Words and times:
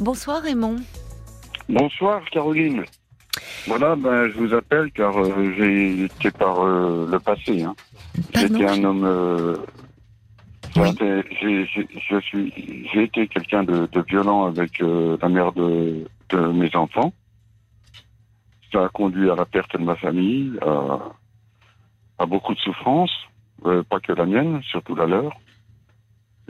Bonsoir 0.00 0.42
Raymond. 0.42 0.76
Bonsoir 1.70 2.22
Caroline. 2.30 2.84
Voilà, 3.66 3.96
ben, 3.96 4.28
je 4.28 4.34
vous 4.38 4.52
appelle 4.52 4.92
car 4.92 5.16
euh, 5.18 5.54
j'ai 5.56 6.04
été 6.04 6.30
par 6.32 6.60
euh, 6.60 7.08
le 7.10 7.18
passé. 7.18 7.62
Hein. 7.62 7.74
J'étais 8.34 8.66
un 8.66 8.84
homme. 8.84 9.04
euh, 9.04 9.56
Oui. 10.76 10.88
j'ai- 11.00 11.24
j'ai- 11.40 11.66
j'ai- 11.66 11.88
je 12.10 12.20
suis, 12.20 12.88
j'ai 12.92 13.04
été 13.04 13.26
quelqu'un 13.28 13.64
de, 13.64 13.86
de 13.90 14.00
violent 14.02 14.44
avec 14.44 14.78
la 14.80 15.28
mère 15.30 15.52
de, 15.52 16.04
de 16.28 16.38
mes 16.52 16.76
enfants. 16.76 17.14
Ça 18.70 18.84
a 18.84 18.88
conduit 18.90 19.30
à 19.30 19.34
la 19.34 19.46
perte 19.46 19.74
de 19.78 19.82
ma 19.82 19.96
famille, 19.96 20.58
à, 20.60 20.98
à 22.18 22.26
beaucoup 22.26 22.52
de 22.52 22.58
souffrances, 22.58 23.16
pas 23.62 24.00
que 24.00 24.12
la 24.12 24.26
mienne, 24.26 24.60
surtout 24.64 24.94
la 24.94 25.06
leur. 25.06 25.32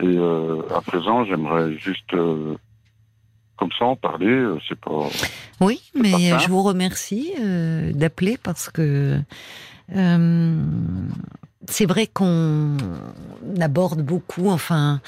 Et 0.03 0.17
à 0.75 0.81
présent, 0.81 1.23
j'aimerais 1.23 1.77
juste, 1.77 2.13
comme 3.57 3.69
ça, 3.77 3.85
en 3.85 3.95
parler. 3.95 4.27
euh, 4.27 4.57
C'est 4.67 4.79
pas. 4.79 5.09
Oui, 5.61 5.81
mais 5.95 6.31
pas 6.31 6.37
je 6.39 6.47
vous 6.49 6.63
remercie 6.63 7.31
euh, 7.39 7.91
d'appeler 7.93 8.37
parce 8.41 8.69
que 8.69 9.19
euh, 9.95 10.65
c'est 11.67 11.85
vrai 11.85 12.07
qu'on 12.07 12.77
aborde 13.59 14.01
beaucoup, 14.01 14.49
enfin, 14.49 15.01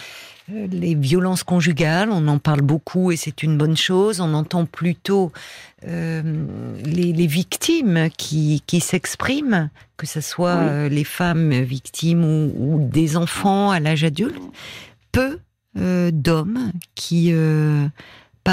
les 0.51 0.95
violences 0.95 1.43
conjugales, 1.43 2.09
on 2.11 2.27
en 2.27 2.39
parle 2.39 2.61
beaucoup 2.61 3.11
et 3.11 3.15
c'est 3.17 3.43
une 3.43 3.57
bonne 3.57 3.77
chose. 3.77 4.19
On 4.19 4.33
entend 4.33 4.65
plutôt 4.65 5.31
euh, 5.87 6.21
les, 6.83 7.13
les 7.13 7.27
victimes 7.27 8.09
qui, 8.17 8.63
qui 8.65 8.79
s'expriment, 8.79 9.69
que 9.97 10.07
ce 10.07 10.21
soit 10.21 10.55
Oui. 10.55 10.65
euh, 10.69 10.89
les 10.89 11.03
femmes 11.03 11.51
victimes 11.61 12.23
ou, 12.25 12.51
ou 12.57 12.89
des 12.89 13.15
enfants 13.15 13.69
à 13.69 13.79
l'âge 13.79 14.03
adulte. 14.03 14.41
Peu 15.11 15.39
euh, 15.77 16.09
d'hommes 16.11 16.71
qui 16.95 17.31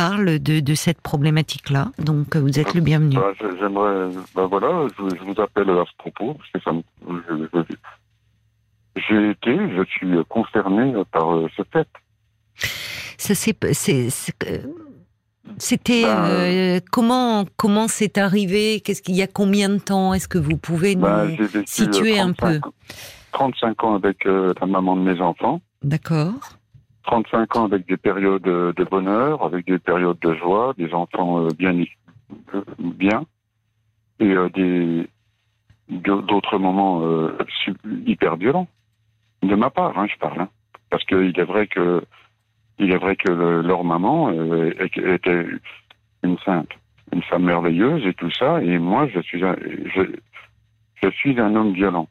parlent 0.00 0.38
de, 0.38 0.60
de 0.60 0.74
cette 0.74 1.00
problématique-là. 1.00 1.90
Donc, 1.98 2.36
euh, 2.36 2.40
vous 2.40 2.58
êtes 2.60 2.74
le 2.74 2.82
bienvenu. 2.82 3.16
Bah, 3.16 3.32
J'aimerais, 3.60 4.10
ben 4.34 4.46
voilà, 4.46 4.86
je, 4.98 5.16
je 5.16 5.22
vous 5.24 5.40
appelle 5.40 5.70
à 5.70 5.84
ce 5.90 5.96
propos 5.96 6.34
parce 6.34 6.50
que 6.50 6.60
ça 6.60 6.72
me, 6.72 6.82
je- 7.28 7.48
je- 7.54 9.00
j'ai 9.08 9.30
été, 9.30 9.56
je 9.76 9.82
suis 9.88 10.08
concerné 10.28 10.92
par 11.12 11.34
euh, 11.34 11.48
ce 11.56 11.62
fait. 11.72 11.88
Ça, 13.18 13.34
c'est, 13.34 13.56
c'est- 13.72 14.10
c'est- 14.10 14.50
euh, 14.50 14.58
c'était 15.58 16.02
Ben, 16.02 16.24
euh, 16.26 16.80
comment 16.92 17.46
comment 17.56 17.88
c'est 17.88 18.18
arrivé? 18.18 18.80
Qu'est-ce 18.80 19.00
qu'il 19.00 19.14
y 19.16 19.22
a 19.22 19.26
combien 19.26 19.68
de 19.70 19.78
temps? 19.78 20.12
Est-ce 20.12 20.28
que 20.28 20.38
vous 20.38 20.56
pouvez 20.58 20.94
nous 20.96 21.02
Ben, 21.02 21.28
j'ai 21.38 21.46
vécu 21.46 21.64
situer 21.66 22.18
un 22.18 22.32
35 22.34 22.62
35 23.32 23.84
ans 23.84 23.94
avec 23.94 24.26
euh, 24.26 24.52
la 24.60 24.66
maman 24.66 24.96
de 24.96 25.02
mes 25.02 25.20
enfants, 25.20 25.60
D'accord. 25.82 26.32
35 27.06 27.56
ans 27.56 27.64
avec 27.64 27.86
des 27.86 27.96
périodes 27.96 28.42
de 28.42 28.74
de 28.76 28.84
bonheur, 28.84 29.42
avec 29.44 29.66
des 29.66 29.78
périodes 29.78 30.18
de 30.20 30.34
joie, 30.34 30.74
des 30.76 30.92
enfants 30.92 31.44
euh, 31.44 31.48
bien, 31.56 31.74
euh, 32.54 32.62
bien, 32.78 33.24
et 34.20 34.30
euh, 34.32 34.48
des 34.50 35.08
d'autres 35.88 36.58
moments 36.58 37.00
euh, 37.02 37.36
hyper 38.06 38.36
violents 38.36 38.68
de 39.42 39.54
ma 39.54 39.70
part, 39.70 39.96
hein, 39.98 40.06
je 40.12 40.18
parle, 40.18 40.40
hein. 40.40 40.48
parce 40.90 41.04
qu'il 41.04 41.38
est 41.38 41.44
vrai 41.44 41.66
que 41.68 42.02
il 42.78 42.90
est 42.92 42.98
vrai 42.98 43.14
que 43.16 43.30
le- 43.30 43.62
leur 43.62 43.84
maman 43.84 44.30
euh, 44.32 44.72
était 44.80 45.46
une 46.24 46.38
sainte, 46.38 46.70
une 47.12 47.22
femme 47.22 47.44
merveilleuse 47.44 48.04
et 48.04 48.14
tout 48.14 48.30
ça, 48.32 48.60
et 48.62 48.78
moi 48.78 49.06
je 49.14 49.20
suis 49.20 49.44
un, 49.44 49.54
je, 49.94 50.02
je 51.02 51.10
suis 51.10 51.38
un 51.40 51.54
homme 51.54 51.72
violent. 51.72 52.08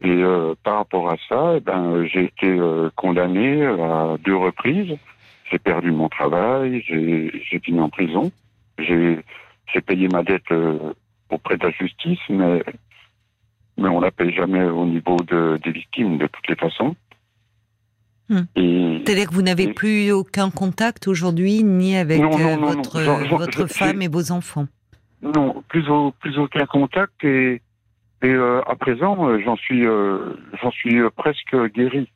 Et 0.00 0.10
euh, 0.10 0.54
par 0.62 0.76
rapport 0.76 1.10
à 1.10 1.16
ça, 1.28 1.54
eh 1.56 1.60
ben, 1.60 2.04
j'ai 2.06 2.24
été 2.24 2.46
euh, 2.46 2.88
condamné 2.94 3.64
à 3.66 4.16
deux 4.24 4.36
reprises. 4.36 4.96
J'ai 5.50 5.58
perdu 5.58 5.90
mon 5.90 6.08
travail, 6.08 6.82
j'ai 6.86 7.58
fini 7.64 7.80
en 7.80 7.88
prison. 7.88 8.30
J'ai 8.78 9.22
payé 9.86 10.08
ma 10.08 10.22
dette 10.22 10.50
euh, 10.52 10.92
auprès 11.30 11.56
de 11.56 11.64
la 11.64 11.70
justice, 11.72 12.20
mais 12.28 12.62
mais 13.76 13.88
on 13.88 14.00
la 14.00 14.10
paye 14.10 14.32
jamais 14.34 14.64
au 14.64 14.84
niveau 14.86 15.16
de, 15.16 15.58
des 15.64 15.70
victimes 15.70 16.18
de 16.18 16.26
toutes 16.26 16.48
les 16.48 16.56
façons. 16.56 16.96
Et 18.56 19.02
C'est-à-dire 19.04 19.28
que 19.28 19.34
vous 19.34 19.42
n'avez 19.42 19.72
plus 19.72 20.12
aucun 20.12 20.50
contact 20.50 21.08
aujourd'hui, 21.08 21.62
ni 21.64 21.96
avec 21.96 22.20
Non, 22.20 22.30
non, 22.30 22.38
euh, 22.38 22.56
non, 22.56 22.66
votre, 22.66 23.00
Genre- 23.00 23.38
votre 23.38 23.66
femme 23.66 24.02
et 24.02 24.08
vos 24.08 24.32
enfants? 24.32 24.66
Non, 25.22 25.62
plus, 25.68 25.88
au, 25.88 26.10
plus 26.12 26.38
aucun 26.38 26.66
contact 26.66 27.24
et, 27.24 27.62
et 28.22 28.30
euh, 28.30 28.60
à 28.66 28.74
présent, 28.76 29.28
euh, 29.28 29.40
j'en 29.44 29.56
suis, 29.56 29.86
euh, 29.86 30.34
j'en 30.60 30.70
suis 30.70 30.98
euh, 30.98 31.10
presque 31.10 31.54
guéri. 31.74 32.10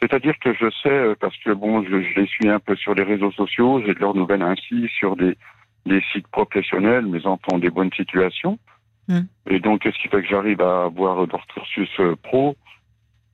C'est-à-dire 0.00 0.38
que 0.38 0.54
je 0.54 0.70
sais, 0.82 0.88
euh, 0.88 1.14
parce 1.18 1.36
que 1.38 1.50
bon, 1.50 1.82
je, 1.82 2.00
je 2.00 2.20
les 2.20 2.26
suis 2.26 2.48
un 2.48 2.60
peu 2.60 2.76
sur 2.76 2.94
les 2.94 3.02
réseaux 3.02 3.32
sociaux, 3.32 3.82
j'ai 3.84 3.94
de 3.94 3.98
leurs 3.98 4.14
nouvelles 4.14 4.42
ainsi 4.42 4.88
sur 4.98 5.16
des, 5.16 5.36
des 5.84 6.00
sites 6.12 6.28
professionnels, 6.28 7.06
mes 7.06 7.26
enfants 7.26 7.54
ont 7.54 7.58
des 7.58 7.70
bonnes 7.70 7.92
situations. 7.92 8.58
Mm. 9.08 9.20
Et 9.48 9.58
donc, 9.58 9.82
ce 9.84 9.90
qui 10.00 10.08
fait 10.08 10.22
que 10.22 10.28
j'arrive 10.28 10.60
à 10.62 10.84
avoir 10.84 11.26
leur 11.26 11.46
cursus 11.48 12.00
pro? 12.22 12.56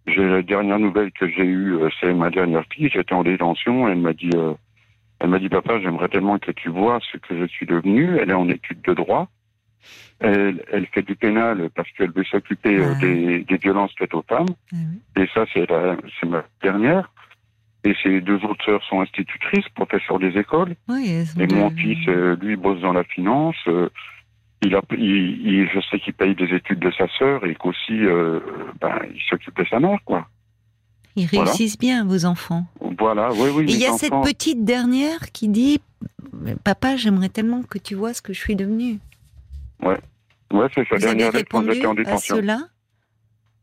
J'ai 0.07 0.25
la 0.25 0.43
dernière 0.43 0.79
nouvelle 0.79 1.11
que 1.11 1.29
j'ai 1.29 1.45
eue, 1.45 1.79
c'est 2.01 2.15
ma 2.15 2.31
dernière 2.31 2.65
fille. 2.73 2.89
J'étais 2.93 3.13
en 3.13 3.25
détention. 3.25 3.89
Elle 3.89 3.99
m'a 3.99 4.13
dit, 4.13 4.31
euh, 4.35 4.55
elle 5.19 5.31
m'a 5.31 5.41
dit, 5.41 5.49
papa, 5.49 5.81
j'aimerais 5.81 6.09
tellement 6.09 6.39
que 6.39 6.53
tu 6.53 6.69
vois 6.69 7.01
ce 7.13 7.19
que 7.19 7.37
je 7.37 7.45
suis 7.47 7.67
devenu. 7.67 8.17
Elle 8.17 8.31
est 8.31 8.35
en 8.35 8.49
études 8.49 8.83
de 8.83 8.95
droit. 8.95 9.29
Elle, 10.21 10.65
elle 10.73 10.87
fait 10.87 11.03
du 11.03 11.15
pénal 11.15 11.69
parce 11.75 11.91
qu'elle 11.93 12.11
veut 12.11 12.25
s'occuper 12.25 12.77
euh, 12.79 12.93
Ah. 12.97 13.01
des, 13.01 13.45
des 13.45 13.57
violences 13.59 13.93
faites 13.99 14.15
aux 14.15 14.25
femmes. 14.29 14.47
Et 15.17 15.27
ça, 15.35 15.45
c'est 15.53 15.69
ma 16.27 16.45
dernière. 16.63 17.11
Et 17.85 17.95
ses 18.03 18.21
deux 18.21 18.43
autres 18.45 18.65
sœurs 18.65 18.83
sont 18.89 19.01
institutrices, 19.01 19.69
professeurs 19.75 20.19
des 20.19 20.37
écoles. 20.39 20.75
Oui, 20.89 21.09
Et 21.39 21.47
de- 21.47 21.55
mon 21.55 21.71
fils, 21.71 21.99
euh, 22.09 22.35
lui, 22.41 22.57
bosse 22.57 22.81
dans 22.81 22.93
la 22.95 23.05
finance. 23.05 23.55
euh, 23.69 23.89
il 24.63 24.75
a, 24.75 24.81
il, 24.93 24.99
il- 25.47 25.69
je 25.73 25.81
sais 25.91 26.01
qu'il 26.01 26.15
paye 26.15 26.35
des 26.35 26.53
études 26.55 26.81
de 26.81 26.91
sa 26.93 27.07
sœur 27.19 27.45
et 27.45 27.55
qu'aussi, 27.55 27.93
euh, 27.93 28.41
ben, 28.81 28.99
il 29.15 29.21
s'occupe 29.29 29.57
de 29.57 29.65
sa 29.69 29.79
mère, 29.79 29.99
quoi. 30.05 30.27
ils 31.15 31.27
voilà. 31.29 31.51
réussissent 31.51 31.79
bien, 31.79 32.05
vos 32.07 32.25
enfants. 32.25 32.65
Voilà, 32.99 33.31
oui, 33.35 33.51
oui. 33.55 33.65
Et 33.69 33.73
il 33.75 33.79
y 33.79 33.87
a 33.87 33.93
cette 33.93 34.13
petite 34.25 34.65
dernière 34.65 35.31
qui 35.33 35.49
dit 35.49 35.81
Papa, 36.65 36.97
j'aimerais 36.97 37.29
tellement 37.29 37.63
que 37.63 37.79
tu 37.79 37.95
vois 37.95 38.15
ce 38.15 38.23
que 38.23 38.33
je 38.33 38.41
suis 38.41 38.57
devenue. 38.57 38.99
Ouais, 39.83 40.69
c'est 40.75 40.87
sa 40.89 40.97
dernière 40.99 41.33
lettre 41.33 41.49
quand 41.51 41.65
j'étais 41.71 41.87
en 41.87 41.93
à 41.93 41.97
détention. 41.97 42.37
cela? 42.37 42.59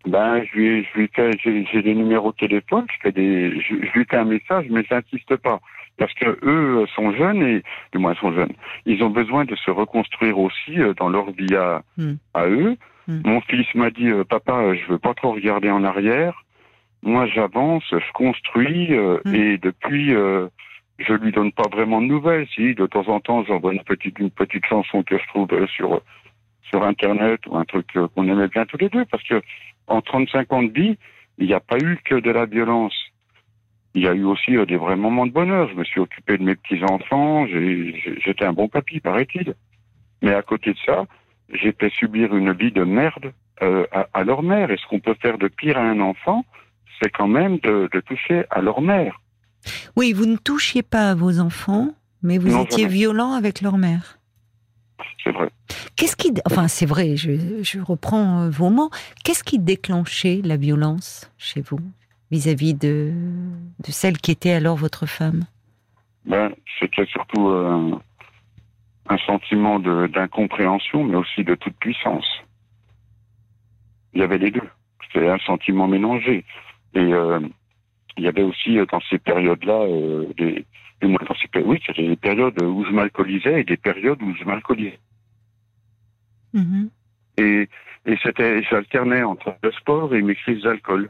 Ben, 0.06 0.44
je 0.44 0.58
lui, 0.58 0.84
je 0.94 1.00
lui 1.00 1.10
j'ai, 1.42 1.66
j'ai 1.72 1.82
des 1.82 1.96
numéros 1.96 2.32
de 2.34 2.38
téléphone, 2.38 2.86
je 2.92 2.96
fais 3.02 3.12
des, 3.14 3.52
je, 3.62 3.76
je 3.76 3.98
lui 4.00 4.06
fais 4.10 4.18
un 4.18 4.26
message, 4.26 4.66
mais 4.70 4.84
j'insiste 4.90 5.36
pas. 5.38 5.60
Parce 5.98 6.14
que 6.16 6.38
eux 6.44 6.86
sont 6.96 7.14
jeunes 7.14 7.42
et, 7.44 7.64
du 7.94 8.00
moins, 8.00 8.14
sont 8.16 8.34
jeunes. 8.34 8.52
Ils 8.86 9.02
ont 9.04 9.12
besoin 9.12 9.46
de 9.46 9.56
se 9.56 9.72
reconstruire 9.72 10.40
aussi 10.40 10.80
euh, 10.80 10.94
dans 10.96 11.08
leur 11.10 11.32
vie 11.32 11.56
à, 11.56 11.84
Hmm. 11.98 12.16
à 12.34 12.48
eux. 12.48 12.76
Hmm. 13.08 13.22
Mon 13.26 13.42
fils 13.42 13.68
m'a 13.76 13.92
dit, 13.92 14.08
euh, 14.10 14.24
papa, 14.24 14.54
euh, 14.54 14.76
je 14.76 14.92
veux 14.92 14.98
pas 15.00 15.14
trop 15.14 15.32
regarder 15.34 15.70
en 15.70 15.84
arrière. 15.84 16.44
Moi, 17.04 17.28
j'avance, 17.28 17.84
je 17.92 18.12
construis, 18.14 18.94
euh, 18.94 19.20
Hmm. 19.24 19.36
et 19.36 19.58
depuis, 19.58 20.14
euh, 20.16 20.48
je 21.00 21.14
lui 21.14 21.32
donne 21.32 21.52
pas 21.52 21.68
vraiment 21.72 22.02
de 22.02 22.08
nouvelles. 22.08 22.48
Si, 22.54 22.76
de 22.76 22.86
temps 22.86 23.08
en 23.08 23.20
temps, 23.20 23.44
j'envoie 23.44 23.74
une 23.74 23.84
petite, 23.84 24.20
une 24.20 24.30
petite 24.32 24.66
chanson 24.66 25.04
que 25.04 25.18
je 25.18 25.28
trouve 25.28 25.48
euh, 25.54 25.68
sur, 25.68 26.02
sur 26.70 26.84
Internet 26.84 27.42
ou 27.48 27.58
un 27.58 27.66
truc 27.66 27.88
euh, 27.96 28.08
qu'on 28.10 28.28
aimait 28.28 28.48
bien 28.48 28.66
tous 28.66 28.78
les 28.78 28.90
deux, 28.90 29.06
parce 29.06 29.24
que 29.24 29.42
en 29.88 30.02
35 30.02 30.54
ans 30.54 30.64
de 30.64 30.72
vie, 30.72 30.98
il 31.38 31.48
n'y 31.48 31.54
a 31.54 31.60
pas 31.60 31.78
eu 31.78 31.98
que 32.06 32.16
de 32.16 32.32
la 32.32 32.46
violence. 32.46 32.96
Il 33.96 34.04
y 34.04 34.08
a 34.08 34.14
eu 34.14 34.24
aussi 34.24 34.56
euh, 34.56 34.66
des 34.66 34.78
vrais 34.78 34.96
moments 34.96 35.26
de 35.26 35.32
bonheur. 35.32 35.70
Je 35.70 35.76
me 35.76 35.84
suis 35.84 36.00
occupé 36.00 36.38
de 36.38 36.44
mes 36.44 36.56
petits-enfants, 36.56 37.46
j'ai- 37.48 38.00
j'ai- 38.00 38.20
j'étais 38.20 38.46
un 38.46 38.54
bon 38.54 38.68
papy, 38.68 39.00
paraît-il. 39.00 39.54
Mais 40.22 40.34
à 40.34 40.42
côté 40.42 40.74
de 40.74 40.80
ça, 40.86 41.06
j'ai 41.54 41.74
fait 41.74 41.90
subir 41.90 42.36
une 42.36 42.54
vie 42.54 42.72
de 42.72 42.84
merde 42.84 43.34
euh, 43.62 43.86
à, 43.92 44.08
à 44.14 44.24
leur 44.24 44.42
mère. 44.42 44.72
Et 44.72 44.78
ce 44.78 44.88
qu'on 44.88 45.00
peut 45.00 45.16
faire 45.22 45.38
de 45.38 45.48
pire 45.48 45.78
à 45.78 45.82
un 45.82 46.00
enfant, 46.00 46.44
c'est 47.02 47.10
quand 47.12 47.28
même 47.28 47.58
de, 47.60 47.90
de 47.92 48.00
toucher 48.00 48.46
à 48.50 48.62
leur 48.62 48.82
mère. 48.82 49.20
Oui, 49.96 50.14
vous 50.14 50.26
ne 50.26 50.38
touchiez 50.38 50.84
pas 50.84 51.12
à 51.12 51.16
vos 51.16 51.40
enfants, 51.40 51.90
mais 52.22 52.38
vous 52.38 52.50
Non, 52.50 52.64
étiez 52.64 52.88
violent 52.88 53.34
avec 53.34 53.62
leur 53.62 53.78
mère. 53.78 54.20
C'est 55.24 55.32
vrai. 55.32 55.50
Qu'est-ce 55.96 56.16
qui, 56.16 56.34
enfin 56.46 56.68
c'est 56.68 56.86
vrai, 56.86 57.16
je, 57.16 57.62
je 57.64 57.80
reprends 57.80 58.42
euh, 58.42 58.50
vos 58.50 58.70
mots. 58.70 58.90
Qu'est-ce 59.24 59.44
qui 59.44 59.60
déclenchait 59.60 60.42
la 60.44 60.58
violence 60.58 61.32
chez 61.38 61.62
vous 61.62 61.80
vis-à-vis 62.32 62.74
de, 62.74 63.14
de 63.80 63.92
celle 63.92 64.18
qui 64.18 64.32
était 64.32 64.52
alors 64.52 64.76
votre 64.76 65.06
femme? 65.06 65.46
Ben, 66.26 66.52
c'était 66.80 67.06
surtout 67.06 67.48
euh, 67.50 67.96
un, 69.10 69.18
sentiment 69.20 69.80
d'incompréhension, 69.80 71.04
mais 71.04 71.16
aussi 71.16 71.44
de 71.44 71.56
toute 71.56 71.76
puissance. 71.78 72.26
Il 74.14 74.22
y 74.22 74.24
avait 74.24 74.38
les 74.38 74.52
deux. 74.52 74.68
C'était 75.06 75.30
un 75.30 75.40
sentiment 75.40 75.88
mélangé. 75.88 76.46
Et 76.96 77.00
euh, 77.00 77.40
il 78.18 78.24
y 78.24 78.28
avait 78.28 78.44
aussi 78.44 78.78
euh, 78.78 78.86
dans 78.92 79.02
ces 79.10 79.18
périodes-là, 79.18 79.82
euh, 79.82 80.26
des, 80.38 80.66
dans 81.02 81.36
ces 81.36 81.62
oui, 81.62 81.80
c'était 81.86 82.08
des 82.08 82.16
périodes 82.16 82.62
où 82.62 82.86
je 82.86 82.92
m'alcoolisais 82.92 83.62
et 83.62 83.64
des 83.64 83.78
périodes 83.78 84.22
où 84.22 84.34
je 84.36 84.44
m'alcoolisais. 84.44 85.00
Mhm. 86.54 86.90
Et, 87.38 87.68
et 88.06 88.18
c'était, 88.22 88.62
j'alternais 88.64 89.24
entre 89.24 89.56
le 89.64 89.72
sport 89.72 90.14
et 90.14 90.22
mes 90.22 90.36
crises 90.36 90.62
d'alcool. 90.64 91.10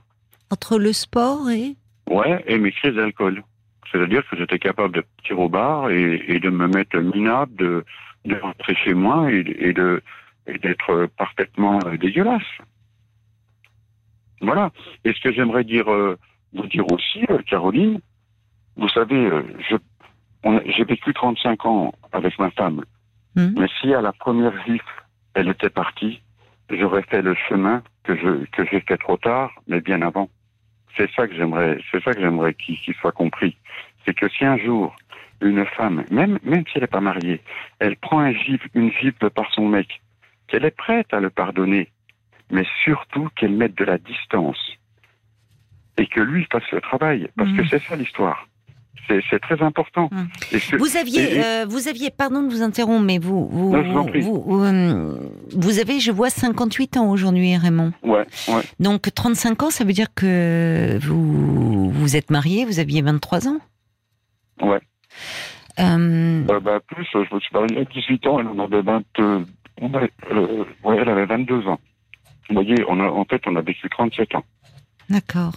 Entre 0.50 0.80
le 0.80 0.94
sport 0.94 1.50
et? 1.50 1.76
Ouais, 2.10 2.44
et 2.48 2.58
mes 2.58 2.72
crises 2.72 2.96
d'alcool. 2.96 3.44
C'est-à-dire 3.92 4.28
que 4.28 4.38
j'étais 4.38 4.60
capable 4.60 4.96
de 4.96 5.06
tirer 5.24 5.42
au 5.42 5.50
bar 5.50 5.90
et, 5.90 6.40
de 6.40 6.50
me 6.50 6.68
mettre 6.68 6.98
minable, 6.98 7.56
de, 7.56 7.86
de 8.26 8.36
rentrer 8.36 8.76
chez 8.76 8.94
moi 8.94 9.32
et, 9.32 9.44
de 9.44 10.02
et 10.48 10.58
d'être 10.58 11.08
parfaitement 11.18 11.80
dégueulasse. 12.00 12.42
Voilà. 14.42 14.72
Et 15.06 15.14
ce 15.14 15.22
que 15.22 15.32
j'aimerais 15.32 15.64
dire, 15.64 15.86
vous 16.54 16.68
dire 16.68 16.86
aussi, 16.92 17.26
Caroline, 17.48 18.00
vous 18.76 18.90
savez, 18.90 19.30
je, 19.70 19.76
j'ai 20.66 20.84
vécu 20.84 21.14
35 21.14 21.66
ans 21.66 21.94
avec 22.12 22.38
ma 22.40 22.52
femme. 22.52 22.84
Hmm. 23.36 23.54
Mais 23.58 23.68
si 23.80 23.94
à 23.94 24.02
la 24.02 24.14
première 24.14 24.54
gifle, 24.66 25.04
elle 25.34 25.50
était 25.50 25.70
partie, 25.70 26.22
j'aurais 26.70 27.04
fait 27.04 27.22
le 27.22 27.36
chemin 27.50 27.82
que 28.04 28.16
je 28.16 28.46
que 28.52 28.66
j'ai 28.66 28.82
fait 28.82 28.98
trop 28.98 29.18
tard, 29.18 29.52
mais 29.68 29.82
bien 29.82 30.02
avant. 30.02 30.30
C'est 30.96 31.10
ça 31.16 31.28
que 31.28 31.36
j'aimerais, 31.36 31.80
c'est 31.92 32.04
ça 32.04 32.14
que 32.14 32.22
j'aimerais 32.22 32.54
qu'il 32.54 32.78
soit 32.96 33.12
compris. 33.12 33.58
C'est 34.06 34.14
que 34.14 34.30
si 34.30 34.46
un 34.46 34.58
jour 34.58 34.96
une 35.42 35.66
femme, 35.66 36.04
même 36.12 36.40
même 36.44 36.64
si 36.68 36.74
elle 36.76 36.82
n'est 36.82 36.88
pas 36.88 37.02
mariée, 37.02 37.42
elle 37.80 37.96
prend 37.98 38.20
un 38.20 38.34
gifle, 38.34 38.68
une 38.76 38.92
gifle 38.92 39.30
par 39.30 39.52
son 39.54 39.68
mec, 39.68 40.02
qu'elle 40.48 40.66
est 40.66 40.78
prête 40.78 41.14
à 41.14 41.20
le 41.20 41.30
pardonner, 41.30 41.90
mais 42.52 42.66
surtout 42.84 43.30
qu'elle 43.36 43.54
mette 43.54 43.76
de 43.76 43.86
la 43.86 43.98
distance 43.98 44.78
et 45.98 46.08
que 46.08 46.22
lui 46.22 46.46
fasse 46.52 46.70
le 46.72 46.82
travail, 46.82 47.28
parce 47.38 47.52
que 47.52 47.62
hmm. 47.62 47.68
c'est 47.70 47.84
ça 47.84 47.96
l'histoire. 47.96 48.48
C'est 49.08 49.40
très 49.40 49.62
important. 49.62 50.10
Hum. 50.12 50.28
vous 50.80 50.98
aviez, 50.98 51.44
euh, 51.44 51.66
vous 51.68 51.88
aviez, 51.88 52.10
pardon 52.10 52.44
de 52.44 52.50
vous 52.50 52.62
interrompre, 52.62 53.04
mais 53.04 53.18
vous, 53.18 53.48
vous, 53.48 53.72
vous, 53.72 54.64
euh, 54.64 55.18
vous, 55.56 55.80
avez, 55.80 56.00
je 56.00 56.12
vois, 56.12 56.30
58 56.30 56.98
ans 56.98 57.12
aujourd'hui, 57.12 57.58
Raymond. 57.58 57.92
Ouais, 58.02 58.26
ouais. 58.48 58.62
Donc 58.80 59.14
35 59.14 59.64
ans, 59.64 59.70
ça 59.72 59.84
veut 59.84 59.92
dire 59.92 60.08
que 60.16 60.98
vous, 61.02 61.90
vous 61.90 62.16
êtes 62.16 62.32
marié, 62.32 62.66
vous 62.66 62.80
aviez 62.80 63.02
23 63.02 63.48
ans. 63.50 63.60
Ouais. 64.62 64.80
Euh... 65.80 66.44
Euh, 66.50 66.60
bah, 66.60 66.80
plus, 66.88 67.06
je 67.14 67.36
me 67.36 67.40
suis 67.40 67.54
marié 67.54 67.80
à 67.80 67.84
18 67.84 68.28
ans, 68.28 68.40
elle 68.40 68.48
en 68.48 68.60
avait 68.60 68.82
20, 68.82 69.04
ouais, 69.22 70.98
elle 71.02 71.10
avait 71.10 71.26
22 71.26 71.68
ans. 71.68 71.80
Vous 72.50 72.56
voyez, 72.56 72.76
on 72.88 73.00
a, 73.00 73.06
en 73.06 73.26
fait, 73.26 73.42
on 73.48 73.56
a 73.56 73.62
vécu 73.62 73.90
37 73.90 74.36
ans. 74.36 74.44
D'accord. 75.14 75.54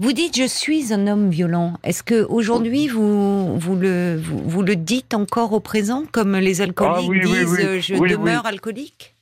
Vous 0.00 0.12
dites 0.12 0.34
je 0.36 0.46
suis 0.46 0.94
un 0.94 1.06
homme 1.06 1.28
violent. 1.28 1.74
Est-ce 1.84 2.02
que 2.02 2.26
aujourd'hui 2.30 2.88
vous 2.88 3.58
vous 3.58 3.76
le 3.76 4.16
vous, 4.18 4.62
le 4.62 4.76
dites 4.76 5.12
encore 5.12 5.52
au 5.52 5.60
présent 5.60 6.04
comme 6.10 6.34
les 6.36 6.62
alcooliques 6.62 7.10
ah 7.22 7.26
disent 7.26 7.60
euh, 7.60 7.80
je 7.80 7.94
demeure 7.94 8.46
alcoolique? 8.46 9.14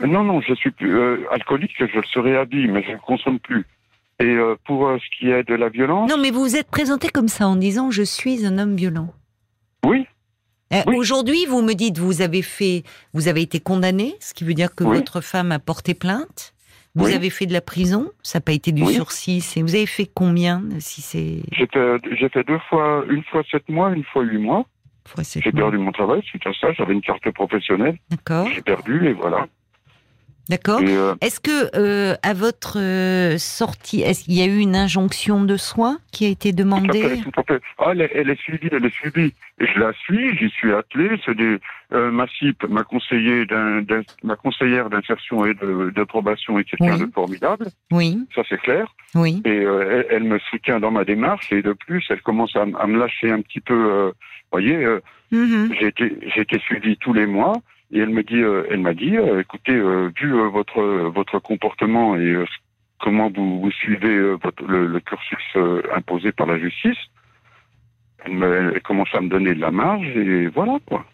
Non 0.00 0.24
non, 0.24 0.40
je 0.40 0.54
suis 0.54 0.70
plus 0.70 0.96
euh, 0.96 1.18
alcoolique, 1.30 1.72
je 1.78 1.84
le 1.84 2.02
serai 2.14 2.36
à 2.38 2.44
vie, 2.44 2.66
mais 2.68 2.82
je 2.82 2.92
ne 2.92 2.96
consomme 2.96 3.38
plus. 3.38 3.66
Et 4.18 4.24
euh, 4.24 4.56
pour 4.66 4.88
ce 4.98 5.18
qui 5.18 5.30
est 5.30 5.46
de 5.46 5.54
la 5.54 5.68
violence 5.68 6.10
Non, 6.10 6.16
mais 6.16 6.30
vous 6.30 6.40
vous 6.40 6.56
êtes 6.56 6.70
présenté 6.70 7.10
comme 7.10 7.28
ça 7.28 7.46
en 7.46 7.56
disant 7.56 7.90
je 7.90 8.02
suis 8.02 8.46
un 8.46 8.58
homme 8.58 8.76
violent. 8.76 9.12
Oui. 9.84 10.06
Aujourd'hui, 10.86 11.44
vous 11.46 11.60
me 11.60 11.74
dites 11.74 11.98
vous 11.98 12.22
avez 12.22 12.40
fait 12.42 12.84
vous 13.12 13.28
avez 13.28 13.42
été 13.42 13.60
condamné, 13.60 14.14
ce 14.20 14.32
qui 14.32 14.44
veut 14.44 14.54
dire 14.54 14.74
que 14.74 14.84
votre 14.84 15.20
femme 15.20 15.52
a 15.52 15.58
porté 15.58 15.92
plainte. 15.92 16.54
Vous 17.00 17.14
avez 17.14 17.30
fait 17.30 17.46
de 17.46 17.52
la 17.52 17.60
prison 17.60 18.10
Ça 18.22 18.38
n'a 18.38 18.42
pas 18.42 18.52
été 18.52 18.72
du 18.72 18.84
sursis. 18.86 19.42
Vous 19.56 19.74
avez 19.74 19.86
fait 19.86 20.06
combien 20.12 20.62
si 20.78 21.00
c'est 21.00 21.42
J'ai 21.52 21.66
fait, 22.28 22.44
deux 22.44 22.58
fois, 22.68 23.04
une 23.08 23.22
fois 23.24 23.42
sept 23.50 23.68
mois, 23.68 23.90
une 23.90 24.04
fois 24.04 24.22
huit 24.22 24.38
mois. 24.38 24.64
J'ai 25.18 25.52
perdu 25.52 25.78
mon 25.78 25.92
travail 25.92 26.22
suite 26.22 26.46
à 26.46 26.52
ça. 26.52 26.72
J'avais 26.72 26.92
une 26.92 27.00
carte 27.00 27.28
professionnelle. 27.32 27.98
D'accord. 28.10 28.46
J'ai 28.54 28.62
perdu 28.62 29.08
et 29.08 29.12
voilà. 29.12 29.46
D'accord. 30.50 30.80
Euh, 30.82 31.14
est-ce 31.20 31.38
que 31.38 31.70
euh, 31.76 32.16
à 32.24 32.34
votre 32.34 32.76
euh, 32.76 33.38
sortie, 33.38 34.00
est-ce 34.00 34.24
qu'il 34.24 34.34
y 34.34 34.42
a 34.42 34.46
eu 34.46 34.58
une 34.58 34.74
injonction 34.74 35.44
de 35.44 35.56
soins 35.56 35.98
qui 36.10 36.26
a 36.26 36.28
été 36.28 36.52
demandée 36.52 37.20
tout 37.22 37.30
à 37.36 37.44
fait, 37.44 37.62
Ah, 37.78 37.90
elle, 37.92 38.10
elle, 38.12 38.30
est 38.30 38.40
suivie, 38.40 38.68
elle 38.72 38.84
est 38.84 38.92
suivie. 38.92 39.32
Et 39.60 39.66
je 39.72 39.78
la 39.78 39.92
suis, 39.92 40.36
j'y 40.36 40.50
suis 40.50 40.72
attelé. 40.72 41.20
C'est 41.24 41.36
des 41.36 41.58
ma 41.92 42.26
CIP, 42.26 42.64
ma 42.68 42.82
conseillère 42.82 43.46
ma 44.24 44.34
conseillère 44.34 44.90
d'insertion 44.90 45.44
et 45.44 45.54
de, 45.54 45.90
de, 45.94 46.04
probation 46.04 46.58
est 46.58 46.64
quelqu'un 46.64 46.98
de 46.98 47.10
formidable. 47.12 47.68
Oui. 47.92 48.18
Ça 48.34 48.42
c'est 48.48 48.60
clair. 48.60 48.92
Oui. 49.14 49.42
Et 49.44 49.64
elle, 50.10 50.24
me 50.24 50.40
soutient 50.50 50.80
dans 50.80 50.90
ma 50.90 51.04
démarche 51.04 51.52
et 51.52 51.62
de 51.62 51.74
plus, 51.74 52.04
elle 52.10 52.22
commence 52.22 52.56
à, 52.56 52.64
me 52.64 52.98
lâcher 52.98 53.30
un 53.30 53.40
petit 53.40 53.60
peu. 53.60 54.10
Vous 54.10 54.58
voyez, 54.58 54.84
mm-hmm. 55.32 55.78
j'ai 55.78 55.86
été 55.86 56.18
j'ai 56.34 56.40
été 56.40 56.58
suivi 56.58 56.96
tous 56.96 57.12
les 57.12 57.26
mois. 57.26 57.54
Et 57.92 57.98
elle 57.98 58.10
me 58.10 58.22
dit, 58.22 58.40
euh, 58.40 58.66
elle 58.70 58.80
m'a 58.80 58.94
dit, 58.94 59.16
euh, 59.16 59.40
écoutez, 59.40 59.74
euh, 59.74 60.10
vu 60.20 60.32
votre 60.50 60.82
votre 61.08 61.38
comportement 61.40 62.16
et 62.16 62.44
comment 63.00 63.30
vous, 63.30 63.60
vous 63.60 63.70
suivez 63.72 64.34
votre, 64.34 64.64
le, 64.64 65.00
cursus 65.00 65.56
imposé 65.94 66.30
par 66.32 66.46
la 66.46 66.58
justice, 66.58 66.98
elle, 68.24 68.34
me, 68.34 68.72
elle 68.74 68.82
commence 68.82 69.12
à 69.12 69.20
me 69.20 69.28
donner 69.28 69.54
de 69.54 69.60
la 69.60 69.70
marge 69.70 70.06
et 70.16 70.46
voilà 70.48 70.78
quoi. 70.86 71.04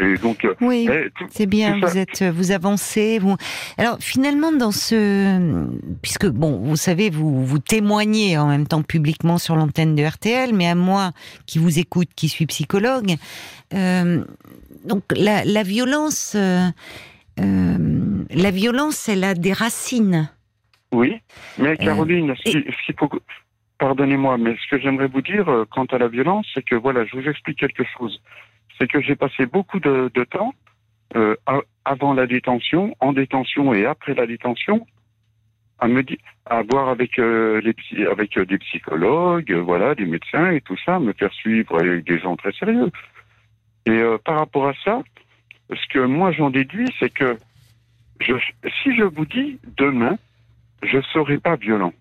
Et 0.00 0.16
donc, 0.16 0.46
oui, 0.60 0.88
c'est 1.30 1.46
bien. 1.46 1.80
Vous 1.80 1.98
êtes, 1.98 2.22
vous 2.22 2.52
avancez. 2.52 3.18
Vous... 3.18 3.36
Alors 3.78 3.96
finalement, 3.98 4.52
dans 4.52 4.70
ce, 4.70 5.66
puisque 6.02 6.26
bon, 6.26 6.58
vous 6.58 6.76
savez, 6.76 7.10
vous 7.10 7.44
vous 7.44 7.58
témoignez 7.58 8.38
en 8.38 8.46
même 8.46 8.68
temps 8.68 8.82
publiquement 8.82 9.38
sur 9.38 9.56
l'antenne 9.56 9.96
de 9.96 10.04
RTL, 10.04 10.54
mais 10.54 10.68
à 10.68 10.76
moi 10.76 11.12
qui 11.46 11.58
vous 11.58 11.80
écoute, 11.80 12.08
qui 12.14 12.28
suis 12.28 12.46
psychologue, 12.46 13.16
euh, 13.74 14.24
donc 14.88 15.04
la, 15.14 15.44
la 15.44 15.62
violence, 15.62 16.34
euh, 16.34 16.68
euh, 17.38 18.24
la 18.30 18.50
violence, 18.50 19.08
elle 19.08 19.24
a 19.24 19.34
des 19.34 19.52
racines. 19.52 20.30
Oui, 20.90 21.20
mais 21.58 21.76
Caroline, 21.76 22.34
pardonnez-moi, 23.78 24.38
mais 24.38 24.56
ce 24.56 24.70
que 24.70 24.80
j'aimerais 24.82 25.08
vous 25.08 25.20
dire 25.20 25.46
quant 25.70 25.84
à 25.84 25.98
la 25.98 26.08
violence, 26.08 26.46
c'est 26.54 26.64
que 26.64 26.74
voilà, 26.74 27.04
je 27.04 27.16
vous 27.16 27.28
explique 27.28 27.58
quelque 27.58 27.84
chose. 27.84 28.20
C'est 28.78 28.88
que 28.90 29.00
j'ai 29.02 29.14
passé 29.14 29.44
beaucoup 29.44 29.80
de, 29.80 30.10
de 30.14 30.24
temps 30.24 30.54
avant 31.84 32.14
la 32.14 32.26
détention, 32.26 32.94
en 33.00 33.12
détention 33.12 33.74
et 33.74 33.84
après 33.84 34.14
la 34.14 34.26
détention, 34.26 34.86
à 35.78 35.88
me 35.88 36.02
dire, 36.02 36.18
à 36.46 36.62
voir 36.62 36.88
avec 36.88 37.18
les 37.18 37.74
avec 38.10 38.38
des 38.38 38.58
psychologues, 38.58 39.52
voilà, 39.52 39.94
des 39.94 40.06
médecins 40.06 40.50
et 40.50 40.62
tout 40.62 40.76
ça, 40.86 40.98
me 40.98 41.12
faire 41.12 41.32
suivre 41.34 41.78
avec 41.78 42.04
des 42.04 42.18
gens 42.18 42.36
très 42.36 42.52
sérieux. 42.52 42.90
Et 43.86 43.90
euh, 43.90 44.18
par 44.18 44.38
rapport 44.38 44.68
à 44.68 44.74
ça, 44.84 45.02
ce 45.70 45.88
que 45.88 46.00
moi 46.00 46.32
j'en 46.32 46.50
déduis, 46.50 46.88
c'est 46.98 47.12
que 47.12 47.38
je, 48.20 48.34
si 48.82 48.96
je 48.96 49.04
vous 49.04 49.26
dis 49.26 49.58
demain, 49.76 50.16
je 50.82 50.98
ne 50.98 51.02
serai 51.02 51.38
pas 51.38 51.56
violent, 51.56 51.92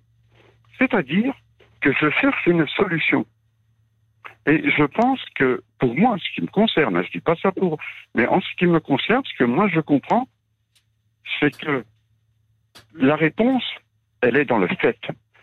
c'est-à-dire 0.78 1.34
que 1.82 1.92
je 1.94 2.10
cherche 2.10 2.46
une 2.48 2.68
solution. 2.68 3.26
Et 4.46 4.70
je 4.70 4.84
pense 4.84 5.20
que 5.36 5.62
pour 5.80 5.96
moi, 5.96 6.18
ce 6.18 6.36
qui 6.36 6.42
me 6.42 6.48
concerne, 6.48 7.04
je 7.04 7.12
dis 7.12 7.20
pas 7.20 7.36
ça 7.36 7.52
pour, 7.52 7.78
mais 8.16 8.26
en 8.28 8.40
ce 8.42 8.48
qui 8.58 8.66
me 8.66 8.80
concerne, 8.80 9.22
ce 9.26 9.38
que 9.38 9.44
moi 9.44 9.68
je 9.68 9.82
comprends, 9.82 10.28
c'est 11.40 11.56
que 11.58 11.84
la 12.96 13.16
réponse, 13.16 13.64
elle 14.22 14.38
est 14.38 14.46
dans 14.46 14.58
le 14.58 14.68
fait. 14.68 15.00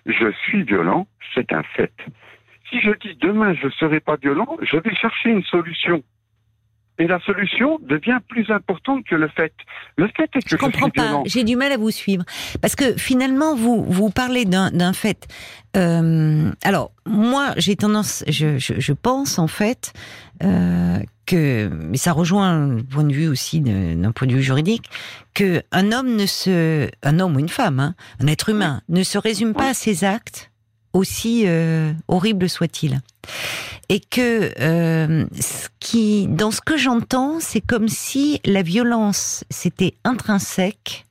Je 0.06 0.32
suis 0.44 0.62
violent, 0.64 1.06
c'est 1.34 1.52
un 1.52 1.62
fait. 1.62 1.92
Si 2.70 2.80
je 2.80 2.90
dis 2.92 3.14
demain 3.16 3.54
je 3.54 3.66
ne 3.66 3.72
serai 3.72 4.00
pas 4.00 4.16
violent, 4.16 4.56
je 4.62 4.76
vais 4.78 4.94
chercher 4.94 5.30
une 5.30 5.44
solution. 5.44 6.02
Et 6.98 7.06
la 7.08 7.18
solution 7.20 7.80
devient 7.82 8.18
plus 8.28 8.50
importante 8.50 9.04
que 9.04 9.16
le 9.16 9.28
fait. 9.28 9.52
Le 9.96 10.06
fait 10.16 10.30
est 10.34 10.42
que 10.42 10.48
je, 10.48 10.56
comprends 10.56 10.90
pas. 10.90 11.22
J'ai 11.26 11.42
du 11.42 11.56
mal 11.56 11.72
à 11.72 11.76
vous 11.76 11.90
suivre 11.90 12.24
parce 12.62 12.76
que 12.76 12.96
finalement 12.96 13.56
vous 13.56 13.84
vous 13.84 14.10
parlez 14.10 14.44
d'un 14.44 14.92
fait. 14.92 15.26
Euh, 15.76 16.52
alors 16.62 16.92
moi 17.04 17.52
j'ai 17.56 17.74
tendance, 17.74 18.22
je, 18.28 18.58
je, 18.58 18.74
je, 18.78 18.92
pense 18.92 19.40
en 19.40 19.48
fait 19.48 19.92
euh, 20.44 20.98
que, 21.26 21.68
mais 21.68 21.96
ça 21.96 22.12
rejoint 22.12 22.68
le 22.68 22.82
point 22.82 23.02
de 23.02 23.12
vue 23.12 23.26
aussi 23.26 23.60
d'un 23.60 24.12
point 24.12 24.28
de 24.28 24.34
vue 24.34 24.42
juridique, 24.42 24.88
que 25.34 25.62
un 25.72 25.90
homme 25.90 26.14
ne 26.14 26.26
se, 26.26 26.88
un 27.02 27.18
homme 27.18 27.36
ou 27.36 27.40
une 27.40 27.48
femme, 27.48 27.80
hein, 27.80 27.94
un 28.20 28.26
être 28.26 28.50
humain, 28.50 28.82
ne 28.88 29.02
se 29.02 29.18
résume 29.18 29.52
pas 29.52 29.70
à 29.70 29.74
ses 29.74 30.04
actes, 30.04 30.52
aussi 30.94 31.44
euh, 31.46 31.92
horribles 32.08 32.48
soient-ils 32.48 33.00
et 33.88 34.00
que 34.00 34.50
euh, 34.60 35.26
ce 35.38 35.68
qui, 35.80 36.26
dans 36.26 36.50
ce 36.50 36.60
que 36.60 36.76
j'entends, 36.76 37.38
c'est 37.40 37.60
comme 37.60 37.88
si 37.88 38.40
la 38.44 38.62
violence 38.62 39.44
c'était 39.50 39.94
intrinsèque 40.04 41.04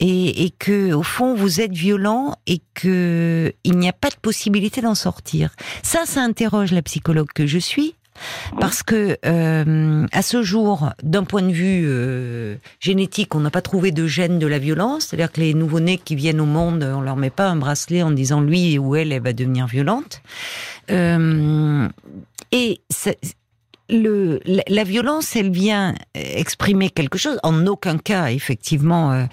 et, 0.00 0.44
et, 0.44 0.50
que 0.50 0.92
au 0.92 1.02
fond 1.02 1.34
vous 1.34 1.60
êtes 1.60 1.72
violent 1.72 2.36
et 2.46 2.62
que 2.74 3.52
il 3.64 3.78
n'y 3.78 3.88
a 3.88 3.92
pas 3.92 4.10
de 4.10 4.16
possibilité 4.16 4.80
d'en 4.80 4.94
sortir. 4.94 5.50
Ça, 5.82 6.06
ça 6.06 6.22
interroge 6.22 6.72
la 6.72 6.82
psychologue 6.82 7.28
que 7.34 7.46
je 7.46 7.58
suis 7.58 7.94
parce 8.60 8.82
que 8.82 9.16
euh, 9.24 10.06
à 10.12 10.22
ce 10.22 10.42
jour, 10.42 10.90
d'un 11.02 11.24
point 11.24 11.42
de 11.42 11.52
vue 11.52 11.84
euh, 11.86 12.56
génétique, 12.80 13.34
on 13.34 13.40
n'a 13.40 13.50
pas 13.50 13.62
trouvé 13.62 13.92
de 13.92 14.06
gène 14.06 14.38
de 14.38 14.46
la 14.46 14.58
violence. 14.58 15.06
C'est-à-dire 15.06 15.32
que 15.32 15.40
les 15.40 15.54
nouveau-nés 15.54 15.98
qui 15.98 16.16
viennent 16.16 16.40
au 16.40 16.46
monde, 16.46 16.82
on 16.82 17.00
leur 17.00 17.16
met 17.16 17.30
pas 17.30 17.48
un 17.48 17.56
bracelet 17.56 18.02
en 18.02 18.10
disant 18.10 18.40
lui 18.40 18.78
ou 18.78 18.96
elle, 18.96 19.12
elle 19.12 19.22
va 19.22 19.32
devenir 19.32 19.66
violente. 19.66 20.22
Euh, 20.90 21.88
et 22.52 22.80
le, 23.90 24.40
la, 24.44 24.84
violence, 24.84 25.34
elle 25.34 25.50
vient 25.50 25.94
exprimer 26.14 26.90
quelque 26.90 27.16
chose. 27.16 27.38
En 27.42 27.66
aucun 27.66 27.96
cas, 27.96 28.28
effectivement, 28.28 29.12
euh, 29.12 29.24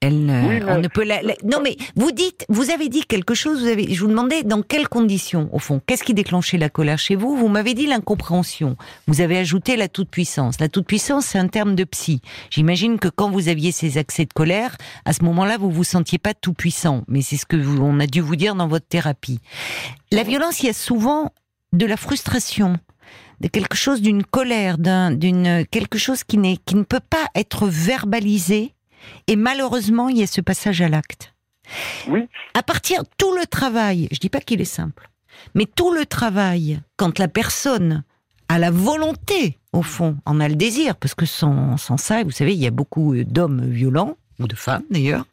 elle, 0.00 0.64
on 0.66 0.78
ne 0.78 0.88
peut 0.88 1.04
la, 1.04 1.20
Non, 1.44 1.60
mais 1.62 1.76
vous 1.94 2.12
dites, 2.12 2.46
vous 2.48 2.70
avez 2.70 2.88
dit 2.88 3.02
quelque 3.02 3.34
chose. 3.34 3.60
Vous 3.60 3.68
avez, 3.68 3.92
je 3.92 4.00
vous 4.00 4.06
demandais 4.06 4.44
dans 4.44 4.62
quelles 4.62 4.88
conditions, 4.88 5.50
au 5.52 5.58
fond, 5.58 5.80
qu'est-ce 5.86 6.04
qui 6.04 6.14
déclenchait 6.14 6.56
la 6.56 6.70
colère 6.70 6.98
chez 6.98 7.16
vous? 7.16 7.36
Vous 7.36 7.48
m'avez 7.48 7.74
dit 7.74 7.86
l'incompréhension. 7.86 8.76
Vous 9.06 9.20
avez 9.20 9.36
ajouté 9.38 9.76
la 9.76 9.88
toute 9.88 10.08
puissance. 10.08 10.58
La 10.58 10.68
toute 10.68 10.86
puissance, 10.86 11.26
c'est 11.26 11.38
un 11.38 11.48
terme 11.48 11.74
de 11.74 11.84
psy. 11.84 12.22
J'imagine 12.50 12.98
que 12.98 13.08
quand 13.08 13.30
vous 13.30 13.48
aviez 13.48 13.72
ces 13.72 13.98
accès 13.98 14.24
de 14.24 14.32
colère, 14.32 14.76
à 15.04 15.12
ce 15.12 15.22
moment-là, 15.24 15.58
vous 15.58 15.70
vous 15.70 15.84
sentiez 15.84 16.18
pas 16.18 16.32
tout 16.32 16.54
puissant. 16.54 17.04
Mais 17.08 17.20
c'est 17.20 17.36
ce 17.36 17.46
que 17.46 17.56
vous, 17.56 17.82
on 17.82 18.00
a 18.00 18.06
dû 18.06 18.20
vous 18.20 18.36
dire 18.36 18.54
dans 18.54 18.68
votre 18.68 18.86
thérapie. 18.86 19.40
La 20.12 20.22
violence, 20.22 20.60
il 20.62 20.66
y 20.66 20.70
a 20.70 20.74
souvent 20.74 21.32
de 21.72 21.84
la 21.84 21.98
frustration 21.98 22.78
de 23.40 23.48
quelque 23.48 23.76
chose 23.76 24.02
d'une 24.02 24.24
colère, 24.24 24.78
d'une 24.78 25.64
quelque 25.70 25.98
chose 25.98 26.24
qui 26.24 26.38
n'est 26.38 26.56
qui 26.56 26.74
ne 26.74 26.82
peut 26.82 27.00
pas 27.00 27.26
être 27.34 27.66
verbalisé. 27.66 28.74
Et 29.26 29.36
malheureusement, 29.36 30.08
il 30.08 30.18
y 30.18 30.22
a 30.22 30.26
ce 30.26 30.40
passage 30.40 30.82
à 30.82 30.88
l'acte. 30.88 31.34
Oui. 32.08 32.26
À 32.54 32.62
partir 32.62 33.02
tout 33.18 33.34
le 33.34 33.46
travail, 33.46 34.08
je 34.10 34.18
dis 34.18 34.30
pas 34.30 34.40
qu'il 34.40 34.60
est 34.60 34.64
simple, 34.64 35.10
mais 35.54 35.66
tout 35.66 35.92
le 35.92 36.06
travail 36.06 36.80
quand 36.96 37.18
la 37.18 37.28
personne 37.28 38.04
a 38.48 38.58
la 38.58 38.70
volonté, 38.70 39.58
au 39.72 39.82
fond, 39.82 40.16
en 40.24 40.40
a 40.40 40.48
le 40.48 40.56
désir, 40.56 40.96
parce 40.96 41.14
que 41.14 41.26
sans, 41.26 41.76
sans 41.76 41.98
ça, 41.98 42.24
vous 42.24 42.30
savez, 42.30 42.54
il 42.54 42.60
y 42.60 42.66
a 42.66 42.70
beaucoup 42.70 43.14
d'hommes 43.24 43.66
violents 43.66 44.16
ou 44.38 44.46
de 44.46 44.54
femmes 44.54 44.82
d'ailleurs, 44.90 45.24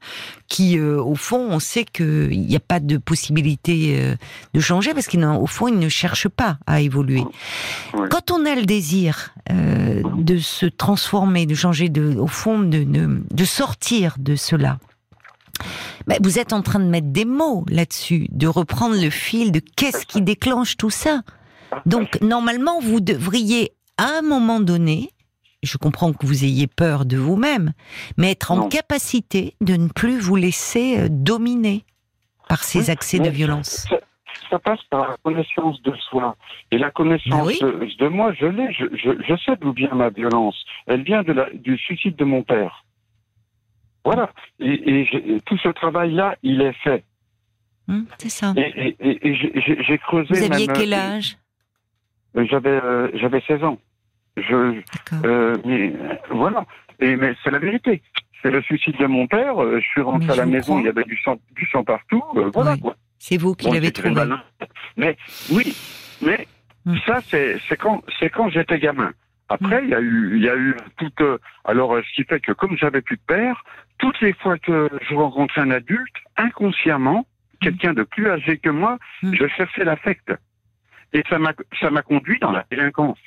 qui 0.48 0.78
euh, 0.78 1.02
au 1.02 1.16
fond 1.16 1.48
on 1.50 1.60
sait 1.60 1.86
qu'il 1.86 2.42
n'y 2.42 2.56
a 2.56 2.60
pas 2.60 2.80
de 2.80 2.98
possibilité 2.98 4.00
euh, 4.00 4.16
de 4.54 4.60
changer 4.60 4.94
parce 4.94 5.08
qu'au 5.08 5.48
fond 5.48 5.68
ils 5.68 5.80
ne 5.80 5.90
cherchent 5.90 6.30
pas 6.30 6.58
à 6.66 6.82
évoluer. 6.82 7.24
Quand 8.10 8.32
on 8.32 8.46
a 8.46 8.56
le 8.56 8.66
désir 8.66 9.34
euh, 9.52 10.02
de 10.18 10.38
se 10.38 10.66
transformer, 10.66 11.46
de 11.46 11.56
changer, 11.56 11.90
de, 11.90 12.16
au 12.16 12.28
fond 12.28 12.60
de, 12.60 12.84
de, 12.84 13.46
sortir 13.46 14.16
de 14.18 14.36
cela, 14.36 14.80
ben, 16.08 16.18
vous 16.22 16.40
êtes 16.40 16.54
en 16.54 16.62
train 16.62 16.80
de 16.80 16.86
mettre 16.86 17.08
des 17.08 17.26
mots 17.26 17.66
là-dessus, 17.70 18.28
de 18.32 18.48
reprendre 18.48 19.00
le 19.00 19.10
fil 19.10 19.52
de 19.52 19.62
qu'est-ce 19.76 20.06
qui 20.06 20.22
déclenche 20.22 20.78
tout 20.78 20.90
ça. 20.90 21.22
Donc 21.86 22.20
normalement 22.22 22.80
vous 22.80 23.00
devriez 23.00 23.72
à 23.98 24.20
un 24.20 24.22
moment 24.22 24.60
donné 24.60 25.12
je 25.66 25.78
comprends 25.78 26.14
que 26.14 26.26
vous 26.26 26.44
ayez 26.44 26.68
peur 26.68 27.06
de 27.06 27.18
vous-même, 27.18 27.74
mais 28.18 28.32
être 28.32 28.52
en 28.52 28.70
capacité 28.70 29.56
de 29.62 29.76
ne 29.76 29.90
plus 29.90 30.20
vous 30.20 30.36
laisser 30.36 31.00
euh, 31.00 31.08
dominer 31.10 31.84
par 32.48 32.64
ces 32.64 32.90
accès 32.90 33.20
de 33.20 33.30
violence. 33.30 33.88
Ça, 34.50 34.60
passe 34.60 34.84
par 34.90 35.10
la 35.10 35.18
connaissance 35.24 35.82
de 35.82 35.94
soi. 36.10 36.36
Et 36.72 36.78
la 36.78 36.92
connaissance 36.92 37.60
de, 37.60 38.08
moi, 38.08 38.32
je 38.34 38.46
l'ai. 38.46 38.72
Je, 38.72 39.36
sais 39.44 39.56
d'où 39.60 39.74
vient 39.74 39.94
ma 39.94 40.10
violence. 40.10 40.56
Elle 40.86 41.02
vient 41.02 41.24
de 41.24 41.34
la, 41.34 41.50
du 41.50 41.78
suicide 41.78 42.16
de 42.16 42.24
mon 42.24 42.44
père. 42.44 42.86
Voilà. 44.06 44.32
Et, 44.60 45.08
tout 45.46 45.58
ce 45.58 45.70
travail-là, 45.70 46.36
il 46.44 46.62
est 46.62 46.76
fait. 46.84 47.04
Hum, 47.88 48.06
c'est 48.20 48.30
ça. 48.30 48.54
Et, 48.56 48.96
j'ai 49.88 49.98
creusé. 49.98 50.28
Vous 50.30 50.54
aviez 50.54 50.68
quel 50.68 50.94
euh, 50.94 51.18
âge? 51.18 51.38
J'avais 52.36 52.70
euh, 52.70 53.10
j'avais 53.16 53.42
16 53.48 53.64
ans. 53.64 53.80
Je, 54.38 54.82
euh, 55.24 55.56
mais 55.66 55.94
voilà. 56.30 56.66
Et 57.00 57.16
mais 57.16 57.36
c'est 57.44 57.52
la 57.52 57.60
vérité. 57.60 58.02
C'est 58.42 58.52
le 58.52 58.62
suicide 58.62 58.98
de 58.98 59.06
mon 59.06 59.28
père. 59.28 59.62
Euh, 59.64 59.80
je 59.80 59.86
suis 59.88 60.02
rentré 60.02 60.32
à 60.32 60.36
la 60.36 60.46
maison, 60.46 60.80
il 60.80 60.86
y 60.86 60.90
avait 60.90 61.04
du 61.04 61.18
sang, 61.24 61.38
du 61.52 61.66
sang 61.68 61.84
partout. 61.84 62.24
Euh, 62.36 62.52
voilà. 62.54 62.76
C'est 63.18 63.38
vous 63.38 63.56
qui 63.56 63.70
l'avez 63.72 63.92
trouvé. 63.92 64.24
Mais 64.98 65.18
oui, 65.52 65.76
mais 66.22 66.48
hum. 66.86 66.98
ça 67.06 67.22
c'est 67.22 67.60
quand 67.78 68.04
c'est 68.20 68.30
quand 68.30 68.50
j'étais 68.50 68.80
gamin. 68.80 69.12
Après, 69.48 69.80
hum. 69.80 69.86
il 69.86 69.90
y 69.90 69.96
a 69.96 70.02
eu, 70.02 70.34
il 70.36 70.44
y 70.44 70.50
a 70.50 70.56
eu 70.56 70.76
toute. 70.98 71.22
alors, 71.64 71.96
ce 71.98 72.16
qui 72.16 72.24
fait 72.24 72.40
que 72.40 72.52
comme 72.52 72.78
j'avais 72.78 73.02
plus 73.02 73.18
de 73.18 73.22
père, 73.26 73.64
toutes 74.00 74.20
les 74.20 74.34
fois 74.34 74.58
que 74.58 74.90
je 75.08 75.16
rencontrais 75.16 75.62
un 75.62 75.72
adulte, 75.72 76.16
inconsciemment, 76.36 77.20
hum. 77.20 77.26
quelqu'un 77.62 77.94
de 77.94 78.04
plus 78.04 78.30
âgé 78.30 78.58
que 78.58 78.70
moi, 78.70 78.98
je 79.24 79.48
cherchais 79.48 79.86
l'affect. 79.86 80.34
Et 81.14 81.24
ça 81.30 81.40
m'a, 81.40 81.54
ça 81.80 81.90
m'a 81.90 82.02
conduit 82.02 82.40
dans 82.40 82.52
la 82.52 82.66
délinquance 82.70 83.18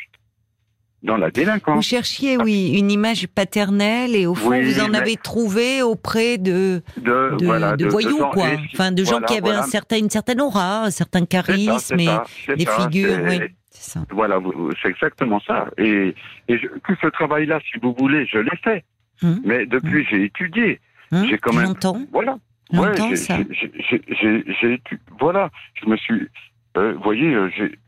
dans 1.02 1.16
la 1.16 1.30
délinquance. 1.30 1.76
Vous 1.76 1.82
cherchiez, 1.82 2.36
oui, 2.36 2.76
une 2.78 2.90
image 2.90 3.28
paternelle 3.28 4.16
et 4.16 4.26
au 4.26 4.34
fond, 4.34 4.60
vous 4.60 4.80
en 4.80 4.92
avez 4.94 5.16
trouvé 5.16 5.82
auprès 5.82 6.38
de, 6.38 6.82
de, 6.96 7.88
voyous, 7.88 8.26
quoi. 8.32 8.48
enfin, 8.74 8.92
de 8.92 9.04
gens 9.04 9.20
qui 9.20 9.36
avaient 9.36 9.50
un 9.50 9.62
certain, 9.62 9.98
une 9.98 10.10
certaine 10.10 10.40
aura, 10.40 10.84
un 10.84 10.90
certain 10.90 11.24
charisme 11.24 11.98
et 12.00 12.08
des 12.56 12.66
figures, 12.66 13.18
oui. 13.28 13.40
Ça. 13.70 14.00
Voilà, 14.10 14.40
c'est 14.82 14.88
exactement 14.88 15.40
ça. 15.40 15.68
Et, 15.78 16.14
et 16.48 16.58
tout 16.58 16.96
ce 17.00 17.06
travail-là, 17.06 17.60
si 17.70 17.78
vous 17.80 17.94
voulez, 17.96 18.26
je 18.26 18.38
l'ai 18.38 18.56
fait. 18.62 18.84
Hum. 19.22 19.40
Mais 19.44 19.66
depuis, 19.66 20.00
hum. 20.00 20.06
j'ai 20.10 20.24
étudié. 20.24 20.80
Hum. 21.12 21.26
J'ai 21.28 21.38
quand 21.38 21.52
même. 21.52 21.66
Longtemps. 21.66 21.96
Voilà. 22.12 22.38
Longtemps, 22.72 23.14
ça. 23.14 23.38
J'ai, 23.50 24.82
voilà, 25.20 25.50
je 25.74 25.88
me 25.88 25.96
suis. 25.96 26.28
Euh, 26.76 26.94
vous 26.94 27.02
voyez, 27.02 27.32
euh, 27.34 27.48
j'ai 27.56 27.78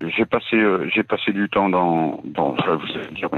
j'ai 0.00 0.26
passé 0.26 0.56
euh, 0.56 0.88
j'ai 0.94 1.02
passé 1.02 1.32
du 1.32 1.48
temps 1.48 1.68
dans 1.68 2.20
dans 2.24 2.52
vous 2.52 2.92
allez 2.94 3.14
dire 3.14 3.28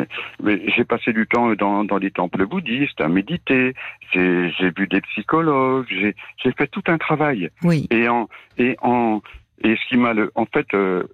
mais, 0.42 0.62
j'ai 0.76 0.84
passé 0.84 1.12
du 1.12 1.26
temps 1.26 1.54
dans 1.54 1.84
dans 1.84 1.98
des 1.98 2.10
temples 2.10 2.46
bouddhistes 2.46 3.00
à 3.00 3.08
méditer. 3.08 3.74
J'ai 4.12 4.50
j'ai 4.58 4.70
vu 4.70 4.86
des 4.86 5.00
psychologues. 5.00 5.86
J'ai 5.88 6.14
j'ai 6.42 6.52
fait 6.52 6.66
tout 6.66 6.82
un 6.88 6.98
travail. 6.98 7.50
Oui. 7.62 7.86
Et 7.90 8.08
en 8.08 8.28
et 8.58 8.76
en 8.82 9.22
et 9.64 9.74
ce 9.74 9.88
qui 9.88 9.96
m'a 9.96 10.12
en 10.34 10.46
fait 10.46 10.66
euh, 10.74 11.04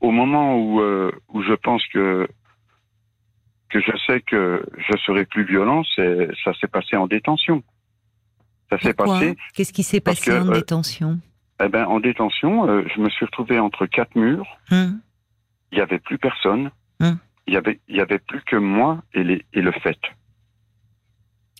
au 0.00 0.12
moment 0.12 0.58
où 0.58 0.80
euh, 0.80 1.10
où 1.28 1.42
je 1.42 1.54
pense 1.54 1.84
que 1.88 2.28
que 3.70 3.80
je 3.80 3.96
sais 4.06 4.20
que 4.20 4.64
je 4.88 4.96
serai 4.98 5.24
plus 5.24 5.44
violent 5.44 5.82
c'est 5.96 6.28
ça 6.44 6.52
s'est 6.60 6.68
passé 6.68 6.96
en 6.96 7.08
détention. 7.08 7.64
Ça 8.70 8.78
s'est 8.78 8.94
passé 8.94 9.36
qu'est-ce 9.54 9.72
qui 9.72 9.82
s'est 9.82 10.00
passé 10.00 10.38
en 10.38 10.52
détention? 10.52 11.18
Eh 11.62 11.68
ben, 11.68 11.84
en 11.84 12.00
détention, 12.00 12.68
euh, 12.68 12.82
je 12.94 13.00
me 13.00 13.08
suis 13.08 13.24
retrouvé 13.24 13.58
entre 13.58 13.86
quatre 13.86 14.16
murs. 14.16 14.46
Hum. 14.70 15.00
Il 15.72 15.76
n'y 15.76 15.82
avait 15.82 15.98
plus 15.98 16.18
personne. 16.18 16.70
Hum. 17.00 17.18
Il 17.46 17.54
y 17.54 17.56
avait, 17.56 17.80
il 17.88 17.96
y 17.96 18.00
avait 18.00 18.18
plus 18.18 18.42
que 18.42 18.56
moi 18.56 19.02
et, 19.12 19.22
les, 19.22 19.44
et 19.52 19.60
le 19.60 19.72
fait. 19.72 19.98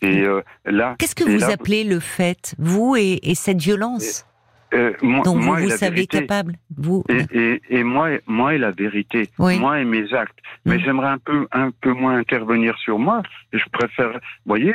Et 0.01 0.23
euh, 0.23 0.41
là. 0.65 0.95
Qu'est-ce 0.99 1.15
que 1.15 1.23
vous 1.23 1.49
appelez 1.49 1.83
le 1.83 1.99
fait, 1.99 2.55
vous 2.57 2.95
et, 2.97 3.19
cette 3.35 3.61
violence 3.61 4.25
euh, 4.73 4.93
moi, 5.01 5.21
dont 5.23 5.39
vous 5.39 5.55
vous 5.55 5.69
savez 5.69 6.05
capable, 6.07 6.55
vous. 6.75 7.05
Et, 7.07 7.61
et, 7.69 7.83
moi, 7.83 8.09
moi 8.25 8.55
et 8.55 8.57
la 8.57 8.71
vérité, 8.71 9.29
moi 9.37 9.79
et 9.79 9.85
mes 9.85 10.13
actes. 10.13 10.37
Mais 10.65 10.75
hum. 10.75 10.81
j'aimerais 10.81 11.09
un 11.09 11.19
peu, 11.19 11.47
un 11.51 11.71
peu 11.71 11.93
moins 11.93 12.17
intervenir 12.17 12.77
sur 12.79 12.99
moi. 12.99 13.21
Je 13.53 13.63
préfère, 13.71 14.11
vous 14.11 14.19
voyez, 14.45 14.73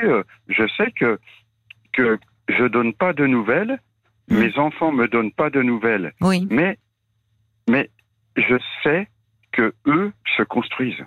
je 0.48 0.66
sais 0.76 0.90
que 0.92 1.18
que 1.92 2.18
je 2.48 2.64
donne 2.64 2.94
pas 2.94 3.12
de 3.12 3.26
nouvelles 3.26 3.78
Mm. 4.30 4.38
Mes 4.38 4.58
enfants 4.58 4.92
me 4.92 5.08
donnent 5.08 5.32
pas 5.32 5.50
de 5.50 5.62
nouvelles. 5.62 6.12
Oui. 6.20 6.46
Mais, 6.50 6.78
mais 7.68 7.90
je 8.36 8.56
sais 8.82 9.08
que 9.52 9.74
eux 9.86 10.12
se 10.36 10.42
construisent. 10.42 11.04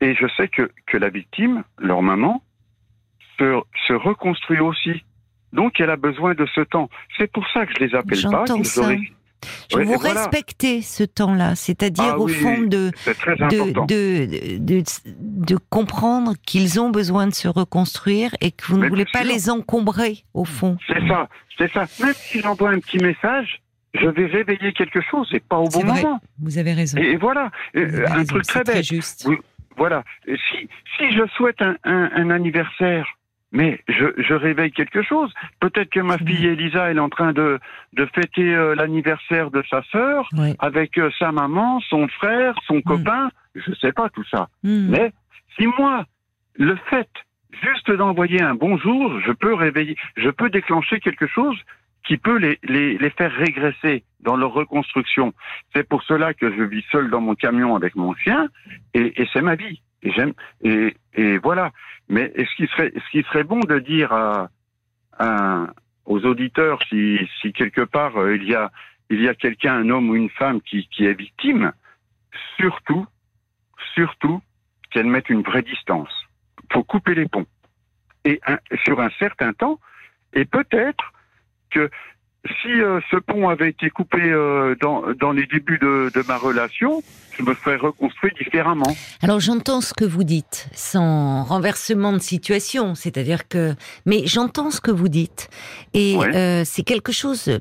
Et 0.00 0.14
je 0.14 0.26
sais 0.36 0.48
que, 0.48 0.70
que 0.86 0.96
la 0.96 1.08
victime, 1.08 1.64
leur 1.78 2.02
maman, 2.02 2.42
se, 3.38 3.60
se 3.86 3.92
reconstruit 3.92 4.60
aussi. 4.60 5.04
Donc 5.52 5.80
elle 5.80 5.90
a 5.90 5.96
besoin 5.96 6.34
de 6.34 6.46
ce 6.54 6.60
temps. 6.60 6.90
C'est 7.16 7.30
pour 7.32 7.48
ça 7.50 7.66
que 7.66 7.72
je 7.78 7.84
les 7.84 7.94
appelle 7.94 8.22
pas. 8.30 8.44
Je 9.70 9.78
vous 9.78 9.98
respectez 9.98 10.82
ce 10.82 11.04
temps-là, 11.04 11.54
c'est-à-dire 11.54 12.14
ah 12.14 12.18
au 12.18 12.28
fond 12.28 12.58
de 12.58 12.90
de, 13.50 13.86
de, 13.86 14.58
de, 14.58 14.82
de, 15.06 15.56
comprendre 15.70 16.34
qu'ils 16.46 16.80
ont 16.80 16.90
besoin 16.90 17.26
de 17.26 17.34
se 17.34 17.48
reconstruire 17.48 18.34
et 18.40 18.50
que 18.50 18.66
vous 18.66 18.78
ne 18.78 18.88
voulez 18.88 19.06
pas 19.12 19.24
les 19.24 19.50
encombrer 19.50 20.24
au 20.34 20.44
fond. 20.44 20.78
C'est 20.86 21.06
ça, 21.06 21.28
c'est 21.56 21.70
ça. 21.72 21.86
Même 22.00 22.14
si 22.14 22.40
j'envoie 22.40 22.70
un 22.70 22.80
petit 22.80 22.98
message, 22.98 23.60
je 23.94 24.06
vais 24.06 24.26
réveiller 24.26 24.72
quelque 24.72 25.00
chose 25.00 25.28
et 25.32 25.40
pas 25.40 25.58
au 25.58 25.68
bon 25.68 25.84
moment. 25.84 26.20
Vous 26.40 26.58
avez 26.58 26.72
raison. 26.72 26.98
Et, 26.98 27.16
voilà, 27.16 27.50
un 27.74 28.24
truc 28.24 28.44
très 28.44 28.64
bête. 28.64 28.84
juste. 28.84 29.28
Voilà. 29.76 30.02
Si, 30.26 30.68
si 30.96 31.12
je 31.12 31.26
souhaite 31.36 31.62
un, 31.62 31.76
un, 31.84 32.10
un 32.14 32.30
anniversaire 32.30 33.06
mais 33.52 33.80
je, 33.88 34.06
je, 34.18 34.34
réveille 34.34 34.72
quelque 34.72 35.02
chose. 35.02 35.32
Peut-être 35.60 35.90
que 35.90 36.00
ma 36.00 36.18
fille 36.18 36.46
Elisa 36.46 36.90
elle 36.90 36.98
est 36.98 37.00
en 37.00 37.08
train 37.08 37.32
de, 37.32 37.58
de 37.94 38.06
fêter 38.06 38.54
euh, 38.54 38.74
l'anniversaire 38.74 39.50
de 39.50 39.62
sa 39.70 39.82
sœur 39.90 40.28
avec 40.58 40.98
euh, 40.98 41.10
sa 41.18 41.32
maman, 41.32 41.80
son 41.88 42.08
frère, 42.08 42.54
son 42.66 42.76
mm. 42.76 42.82
copain. 42.82 43.30
Je 43.54 43.72
sais 43.74 43.92
pas 43.92 44.08
tout 44.10 44.24
ça. 44.30 44.48
Mm. 44.62 44.88
Mais 44.90 45.12
si 45.58 45.66
moi, 45.78 46.04
le 46.56 46.76
fait 46.90 47.08
juste 47.62 47.90
d'envoyer 47.90 48.42
un 48.42 48.54
bonjour, 48.54 49.18
je 49.20 49.32
peux 49.32 49.54
réveiller, 49.54 49.96
je 50.16 50.28
peux 50.28 50.50
déclencher 50.50 51.00
quelque 51.00 51.26
chose 51.26 51.56
qui 52.06 52.16
peut 52.16 52.38
les, 52.38 52.58
les, 52.62 52.96
les 52.98 53.10
faire 53.10 53.32
régresser 53.32 54.04
dans 54.20 54.36
leur 54.36 54.52
reconstruction. 54.52 55.32
C'est 55.74 55.86
pour 55.86 56.02
cela 56.02 56.34
que 56.34 56.50
je 56.54 56.62
vis 56.62 56.84
seul 56.90 57.10
dans 57.10 57.20
mon 57.20 57.34
camion 57.34 57.76
avec 57.76 57.96
mon 57.96 58.14
chien 58.14 58.48
et, 58.94 59.20
et 59.20 59.28
c'est 59.32 59.42
ma 59.42 59.56
vie. 59.56 59.80
Et 60.02 60.12
j'aime 60.12 60.32
et, 60.62 60.96
et 61.14 61.38
voilà. 61.38 61.72
Mais 62.08 62.32
est-ce 62.34 62.54
qu'il 62.56 62.68
serait, 62.68 62.92
ce 62.94 63.10
qui 63.10 63.22
serait 63.24 63.44
bon 63.44 63.60
de 63.60 63.78
dire 63.78 64.12
à, 64.12 64.48
aux 66.06 66.24
auditeurs 66.24 66.80
si, 66.88 67.18
si 67.40 67.52
quelque 67.52 67.82
part 67.82 68.16
euh, 68.16 68.36
il 68.36 68.44
y 68.44 68.54
a, 68.54 68.70
il 69.10 69.20
y 69.20 69.28
a 69.28 69.34
quelqu'un, 69.34 69.74
un 69.74 69.90
homme 69.90 70.10
ou 70.10 70.16
une 70.16 70.30
femme 70.30 70.60
qui, 70.62 70.88
qui 70.88 71.04
est 71.04 71.14
victime, 71.14 71.72
surtout, 72.56 73.06
surtout 73.94 74.40
qu'elle 74.90 75.06
mette 75.06 75.28
une 75.28 75.42
vraie 75.42 75.62
distance. 75.62 76.12
Faut 76.72 76.84
couper 76.84 77.14
les 77.14 77.26
ponts. 77.26 77.46
Et 78.24 78.40
sur 78.84 79.00
un 79.00 79.10
certain 79.18 79.52
temps, 79.52 79.78
et 80.32 80.44
peut-être 80.44 81.12
que 81.70 81.90
si 82.46 82.70
euh, 82.80 83.00
ce 83.10 83.16
pont 83.16 83.48
avait 83.48 83.70
été 83.70 83.90
coupé 83.90 84.18
euh, 84.20 84.74
dans, 84.80 85.02
dans, 85.18 85.32
les 85.32 85.46
débuts 85.46 85.78
de, 85.78 86.10
de, 86.14 86.22
ma 86.26 86.36
relation, 86.36 87.02
je 87.36 87.42
me 87.42 87.54
serais 87.54 87.76
reconstruit 87.76 88.32
différemment. 88.38 88.96
Alors 89.22 89.40
j'entends 89.40 89.80
ce 89.80 89.92
que 89.92 90.04
vous 90.04 90.24
dites, 90.24 90.68
sans 90.72 91.44
renversement 91.44 92.12
de 92.12 92.18
situation, 92.18 92.94
c'est-à-dire 92.94 93.48
que... 93.48 93.74
Mais 94.06 94.26
j'entends 94.26 94.70
ce 94.70 94.80
que 94.80 94.90
vous 94.90 95.08
dites. 95.08 95.50
Et 95.94 96.16
euh, 96.16 96.62
c'est 96.64 96.84
quelque 96.84 97.12
chose... 97.12 97.58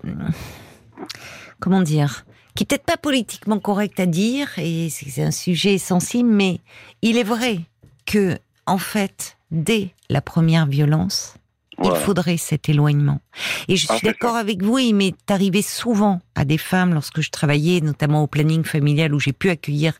Comment 1.59 1.81
dire 1.81 2.23
qui 2.55 2.65
peut-être 2.65 2.85
pas 2.85 2.97
politiquement 2.97 3.59
correct 3.59 3.99
à 3.99 4.07
dire, 4.07 4.49
et 4.57 4.89
c'est 4.89 5.21
un 5.21 5.29
sujet 5.29 5.77
sensible, 5.77 6.27
mais 6.27 6.59
il 7.03 7.15
est 7.15 7.23
vrai 7.23 7.59
que, 8.07 8.35
en 8.65 8.79
fait, 8.79 9.37
dès 9.51 9.91
la 10.09 10.21
première 10.21 10.65
violence, 10.65 11.37
il 11.83 11.95
faudrait 11.95 12.37
cet 12.37 12.69
éloignement. 12.69 13.21
Et 13.67 13.75
je 13.75 13.87
suis 13.87 14.01
d'accord 14.01 14.35
avec 14.35 14.63
vous, 14.63 14.77
il 14.79 14.93
m'est 14.93 15.15
arrivé 15.29 15.61
souvent 15.61 16.21
à 16.35 16.45
des 16.45 16.57
femmes, 16.57 16.93
lorsque 16.93 17.21
je 17.21 17.29
travaillais 17.29 17.81
notamment 17.81 18.23
au 18.23 18.27
planning 18.27 18.63
familial 18.63 19.13
où 19.13 19.19
j'ai 19.19 19.33
pu 19.33 19.49
accueillir 19.49 19.93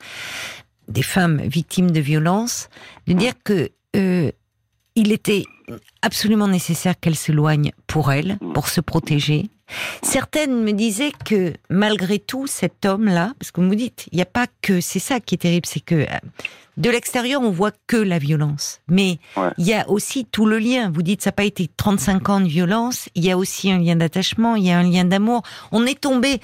des 0.88 1.04
femmes 1.04 1.42
victimes 1.42 1.92
de 1.92 2.00
violences, 2.00 2.70
de 3.08 3.14
dire 3.14 3.34
que 3.44 3.70
euh, 3.96 4.32
il 4.96 5.12
était 5.12 5.44
absolument 6.02 6.48
nécessaire 6.48 7.00
qu'elles 7.00 7.16
s'éloignent 7.16 7.72
pour 7.86 8.12
elles, 8.12 8.38
pour 8.54 8.68
se 8.68 8.82
protéger. 8.82 9.50
Certaines 10.02 10.64
me 10.64 10.72
disaient 10.72 11.12
que 11.26 11.54
malgré 11.70 12.20
tout, 12.20 12.48
cet 12.48 12.86
homme-là, 12.86 13.34
parce 13.40 13.52
que 13.52 13.62
vous 13.62 13.68
me 13.68 13.76
dites, 13.76 14.08
il 14.12 14.16
n'y 14.16 14.22
a 14.22 14.26
pas 14.26 14.48
que, 14.62 14.82
c'est 14.82 15.00
ça 15.00 15.20
qui 15.20 15.36
est 15.36 15.40
terrible, 15.40 15.66
c'est 15.66 15.80
que 15.80 15.96
euh, 15.96 16.06
de 16.78 16.90
l'extérieur, 16.92 17.42
on 17.42 17.50
voit 17.50 17.72
que 17.88 17.98
la 17.98 18.20
violence. 18.20 18.82
Mais 18.88 19.18
il 19.58 19.66
y 19.66 19.74
a 19.74 19.90
aussi 19.90 20.26
tout 20.26 20.46
le 20.46 20.60
lien. 20.60 20.92
Vous 20.94 21.02
dites, 21.02 21.24
ça 21.24 21.30
n'a 21.30 21.34
pas 21.34 21.44
été 21.44 21.70
35 21.76 22.30
ans 22.30 22.40
de 22.40 22.48
violence. 22.48 23.10
Il 23.16 23.26
y 23.26 23.32
a 23.32 23.38
aussi 23.38 23.72
un 23.72 23.80
lien 23.80 23.96
d'attachement, 23.96 24.56
il 24.56 24.66
y 24.66 24.72
a 24.72 24.78
un 24.78 24.84
lien 24.84 25.04
d'amour. 25.04 25.42
On 25.72 25.88
est 25.88 26.00
tombé, 26.00 26.40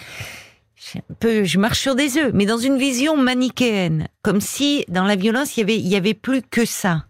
un 0.96 1.13
peu, 1.20 1.44
je 1.44 1.60
marche 1.60 1.80
sur 1.80 1.96
des 1.96 2.18
œufs, 2.18 2.32
mais 2.34 2.46
dans 2.46 2.58
une 2.58 2.77
vision 2.77 3.15
manichéenne. 3.15 4.08
Comme 4.24 4.42
si, 4.42 4.86
dans 4.88 5.06
la 5.06 5.15
violence, 5.15 5.56
il 5.56 5.62
y 5.62 5.63
avait, 5.63 5.77
il 5.77 5.88
y 5.88 5.96
avait 5.96 6.15
plus 6.15 6.42
que 6.42 6.65
ça. 6.65 7.06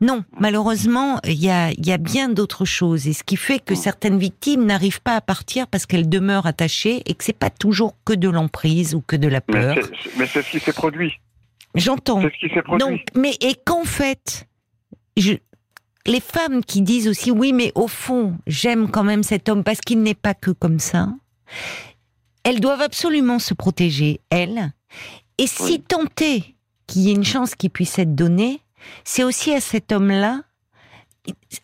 Non, 0.00 0.24
malheureusement, 0.38 1.20
il 1.24 1.42
y 1.42 1.48
a, 1.48 1.72
y 1.72 1.90
a 1.90 1.96
bien 1.96 2.28
d'autres 2.28 2.64
choses. 2.64 3.06
Et 3.06 3.12
ce 3.12 3.24
qui 3.24 3.36
fait 3.36 3.58
que 3.58 3.74
certaines 3.74 4.18
victimes 4.18 4.66
n'arrivent 4.66 5.00
pas 5.00 5.16
à 5.16 5.20
partir 5.20 5.66
parce 5.66 5.86
qu'elles 5.86 6.08
demeurent 6.08 6.46
attachées 6.46 7.02
et 7.06 7.14
que 7.14 7.24
c'est 7.24 7.32
pas 7.32 7.50
toujours 7.50 7.96
que 8.04 8.12
de 8.12 8.28
l'emprise 8.28 8.94
ou 8.94 9.00
que 9.00 9.16
de 9.16 9.28
la 9.28 9.40
peur. 9.40 9.76
Mais 10.18 10.26
c'est 10.26 10.42
ce 10.42 10.50
qui 10.50 10.60
s'est 10.60 10.72
produit. 10.72 11.14
J'entends. 11.74 12.20
C'est 12.20 12.32
ce 12.32 12.46
qui 12.46 12.54
s'est 12.54 12.62
produit. 12.62 12.86
Donc, 12.86 13.00
mais 13.14 13.36
et 13.40 13.54
qu'en 13.64 13.84
fait, 13.84 14.46
je, 15.16 15.34
les 16.06 16.20
femmes 16.20 16.64
qui 16.64 16.82
disent 16.82 17.08
aussi 17.08 17.30
oui, 17.30 17.52
mais 17.52 17.72
au 17.74 17.88
fond, 17.88 18.36
j'aime 18.46 18.90
quand 18.90 19.04
même 19.04 19.22
cet 19.22 19.48
homme 19.48 19.64
parce 19.64 19.80
qu'il 19.80 20.02
n'est 20.02 20.14
pas 20.14 20.34
que 20.34 20.50
comme 20.50 20.78
ça. 20.78 21.08
Elles 22.44 22.60
doivent 22.60 22.82
absolument 22.82 23.38
se 23.38 23.54
protéger, 23.54 24.20
elles. 24.30 24.72
Et 25.38 25.46
si 25.46 25.80
tenter 25.80 26.54
qu'il 26.86 27.02
y 27.02 27.10
ait 27.10 27.14
une 27.14 27.24
chance 27.24 27.54
qui 27.54 27.68
puisse 27.68 27.98
être 27.98 28.14
donnée, 28.14 28.60
c'est 29.04 29.24
aussi 29.24 29.52
à 29.54 29.60
cet 29.60 29.92
homme-là, 29.92 30.42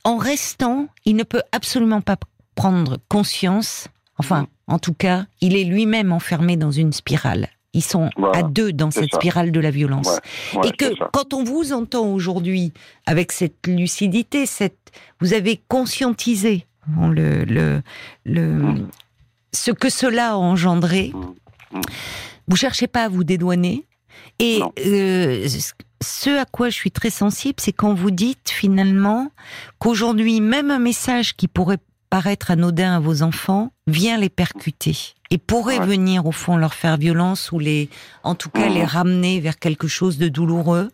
en 0.05 0.17
restant, 0.17 0.89
il 1.05 1.17
ne 1.17 1.23
peut 1.25 1.43
absolument 1.53 2.01
pas 2.01 2.17
prendre 2.55 2.99
conscience, 3.09 3.89
enfin, 4.19 4.47
en 4.67 4.79
tout 4.79 4.95
cas, 4.95 5.27
il 5.41 5.57
est 5.57 5.65
lui-même 5.65 6.13
enfermé 6.13 6.57
dans 6.57 6.71
une 6.71 6.93
spirale. 6.93 7.49
Ils 7.75 7.83
sont 7.83 8.11
à 8.35 8.43
deux 8.43 8.73
dans 8.73 8.91
cette 8.91 9.15
spirale 9.15 9.51
de 9.51 9.61
la 9.61 9.71
violence. 9.71 10.19
et 10.63 10.73
que 10.73 10.93
quand 11.11 11.33
on 11.33 11.43
vous 11.43 11.73
entend 11.73 12.07
aujourd'hui 12.07 12.73
avec 13.07 13.33
cette 13.33 13.67
lucidité, 13.67 14.45
cette, 14.45 14.93
vous 15.21 15.33
avez 15.33 15.63
conscientisé 15.69 16.67
le, 17.01 17.45
le, 17.45 17.83
le, 18.25 18.43
mm. 18.43 18.89
ce 19.55 19.71
que 19.71 19.89
cela 19.89 20.33
a 20.33 20.37
engendré. 20.37 21.13
Mm. 21.15 21.79
Mm. 21.79 21.83
Vous 22.49 22.57
cherchez 22.57 22.89
pas 22.89 23.05
à 23.05 23.09
vous 23.09 23.25
dédouaner. 23.25 23.87
Et 24.39 24.61
euh, 24.85 25.49
ce 26.03 26.39
à 26.41 26.45
quoi 26.45 26.69
je 26.69 26.75
suis 26.75 26.91
très 26.91 27.11
sensible, 27.11 27.57
c'est 27.59 27.73
quand 27.73 27.95
vous 27.95 28.11
dites 28.11 28.51
finalement 28.51 29.31
qu'aujourd'hui, 29.79 30.41
même 30.41 30.71
un 30.71 30.79
message 30.79 31.35
qui 31.37 31.49
pourrait 31.49 31.79
paraître 32.11 32.51
anodin 32.51 32.97
à 32.97 33.01
vos 33.01 33.23
enfants 33.23 33.73
vient 33.87 34.19
les 34.19 34.29
percuter 34.29 35.15
et 35.31 35.39
pourrait 35.39 35.81
venir 35.81 36.27
au 36.27 36.33
fond 36.33 36.59
leur 36.59 36.75
faire 36.75 36.99
violence 36.99 37.53
ou 37.53 37.59
les, 37.59 37.89
en 38.23 38.35
tout 38.35 38.51
cas, 38.51 38.69
les 38.69 38.83
mmh. 38.83 38.85
ramener 38.85 39.41
vers 39.41 39.59
quelque 39.59 39.89
chose 39.89 40.19
de 40.19 40.29
douloureux. 40.29 40.91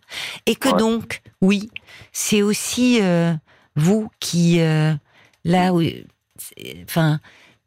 Et 0.46 0.54
que 0.54 0.68
donc, 0.78 1.22
oui, 1.40 1.70
c'est 2.12 2.42
aussi 2.42 3.00
euh, 3.02 3.34
vous 3.74 4.08
qui, 4.20 4.60
euh, 4.60 4.94
là, 5.44 5.72
où, 5.74 5.82
enfin, 6.84 7.18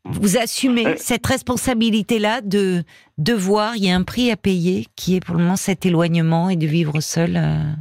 vous 0.06 0.38
assumez 0.38 0.88
euh, 0.88 0.96
cette 0.98 1.26
responsabilité-là 1.26 2.42
de 2.42 2.84
devoir, 3.18 3.76
il 3.76 3.86
y 3.86 3.92
a 3.92 3.96
un 3.96 4.04
prix 4.04 4.32
à 4.32 4.38
payer 4.38 4.88
qui 4.96 5.16
est 5.16 5.26
pour 5.26 5.36
le 5.36 5.44
moment 5.44 5.56
cet 5.56 5.86
éloignement 5.86 6.50
et 6.50 6.56
de 6.56 6.66
vivre 6.66 7.00
seul 7.02 7.38
euh, 7.38 7.72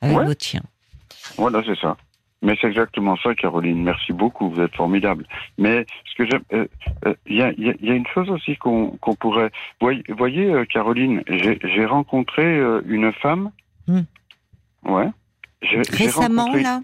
avec 0.00 0.16
votre 0.18 0.44
chien. 0.44 0.62
Voilà, 1.36 1.62
c'est 1.64 1.78
ça. 1.78 1.96
Mais 2.42 2.56
c'est 2.60 2.66
exactement 2.66 3.16
ça, 3.22 3.34
Caroline. 3.36 3.82
Merci 3.84 4.12
beaucoup, 4.12 4.50
vous 4.50 4.60
êtes 4.60 4.74
formidable. 4.74 5.24
Mais 5.58 5.86
ce 6.10 6.16
que 6.16 6.28
j'aime, 6.28 6.42
euh, 6.52 7.14
il 7.26 7.36
y, 7.36 7.42
a, 7.42 7.94
une 7.94 8.06
chose 8.12 8.28
aussi 8.30 8.56
qu'on 8.56 8.98
pourrait. 9.20 9.50
Voyez, 9.80 10.02
voyez 10.08 10.66
Caroline, 10.66 11.22
j'ai 11.28 11.86
rencontré 11.86 12.60
une 12.84 13.12
femme. 13.12 13.50
Ouais. 14.84 15.08
Récemment, 15.62 16.52
là? 16.56 16.80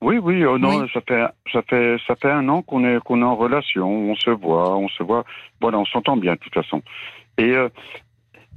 Oui, 0.00 0.18
oui, 0.18 0.44
oh 0.44 0.58
non, 0.58 0.86
ça 0.88 1.00
fait 1.00 1.26
ça 1.52 1.62
fait 1.62 1.96
ça 2.06 2.14
fait 2.14 2.30
un 2.30 2.48
an 2.48 2.62
qu'on 2.62 2.84
est 2.84 3.00
qu'on 3.00 3.20
est 3.20 3.24
en 3.24 3.34
relation, 3.34 3.88
on 3.88 4.14
se 4.14 4.30
voit, 4.30 4.76
on 4.76 4.88
se 4.88 5.02
voit, 5.02 5.24
voilà, 5.60 5.78
on 5.78 5.84
s'entend 5.86 6.16
bien 6.16 6.34
de 6.34 6.38
toute 6.38 6.54
façon. 6.54 6.82
Et, 7.36 7.50
euh, 7.54 7.68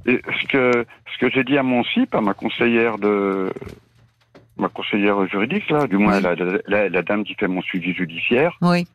ce 0.06 0.46
que 0.46 0.86
ce 1.12 1.18
que 1.18 1.30
j'ai 1.30 1.42
dit 1.42 1.58
à 1.58 1.64
mon 1.64 1.82
CIP, 1.82 2.14
à 2.14 2.20
ma 2.20 2.34
conseillère 2.34 2.98
de 2.98 3.52
ma 4.56 4.68
conseillère 4.68 5.26
juridique 5.26 5.68
là, 5.68 5.88
du 5.88 5.96
moins 5.96 6.20
la, 6.20 6.34
la, 6.88 7.02
dame 7.02 7.24
qui 7.24 7.34
fait 7.34 7.48
mon 7.48 7.62
suivi 7.62 7.92
judiciaire. 7.92 8.56
Oui. 8.60 8.86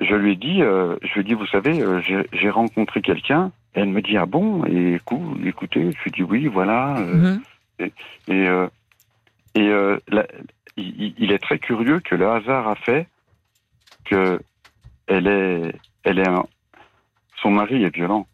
Je 0.00 0.14
lui 0.16 0.32
ai 0.32 0.36
dit, 0.36 0.60
euh, 0.60 0.96
je 1.02 1.14
lui 1.14 1.20
ai 1.20 1.24
dit, 1.24 1.34
vous 1.34 1.46
savez, 1.46 1.80
euh, 1.80 2.00
j'ai 2.32 2.50
rencontré 2.50 3.00
quelqu'un. 3.00 3.52
Elle 3.74 3.90
me 3.90 4.02
dit 4.02 4.16
ah 4.16 4.26
bon 4.26 4.64
et 4.66 4.98
écoutez, 5.44 5.90
je 5.92 6.02
lui 6.02 6.10
dis 6.10 6.22
oui, 6.24 6.46
voilà. 6.46 6.96
Mm-hmm. 6.98 7.40
Et 7.78 7.92
et, 8.28 8.48
et 9.60 9.68
la, 10.08 10.26
il, 10.76 11.32
est 11.32 11.38
très 11.38 11.58
curieux 11.58 12.00
que 12.00 12.14
le 12.14 12.28
hasard 12.28 12.68
a 12.68 12.74
fait 12.74 13.06
que 14.04 14.40
elle 15.06 15.26
est, 15.26 15.74
elle 16.04 16.18
est, 16.18 16.28
son 17.40 17.50
mari 17.50 17.84
est 17.84 17.94
violent. 17.94 18.26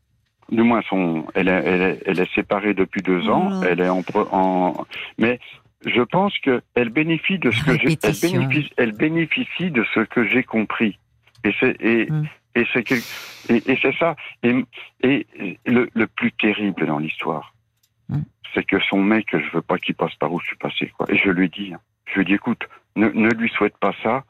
Du 0.51 0.63
moins, 0.63 0.83
son, 0.89 1.27
elle 1.35 1.49
est, 1.49 1.63
elle 1.65 1.83
est, 1.83 2.03
elle 2.07 2.21
est 2.21 2.35
séparée 2.35 2.75
depuis 2.75 3.03
deux 3.03 3.29
ans. 3.29 3.63
Elle 3.63 3.81
est 3.81 3.89
en, 3.89 4.03
en, 4.33 4.87
mais 5.19 5.39
je 5.87 6.03
pense 6.03 6.37
que 6.41 6.61
elle 6.75 6.91
bénéficie 6.91 7.39
de 7.39 7.51
ce 7.51 7.63
que 7.65 7.79
j'ai, 7.79 7.97
elle 8.03 8.21
bénéficie, 8.21 8.73
elle 8.77 8.93
bénéficie 8.93 9.71
de 9.71 9.85
ce 9.95 10.01
que 10.01 10.27
j'ai 10.27 10.43
compris. 10.43 10.99
Et 11.45 11.53
c'est, 11.61 11.77
et, 11.81 12.11
mm. 12.11 12.29
et 12.57 12.67
c'est 12.73 12.91
et, 12.91 13.03
et 13.73 13.79
c'est 13.81 13.97
ça. 13.97 14.17
Et, 14.43 14.65
et 15.03 15.27
le, 15.67 15.89
le 15.95 16.07
plus 16.07 16.33
terrible 16.33 16.87
dans 16.87 16.99
l'histoire, 16.99 17.55
mm. 18.09 18.21
c'est 18.55 18.65
que 18.65 18.81
son 18.81 19.03
mec, 19.03 19.29
je 19.33 19.51
veux 19.53 19.63
pas 19.63 19.79
qu'il 19.79 19.95
passe 19.95 20.15
par 20.17 20.33
où 20.33 20.41
je 20.41 20.47
suis 20.47 20.57
passé, 20.57 20.93
quoi. 20.97 21.07
Et 21.11 21.17
je 21.17 21.31
lui 21.31 21.49
dis, 21.49 21.73
hein. 21.73 21.81
Je 22.13 22.19
lui 22.19 22.25
dis, 22.25 22.35
écoute, 22.35 22.63
ne, 22.97 23.09
lui 23.09 23.49
souhaite 23.51 23.77
pas 23.79 23.93
ça. 24.03 24.25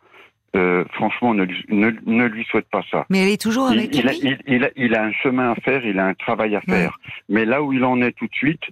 Euh, 0.57 0.85
franchement, 0.93 1.33
ne 1.33 1.45
lui, 1.45 1.65
ne, 1.69 2.25
lui 2.27 2.45
souhaite 2.45 2.69
pas 2.71 2.83
ça. 2.91 3.07
Mais 3.09 3.23
elle 3.23 3.29
est 3.29 3.41
toujours 3.41 3.69
avec 3.69 3.95
il, 3.95 4.03
lui. 4.03 4.37
Il, 4.47 4.65
a, 4.65 4.71
il, 4.75 4.95
a, 4.97 5.05
un 5.05 5.13
chemin 5.13 5.53
à 5.53 5.55
faire, 5.55 5.85
il 5.87 5.99
a 5.99 6.07
un 6.07 6.15
travail 6.15 6.57
à 6.57 6.61
faire. 6.61 6.99
Mais 7.29 7.45
là 7.45 7.63
où 7.63 7.73
il 7.73 7.85
en 7.85 8.03
est 8.03 8.13
tout 8.13 8.27
de 8.27 8.35
suite, 8.35 8.63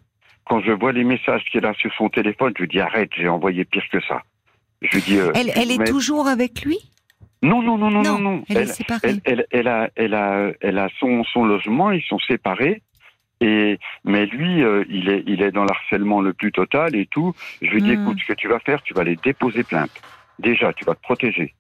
quand 0.45 0.61
je 0.61 0.73
vois 0.73 0.93
les 0.93 1.05
messages 1.05 1.45
qu'il 1.53 1.65
a 1.65 1.75
sur 1.75 1.93
son 1.95 2.09
téléphone, 2.09 2.53
je 2.57 2.63
lui 2.63 2.69
dis 2.69 2.81
arrête, 2.81 3.11
j'ai 3.17 3.29
envoyé 3.29 3.65
pire 3.65 3.85
que 3.93 4.01
ça. 4.01 4.23
Je 4.83 4.99
dis. 4.99 5.19
Euh, 5.19 5.31
elle, 5.35 5.53
elle 5.55 5.71
est 5.71 5.85
toujours 5.85 6.27
avec 6.27 6.63
lui 6.63 6.79
non, 7.41 7.63
non, 7.63 7.79
non, 7.79 7.91
non, 7.91 8.03
non, 8.03 8.19
non. 8.19 8.45
Elle, 8.49 8.59
est 8.59 8.67
séparée. 8.67 9.15
Elle, 9.25 9.47
elle, 9.53 9.69
a, 9.69 9.91
elle 9.95 10.15
a, 10.15 10.51
elle 10.61 10.79
a 10.79 10.89
son, 10.99 11.23
son 11.23 11.45
logement, 11.45 11.93
ils 11.93 12.03
sont 12.03 12.19
séparés. 12.19 12.83
Et 13.41 13.79
mais 14.05 14.27
lui, 14.27 14.63
euh, 14.63 14.85
il 14.89 15.09
est 15.09 15.23
il 15.27 15.43
est 15.43 15.53
dans 15.53 15.65
l'harcèlement 15.65 16.21
le 16.21 16.33
plus 16.33 16.51
total 16.51 16.97
et 16.97 17.07
tout. 17.07 17.35
Je 17.63 17.71
lui 17.71 17.83
dis 17.83 17.97
hmm. 17.97 18.03
écoute, 18.03 18.19
ce 18.21 18.33
que 18.33 18.33
tu 18.33 18.49
vas 18.49 18.59
faire, 18.59 18.83
tu 18.83 18.95
vas 18.95 19.03
aller 19.03 19.17
déposer 19.17 19.63
plainte. 19.63 20.03
Déjà, 20.39 20.73
tu 20.73 20.85
vas 20.85 20.95
te 20.95 21.03
protéger. 21.03 21.55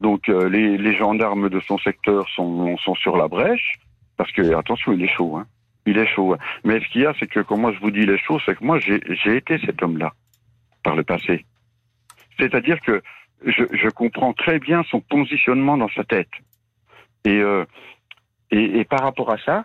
Donc 0.00 0.28
euh, 0.28 0.48
les, 0.48 0.78
les 0.78 0.96
gendarmes 0.96 1.48
de 1.48 1.60
son 1.60 1.78
secteur 1.78 2.28
sont 2.30 2.76
sont 2.78 2.94
sur 2.94 3.16
la 3.16 3.28
brèche 3.28 3.78
parce 4.16 4.32
que 4.32 4.54
attention, 4.54 4.92
il 4.92 5.02
est 5.02 5.14
chaud. 5.14 5.36
Hein. 5.36 5.46
Il 5.86 5.98
est 5.98 6.06
chaud. 6.06 6.32
Hein. 6.32 6.38
Mais 6.64 6.80
ce 6.80 6.88
qu'il 6.88 7.02
y 7.02 7.06
a, 7.06 7.12
c'est 7.18 7.26
que 7.26 7.40
quand 7.40 7.58
moi 7.58 7.72
je 7.72 7.80
vous 7.80 7.90
dis 7.90 8.00
il 8.00 8.10
est 8.10 8.18
chaud, 8.18 8.38
c'est 8.46 8.56
que 8.56 8.64
moi 8.64 8.78
j'ai 8.78 9.00
j'ai 9.22 9.36
été 9.36 9.58
cet 9.58 9.82
homme-là 9.82 10.12
par 10.82 10.96
le 10.96 11.02
passé. 11.02 11.44
C'est-à-dire 12.38 12.80
que 12.80 13.02
je, 13.44 13.64
je 13.72 13.88
comprends 13.88 14.32
très 14.32 14.58
bien 14.58 14.82
son 14.90 15.00
positionnement 15.00 15.76
dans 15.76 15.88
sa 15.90 16.04
tête. 16.04 16.30
Et, 17.24 17.40
euh, 17.40 17.64
et, 18.50 18.80
et 18.80 18.84
par 18.84 19.00
rapport 19.00 19.30
à 19.30 19.38
ça, 19.38 19.64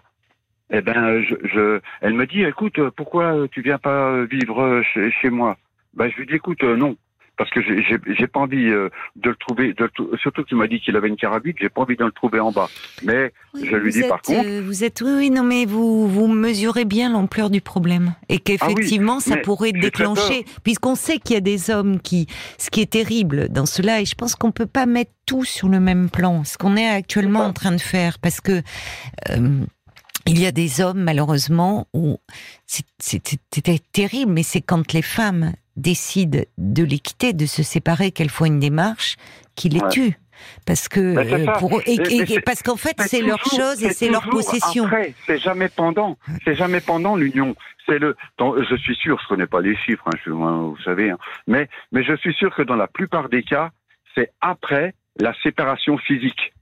eh 0.72 0.82
ben, 0.82 1.22
je, 1.22 1.36
je, 1.44 1.80
elle 2.02 2.14
me 2.14 2.26
dit, 2.26 2.44
écoute, 2.44 2.80
pourquoi 2.96 3.48
tu 3.52 3.62
viens 3.62 3.78
pas 3.78 4.24
vivre 4.26 4.82
chez, 4.94 5.12
chez 5.12 5.30
moi? 5.30 5.58
Ben, 5.94 6.10
je 6.10 6.18
lui 6.18 6.26
dis, 6.26 6.36
écoute, 6.36 6.64
non, 6.64 6.98
parce 7.38 7.50
que 7.50 7.62
j'ai 7.62 8.28
pas 8.28 8.42
envie 8.42 8.70
euh, 8.70 8.90
de 9.16 9.30
le 9.30 9.36
trouver, 9.36 9.74
de, 9.74 9.90
surtout 10.22 10.44
qu'il 10.44 10.58
m'a 10.58 10.68
dit 10.68 10.80
qu'il 10.80 10.96
avait 10.96 11.08
une 11.08 11.16
carabine, 11.16 11.54
j'ai 11.60 11.70
pas 11.70 11.82
envie 11.82 11.96
de 11.96 12.06
le 12.06 12.12
trouver 12.12 12.40
en 12.40 12.52
bas. 12.52 12.70
Mais 13.04 13.34
je 13.56 13.76
lui 13.76 13.92
dis 13.92 14.04
par 14.04 14.22
contre, 14.22 14.48
euh, 14.48 14.62
vous 14.64 14.84
êtes 14.84 15.02
oui, 15.02 15.12
oui, 15.18 15.30
non 15.32 15.44
mais 15.44 15.66
vous 15.66 16.08
vous 16.08 16.28
mesurez 16.28 16.86
bien 16.86 17.12
l'ampleur 17.12 17.50
du 17.50 17.60
problème. 17.60 18.14
Et 18.30 18.38
qu'effectivement 18.38 19.18
ah 19.18 19.22
ça 19.22 19.38
pourrait 19.38 19.72
déclencher, 19.72 20.46
puisqu'on 20.64 20.96
sait 20.96 21.18
qu'il 21.18 21.34
y 21.34 21.38
a 21.38 21.42
des 21.42 21.72
hommes 21.72 22.00
qui, 22.00 22.28
ce 22.60 22.70
qui 22.70 22.82
est 22.82 22.92
terrible 22.92 23.50
dans 23.50 23.66
cela, 23.66 24.00
et 24.02 24.06
je 24.06 24.16
pense 24.16 24.36
qu'on 24.36 24.52
peut 24.52 24.68
pas 24.68 24.86
mettre 24.86 25.12
tout 25.26 25.44
sur 25.44 25.70
le 25.70 25.80
même 25.80 26.10
plan, 26.10 26.44
ce 26.44 26.58
qu'on 26.58 26.76
est 26.76 26.88
actuellement 26.88 27.46
en 27.46 27.54
train 27.54 27.72
de 27.72 27.82
faire, 27.82 28.20
parce 28.20 28.42
que 28.42 28.62
euh, 29.32 29.66
il 30.26 30.40
y 30.40 30.46
a 30.46 30.52
des 30.52 30.82
hommes, 30.82 31.02
malheureusement, 31.02 31.88
où 31.94 32.18
c'était 33.00 33.80
terrible, 33.92 34.32
mais 34.32 34.44
c'est 34.44 34.62
quand 34.62 34.94
les 34.94 35.02
femmes 35.02 35.54
décident 35.76 36.40
de 36.58 36.84
les 36.84 37.00
quitter, 37.00 37.34
de 37.34 37.46
se 37.46 37.64
séparer, 37.64 38.12
qu'elles 38.12 38.30
font 38.30 38.46
une 38.46 38.60
démarche, 38.60 39.16
qui 39.56 39.70
les 39.70 39.82
tue. 39.90 40.18
Parce 40.66 40.88
que 40.88 41.00
euh, 41.00 41.52
pour 41.60 41.82
et, 41.86 42.42
parce 42.42 42.64
qu'en 42.64 42.76
fait 42.76 42.96
c'est 43.00 43.22
leur 43.22 43.40
chose 43.46 43.84
et 43.84 43.92
c'est 43.92 44.10
leur 44.10 44.24
possession. 44.24 44.90
C'est 45.26 45.38
jamais 45.38 45.70
pendant, 45.70 46.18
c'est 46.44 46.56
jamais 46.56 46.82
pendant 46.82 47.16
l'union. 47.16 47.56
C'est 47.86 48.00
le. 48.00 48.16
je 48.40 48.76
suis 48.76 48.96
sûr, 48.96 49.20
je 49.22 49.28
connais 49.28 49.48
pas 49.48 49.62
les 49.62 49.76
chiffres, 49.76 50.04
hein, 50.08 50.18
je, 50.26 50.32
vous 50.32 50.78
savez, 50.84 51.12
hein, 51.12 51.18
mais 51.48 51.70
mais 51.92 52.04
je 52.04 52.16
suis 52.18 52.34
sûr 52.34 52.54
que 52.56 52.62
dans 52.62 52.76
la 52.76 52.88
plupart 52.88 53.30
des 53.30 53.44
cas, 53.44 53.72
c'est 54.16 54.32
après 54.42 54.96
la 55.20 55.34
séparation 55.44 55.98
physique. 55.98 56.54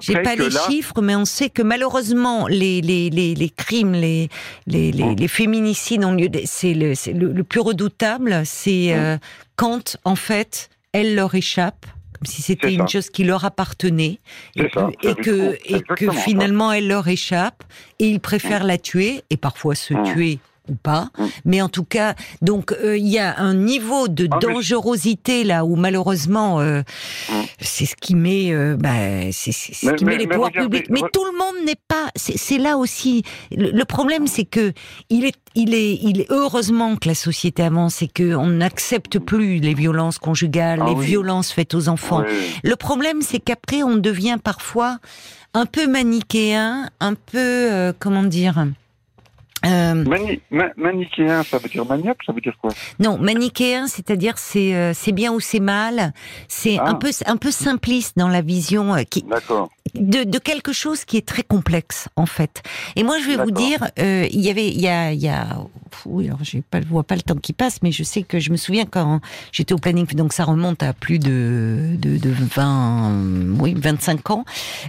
J'ai 0.00 0.22
pas 0.22 0.36
les 0.36 0.50
chiffres, 0.50 1.00
mais 1.02 1.16
on 1.16 1.24
sait 1.24 1.50
que 1.50 1.62
malheureusement 1.62 2.46
les 2.46 2.80
les, 2.80 3.10
les, 3.10 3.34
les 3.34 3.50
crimes, 3.50 3.92
les 3.92 4.28
les, 4.66 4.92
les, 4.92 5.14
les 5.14 5.28
féminicides 5.28 6.04
ont 6.04 6.12
lieu. 6.12 6.28
C'est 6.44 6.74
le, 6.74 6.92
le, 7.12 7.32
le, 7.32 7.44
plus 7.44 7.60
redoutable, 7.60 8.42
c'est 8.44 8.94
euh, 8.94 9.18
quand 9.56 9.96
en 10.04 10.16
fait 10.16 10.70
elles 10.92 11.14
leur 11.14 11.34
échappent 11.34 11.86
comme 12.18 12.26
si 12.26 12.42
c'était 12.42 12.74
une 12.74 12.88
chose 12.88 13.10
qui 13.10 13.22
leur 13.22 13.44
appartenait 13.44 14.18
et 14.56 14.68
que, 14.68 15.06
et 15.08 15.14
que, 15.14 15.58
et 15.64 15.82
que 15.82 16.10
finalement 16.10 16.72
elle 16.72 16.88
leur 16.88 17.06
échappe 17.06 17.62
et 18.00 18.08
ils 18.08 18.20
préfèrent 18.20 18.64
la 18.64 18.76
tuer 18.76 19.22
et 19.30 19.36
parfois 19.36 19.76
se 19.76 19.94
tuer 20.12 20.40
ou 20.68 20.74
pas. 20.74 21.10
Mm. 21.18 21.24
Mais 21.44 21.62
en 21.62 21.68
tout 21.68 21.84
cas, 21.84 22.14
donc 22.42 22.72
euh, 22.72 22.96
il 22.96 23.08
y 23.08 23.18
a 23.18 23.38
un 23.38 23.54
niveau 23.54 24.08
de 24.08 24.28
ah, 24.30 24.38
dangerosité 24.40 25.44
là 25.44 25.64
où 25.64 25.76
malheureusement 25.76 26.60
euh, 26.60 26.82
mm. 27.30 27.34
c'est 27.60 27.86
ce 27.86 27.96
qui 27.96 28.14
met, 28.14 28.52
euh, 28.52 28.76
bah, 28.78 29.30
c'est 29.32 29.52
ce 29.52 29.94
qui 29.94 30.04
met 30.04 30.16
les 30.16 30.26
pouvoirs 30.26 30.52
publics. 30.52 30.86
Mais 30.90 31.00
tout 31.12 31.24
le 31.24 31.36
monde 31.36 31.64
n'est 31.66 31.80
pas. 31.88 32.08
C'est 32.16 32.58
là 32.58 32.76
aussi 32.76 33.22
le, 33.50 33.84
problème, 33.84 34.26
c'est 34.26 34.44
que 34.44 34.72
il 35.08 35.24
est, 35.24 35.36
il 35.54 35.74
est, 35.74 35.98
il 36.02 36.20
est 36.20 36.30
heureusement 36.30 36.96
que 36.96 37.08
la 37.08 37.14
société 37.14 37.62
avance 37.62 38.02
et 38.02 38.08
que 38.08 38.34
on 38.34 38.48
n'accepte 38.48 39.18
plus 39.18 39.58
les 39.58 39.74
violences 39.74 40.18
conjugales, 40.18 40.80
ah 40.82 40.88
les 40.88 40.94
violences 40.94 41.52
faites 41.52 41.74
aux 41.74 41.88
enfants. 41.88 42.22
Le 42.62 42.76
problème, 42.76 43.22
c'est 43.22 43.40
qu'après 43.40 43.82
on 43.82 43.96
devient 43.96 44.38
parfois 44.42 44.98
un 45.54 45.66
peu 45.66 45.86
manichéen, 45.86 46.90
un 47.00 47.14
peu 47.14 47.92
comment 47.98 48.22
dire 48.22 48.66
euh, 49.66 50.04
manichéen, 50.76 51.42
ça 51.42 51.58
veut 51.58 51.68
dire 51.68 51.84
maniaque, 51.84 52.18
ça 52.24 52.32
veut 52.32 52.40
dire 52.40 52.56
quoi? 52.60 52.70
Non, 53.00 53.18
manichéen, 53.18 53.88
c'est-à-dire 53.88 54.34
c'est 54.38 54.74
euh, 54.74 54.92
c'est 54.94 55.12
bien 55.12 55.32
ou 55.32 55.40
c'est 55.40 55.60
mal. 55.60 56.12
C'est 56.46 56.78
un 56.78 56.92
ah. 56.92 56.94
peu 56.94 57.10
un 57.26 57.36
peu 57.36 57.50
simpliste 57.50 58.16
dans 58.16 58.28
la 58.28 58.40
vision 58.40 58.94
euh, 58.94 59.02
qui 59.02 59.24
de, 59.94 60.24
de, 60.24 60.38
quelque 60.38 60.72
chose 60.72 61.04
qui 61.04 61.16
est 61.16 61.26
très 61.26 61.42
complexe 61.42 62.08
en 62.14 62.26
fait. 62.26 62.62
Et 62.94 63.02
moi, 63.02 63.18
je 63.18 63.26
vais 63.26 63.36
vous 63.36 63.50
dire, 63.50 63.88
il 63.96 64.40
y 64.40 64.50
avait 64.50 64.68
il 64.68 64.80
y 64.80 64.88
a 64.88 65.12
il 65.12 65.20
y 65.20 65.28
a 65.28 65.58
oui, 66.06 66.26
alors 66.26 66.38
je 66.42 66.58
pas 66.58 66.80
vois 66.80 67.02
pas 67.02 67.16
le 67.16 67.22
temps 67.22 67.34
qui 67.34 67.52
passe, 67.52 67.82
mais 67.82 67.90
je 67.90 68.04
sais 68.04 68.22
que 68.22 68.38
je 68.38 68.50
me 68.50 68.56
souviens 68.56 68.84
quand 68.84 69.20
j'étais 69.50 69.72
au 69.72 69.78
planning, 69.78 70.06
donc 70.14 70.32
ça 70.32 70.44
remonte 70.44 70.82
à 70.82 70.92
plus 70.92 71.18
de 71.18 71.96
de, 71.98 72.16
de 72.18 72.30
20 72.30 73.58
oui 73.58 73.74
25 73.76 74.30
ans. 74.30 74.44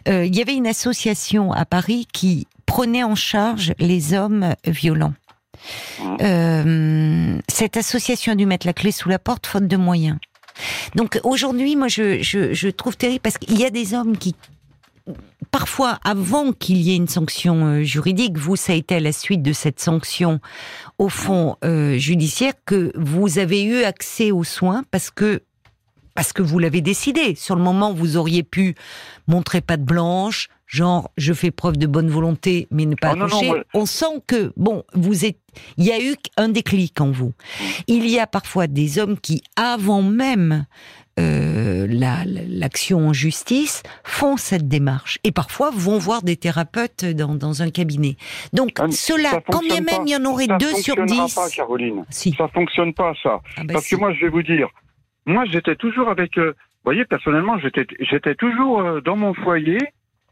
Il 0.06 0.36
y 0.36 0.42
avait 0.42 0.56
une 0.56 0.68
association 0.68 1.54
à 1.54 1.66
Paris 1.66 2.08
qui 2.12 2.46
prenait 2.70 3.04
en 3.04 3.16
charge 3.16 3.74
les 3.80 4.14
hommes 4.14 4.54
violents. 4.64 5.16
Euh, 6.22 7.40
cette 7.48 7.78
association 7.78 8.34
a 8.34 8.36
dû 8.36 8.46
mettre 8.46 8.68
la 8.68 8.74
clé 8.74 8.92
sous 8.92 9.10
la 9.10 9.18
porte 9.18 9.48
faute 9.48 9.68
de 9.68 9.76
moyens. 9.76 10.18
Donc 10.96 11.20
aujourd'hui, 11.24 11.76
moi, 11.76 11.88
je, 11.88 12.22
je, 12.22 12.54
je 12.54 12.70
trouve 12.70 12.96
terrible 12.96 13.22
parce 13.22 13.40
qu'il 13.40 13.60
y 13.60 13.66
a 13.66 13.72
des 13.72 13.96
hommes 13.96 14.16
qui 14.18 14.36
parfois, 15.50 15.98
avant 16.04 16.52
qu'il 16.52 16.78
y 16.78 16.92
ait 16.92 16.96
une 16.96 17.08
sanction 17.08 17.66
euh, 17.66 17.82
juridique, 17.82 18.38
vous, 18.38 18.56
ça 18.56 18.74
a 18.74 18.76
été 18.76 18.96
à 18.96 19.00
la 19.00 19.14
suite 19.14 19.42
de 19.42 19.52
cette 19.52 19.80
sanction, 19.80 20.40
au 21.00 21.10
fond, 21.10 21.56
euh, 21.66 21.98
judiciaire, 21.98 22.54
que 22.66 22.92
vous 22.96 23.40
avez 23.40 23.64
eu 23.64 23.84
accès 23.84 24.30
aux 24.30 24.44
soins 24.44 24.84
parce 24.92 25.10
que 25.10 25.42
parce 26.14 26.34
que 26.34 26.42
vous 26.42 26.60
l'avez 26.60 26.82
décidé. 26.82 27.34
Sur 27.34 27.56
le 27.56 27.64
moment, 27.64 27.94
vous 27.94 28.18
auriez 28.18 28.44
pu 28.44 28.76
montrer 29.28 29.62
patte 29.62 29.84
blanche, 29.84 30.50
genre 30.70 31.12
je 31.18 31.34
fais 31.34 31.52
preuve 31.52 31.78
de 31.78 31.88
bonne 31.88 32.10
volonté 32.10 32.68
mais 32.72 32.86
ne 32.86 32.96
pas 32.96 33.16
oh, 33.20 33.56
On 33.74 33.86
sent 33.86 34.22
que 34.28 34.54
bon, 34.56 34.84
vous 34.94 35.26
êtes, 35.26 35.40
il 35.78 35.86
y 35.86 35.92
a 35.92 36.00
eu 36.00 36.16
un 36.38 36.48
déclic 36.48 37.02
en 37.02 37.12
vous. 37.12 37.34
Il 37.88 38.08
y 38.08 38.20
a 38.20 38.28
parfois 38.28 38.68
des 38.68 39.00
hommes 39.00 39.20
qui, 39.20 39.42
avant 39.56 40.04
même 40.04 40.66
euh, 41.20 41.88
l'action 41.90 43.10
en 43.10 43.14
justice, 43.14 43.82
font 44.04 44.38
cette 44.38 44.68
démarche 44.68 45.18
et 45.24 45.32
parfois 45.32 45.72
vont 45.74 45.98
voir 45.98 46.22
des 46.22 46.38
thérapeutes 46.38 47.04
dans, 47.04 47.36
dans 47.36 47.64
un 47.64 47.72
cabinet. 47.72 48.16
Donc 48.54 48.78
ah, 48.80 48.86
cela, 48.92 49.42
quand 49.52 49.62
bien 49.62 49.82
même 49.82 50.06
il 50.06 50.12
y 50.12 50.16
en 50.16 50.24
aurait 50.26 50.48
deux 50.60 50.76
sur 50.76 51.04
dix, 51.06 51.34
pas, 51.34 51.50
Caroline. 51.50 52.06
Si. 52.10 52.34
Ça 52.38 52.48
fonctionne 52.50 52.94
pas 52.94 53.14
ça, 53.24 53.42
ah, 53.58 53.64
bah, 53.64 53.74
parce 53.74 53.88
que 53.88 53.96
moi 53.96 54.14
je 54.14 54.22
vais 54.22 54.30
vous 54.30 54.44
dire, 54.44 54.70
moi 55.26 55.46
j'étais 55.46 55.76
toujours 55.76 56.10
avec, 56.10 56.38
euh, 56.38 56.52
vous 56.52 56.86
voyez 56.86 57.06
personnellement 57.06 57.58
j'étais 57.60 57.88
j'étais 58.00 58.36
toujours 58.36 58.80
euh, 58.80 59.02
dans 59.02 59.18
mon 59.18 59.34
foyer 59.34 59.80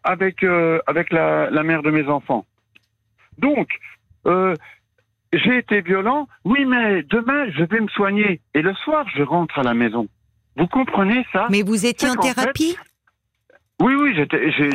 avec 0.07 0.43
euh, 0.43 0.79
avec 0.87 1.11
la, 1.11 1.49
la, 1.49 1.63
mère 1.63 1.83
de 1.83 1.91
mes 1.91 2.07
enfants. 2.07 2.45
Donc, 3.37 3.67
euh, 4.25 4.55
j'ai 5.33 5.57
été 5.57 5.81
violent, 5.81 6.27
oui, 6.45 6.65
mais 6.65 7.03
demain, 7.03 7.49
je 7.51 7.63
vais 7.63 7.81
me 7.81 7.89
soigner. 7.89 8.41
Et 8.53 8.61
le 8.61 8.73
soir, 8.73 9.05
je 9.15 9.21
rentre 9.21 9.59
à 9.59 9.63
la 9.63 9.73
maison. 9.73 10.07
Vous 10.55 10.67
comprenez 10.67 11.25
ça? 11.33 11.47
Mais 11.51 11.61
vous 11.61 11.85
étiez 11.85 12.09
en 12.09 12.15
thérapie? 12.15 12.77
Oui, 13.79 13.93
oui, 13.93 14.15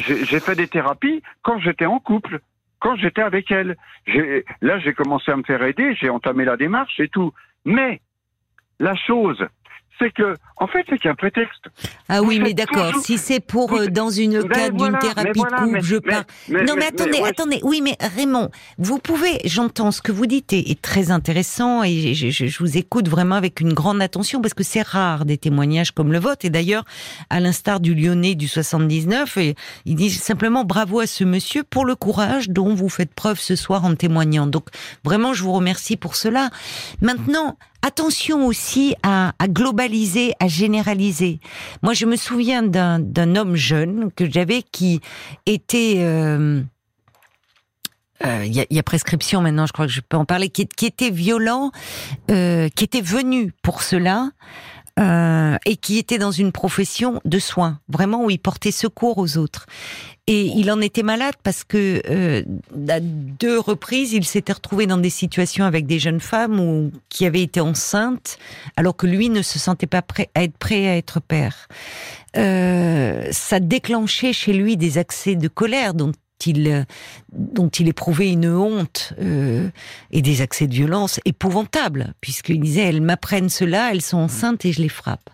j'ai 0.07 0.40
fait 0.40 0.55
des 0.55 0.68
thérapies 0.68 1.23
quand 1.42 1.59
j'étais 1.59 1.87
en 1.87 1.99
couple, 1.99 2.38
quand 2.79 2.95
j'étais 2.97 3.23
avec 3.23 3.51
elle. 3.51 3.77
Là, 4.61 4.79
j'ai 4.79 4.92
commencé 4.92 5.33
à 5.33 5.37
me 5.37 5.42
faire 5.42 5.62
aider, 5.62 5.97
j'ai 6.01 6.09
entamé 6.09 6.45
la 6.45 6.57
démarche 6.57 7.01
et 7.01 7.09
tout. 7.09 7.33
Mais 7.64 8.01
la 8.79 8.95
chose, 8.95 9.45
c'est 9.99 10.13
que, 10.13 10.35
en 10.57 10.67
fait, 10.67 10.85
c'est 10.89 10.99
qu'un 10.99 11.15
prétexte. 11.15 11.65
Ah 12.09 12.23
oui, 12.23 12.41
mais 12.41 12.55
d'accord. 12.55 12.95
Si 13.03 13.19
c'est 13.19 13.41
pour 13.41 13.73
euh, 13.75 13.87
dans 13.87 14.11
une 14.11 14.43
cadre 14.49 14.85
d'une 14.85 14.99
thérapie 14.99 15.41
de 15.41 15.65
couple, 15.65 15.83
je 15.83 15.97
parle. 15.97 16.25
non, 16.49 16.75
mais, 16.77 16.87
attendez, 16.87 17.21
attendez. 17.25 17.61
Oui, 17.63 17.81
mais 17.83 17.97
Raymond, 18.17 18.51
vous 18.79 18.99
pouvez. 18.99 19.41
J'entends 19.45 19.91
ce 19.91 20.03
que 20.03 20.13
vous 20.13 20.27
dites 20.27 20.53
est, 20.53 20.81
très 20.81 21.11
intéressant 21.11 21.85
et 21.85 22.15
je, 22.15 22.31
je, 22.31 22.59
vous 22.59 22.77
écoute 22.77 23.09
vraiment 23.09 23.37
avec 23.37 23.61
une 23.61 23.73
grande 23.73 24.03
attention 24.03 24.41
parce 24.41 24.55
que 24.55 24.65
c'est 24.65 24.83
rare 24.83 25.25
des 25.25 25.39
témoignages 25.39 25.93
comme 25.93 26.13
le 26.13 26.19
vôtre. 26.19 26.45
Et 26.45 26.51
d'ailleurs, 26.51 26.85
à 27.31 27.41
l'instar 27.41 27.81
du 27.81 27.95
Lyonnais 27.95 28.35
du 28.35 28.49
79, 28.49 29.37
et 29.37 29.55
il 29.85 29.97
dit 29.97 30.11
simplement 30.11 30.65
bravo 30.65 31.01
à 31.01 31.07
ce 31.07 31.25
monsieur 31.25 31.63
pour 31.65 31.85
le 31.85 31.95
courage 31.95 32.49
dont 32.49 32.75
vous 32.75 32.89
faites 32.89 33.15
preuve 33.15 33.39
ce 33.39 33.57
soir 33.57 33.85
en 33.85 33.95
témoignant. 33.95 34.47
Donc 34.47 34.69
vraiment, 35.05 35.35
je 35.35 35.43
vous 35.43 35.53
remercie 35.53 35.97
pour 35.97 36.17
cela. 36.17 36.51
Maintenant 37.01 37.57
attention 37.83 38.47
aussi 38.47 38.95
à, 39.03 39.33
globaliser, 39.42 40.33
à 40.40 40.49
généraliser. 40.49 41.40
Moi, 41.83 41.95
je 41.95 42.07
me 42.07 42.16
souviens 42.16 42.62
d'un 42.62 43.37
homme 43.37 43.57
jeune 43.57 44.11
que 44.12 44.31
j'avais 44.31 44.62
qui 44.62 45.01
était... 45.47 45.97
Euh, 45.99 46.62
euh, 48.25 48.45
il 48.45 48.55
y, 48.55 48.79
a, 48.79 48.83
prescription 48.85 49.40
maintenant, 49.40 49.66
je 49.66 49.73
crois 49.73 49.87
que 49.87 49.92
je 49.92 50.01
peux 50.01 50.16
en 50.16 50.25
parler, 50.25 50.49
qui, 50.49 50.68
était 50.87 51.11
violent, 51.11 51.73
euh, 52.31 52.68
qui 52.68 52.85
était 52.85 53.01
venu 53.01 53.53
pour 53.62 53.83
cela, 53.83 54.31
euh, 54.99 55.57
et 55.65 55.77
qui 55.77 55.99
était 55.99 56.19
dans 56.19 56.31
une 56.31 56.53
profession 56.53 57.21
de 57.25 57.39
soins, 57.39 57.81
vraiment 57.89 58.25
où 58.25 58.31
il 58.31 58.39
portait 58.39 58.71
secours 58.71 59.19
aux 59.19 59.39
autres. 59.39 59.67
Et 60.27 60.43
il 60.43 60.71
en 60.71 60.81
était 60.81 61.03
malade 61.03 61.35
parce 61.43 61.65
que 61.65 62.01
euh, 62.09 62.43
à 62.89 63.01
deux 63.01 63.59
reprises, 63.59 64.13
il 64.13 64.25
s'était 64.25 64.53
retrouvé 64.53 64.87
dans 64.87 64.99
des 64.99 65.11
situations 65.11 65.65
avec 65.65 65.87
des 65.87 65.99
jeunes 65.99 66.21
femmes 66.21 66.61
ou 66.61 66.93
qui 67.09 67.27
avaient 67.27 67.43
été 67.43 67.61
enceintes, 67.61 68.39
alors 68.77 68.97
que 68.97 69.07
lui 69.07 69.31
ne 69.31 69.43
se 69.43 69.59
sentait 69.59 69.87
pas 69.87 70.03
prêt 70.03 70.31
à 70.35 70.45
être 70.45 70.57
prêt 70.57 70.87
à 70.89 70.97
être 70.97 71.21
père. 71.21 71.69
Euh, 72.37 73.27
ça 73.31 73.61
déclenchait 73.61 74.33
chez 74.33 74.53
lui 74.53 74.77
des 74.77 74.97
accès 74.99 75.35
de 75.35 75.49
colère 75.49 75.93
dont 75.93 76.13
il, 76.47 76.87
dont 77.33 77.69
il 77.69 77.89
éprouvait 77.89 78.31
une 78.31 78.49
honte 78.49 79.13
euh, 79.21 79.69
et 80.11 80.23
des 80.23 80.43
accès 80.43 80.67
de 80.67 80.75
violence 80.75 81.21
épouvantables, 81.25 82.15
puisqu'il 82.21 82.61
disait 82.61 82.83
elles 82.83 83.03
m'apprennent 83.03 83.49
cela, 83.49 83.91
elles 83.93 84.03
sont 84.03 84.19
enceintes 84.19 84.65
et 84.65 84.73
je 84.73 84.83
les 84.83 84.89
frappe. 84.89 85.31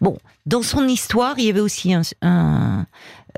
Bon, 0.00 0.18
dans 0.46 0.62
son 0.62 0.86
histoire, 0.86 1.38
il 1.38 1.46
y 1.46 1.50
avait 1.50 1.60
aussi 1.60 1.94
un, 1.94 2.86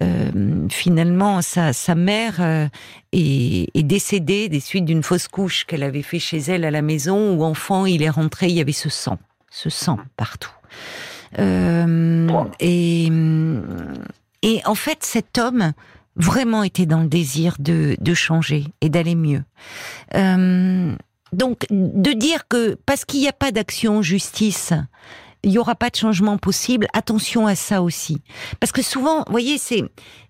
euh, 0.03 0.69
finalement 0.69 1.41
sa, 1.41 1.73
sa 1.73 1.95
mère 1.95 2.35
euh, 2.41 2.67
est, 3.13 3.69
est, 3.75 3.83
décédée 3.83 4.51
des 4.51 4.61
suites 4.61 4.85
d'une 4.85 5.03
fausse 5.03 5.27
couche 5.27 5.65
qu'elle 5.65 5.83
avait 5.83 6.03
fait 6.03 6.19
chez 6.19 6.37
elle 6.37 6.65
à 6.65 6.71
la 6.71 6.83
maison 6.83 7.35
où 7.35 7.43
enfant 7.45 7.87
il 7.87 8.03
est 8.03 8.11
rentré, 8.11 8.49
il 8.49 8.55
y 8.55 8.61
avait 8.61 8.73
ce 8.73 8.91
sang, 8.91 9.19
ce 9.51 9.71
sang 9.71 9.99
partout. 10.19 10.51
Euh, 11.39 12.29
et, 12.61 13.11
et 14.43 14.61
en 14.67 14.75
fait 14.75 14.99
cet 15.03 15.39
homme 15.39 15.73
vraiment 16.17 16.63
était 16.63 16.87
dans 16.87 17.03
le 17.03 17.09
désir 17.09 17.57
de, 17.59 17.97
de 18.01 18.15
changer 18.15 18.65
et 18.81 18.89
d'aller 18.89 19.15
mieux. 19.15 19.43
Euh, 20.15 20.95
donc, 21.33 21.67
de 21.71 22.13
dire 22.13 22.49
que 22.49 22.77
parce 22.87 23.05
qu'il 23.05 23.21
n'y 23.21 23.29
a 23.29 23.33
pas 23.33 23.53
d'action 23.53 24.03
justice, 24.03 24.73
il 25.43 25.51
n'y 25.51 25.59
aura 25.59 25.75
pas 25.75 25.91
de 25.91 25.97
changement 25.97 26.39
possible. 26.39 26.89
Attention 26.93 27.47
à 27.47 27.55
ça 27.55 27.83
aussi, 27.83 28.21
parce 28.61 28.73
que 28.73 28.83
souvent, 28.83 29.19
vous 29.27 29.33
voyez, 29.33 29.59
c'est 29.59 29.83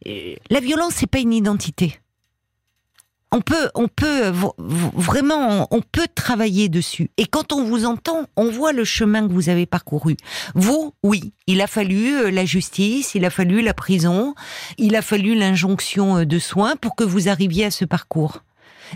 euh, 0.06 0.34
la 0.50 0.60
violence, 0.60 0.94
c'est 0.96 1.06
pas 1.06 1.20
une 1.20 1.32
identité. 1.32 1.98
On 3.32 3.40
peut, 3.40 3.70
on 3.74 3.88
peut 3.88 4.30
vraiment, 4.58 5.66
on 5.70 5.80
peut 5.80 6.06
travailler 6.14 6.68
dessus. 6.68 7.10
Et 7.16 7.26
quand 7.26 7.52
on 7.52 7.64
vous 7.64 7.84
entend, 7.84 8.26
on 8.36 8.50
voit 8.50 8.72
le 8.72 8.84
chemin 8.84 9.26
que 9.26 9.32
vous 9.32 9.48
avez 9.48 9.66
parcouru. 9.66 10.16
Vous, 10.54 10.94
oui, 11.02 11.32
il 11.46 11.60
a 11.60 11.66
fallu 11.66 12.14
euh, 12.14 12.30
la 12.30 12.44
justice, 12.44 13.14
il 13.14 13.24
a 13.24 13.30
fallu 13.30 13.62
la 13.62 13.74
prison, 13.74 14.34
il 14.78 14.94
a 14.94 15.02
fallu 15.02 15.34
l'injonction 15.34 16.18
euh, 16.18 16.24
de 16.24 16.38
soins 16.38 16.76
pour 16.76 16.94
que 16.94 17.02
vous 17.02 17.28
arriviez 17.28 17.64
à 17.64 17.70
ce 17.70 17.84
parcours. 17.84 18.42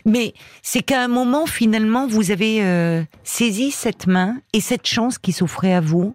Mais 0.04 0.32
c'est 0.62 0.82
qu'à 0.82 1.02
un 1.02 1.08
moment, 1.08 1.46
finalement, 1.46 2.06
vous 2.06 2.30
avez 2.30 2.62
euh, 2.62 3.02
saisi 3.24 3.72
cette 3.72 4.06
main 4.06 4.36
et 4.52 4.60
cette 4.60 4.86
chance 4.86 5.18
qui 5.18 5.32
s'offrait 5.32 5.74
à 5.74 5.80
vous 5.80 6.14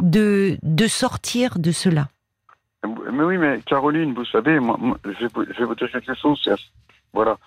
de, 0.00 0.56
de 0.62 0.86
sortir 0.86 1.58
de 1.58 1.72
cela. 1.72 2.08
Mais 3.12 3.24
oui, 3.24 3.36
mais 3.36 3.60
Caroline, 3.66 4.14
vous 4.14 4.24
savez, 4.24 4.58
moi, 4.58 4.78
je, 5.04 5.26
vais, 5.26 5.64
vous 5.64 5.74
dire 5.74 5.90
quelque 5.90 6.14
chose. 6.14 6.48
Voilà. 7.12 7.38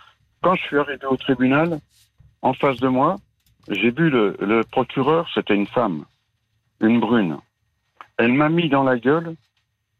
Quand 0.41 0.55
je 0.55 0.63
suis 0.63 0.77
arrivé 0.77 1.05
au 1.05 1.17
tribunal, 1.17 1.79
en 2.41 2.53
face 2.53 2.77
de 2.77 2.87
moi, 2.87 3.15
j'ai 3.69 3.91
vu 3.91 4.09
le, 4.09 4.35
le 4.39 4.63
procureur, 4.63 5.29
c'était 5.33 5.55
une 5.55 5.67
femme, 5.67 6.05
une 6.81 6.99
brune. 6.99 7.37
Elle 8.17 8.33
m'a 8.33 8.49
mis 8.49 8.69
dans 8.69 8.83
la 8.83 8.97
gueule 8.97 9.35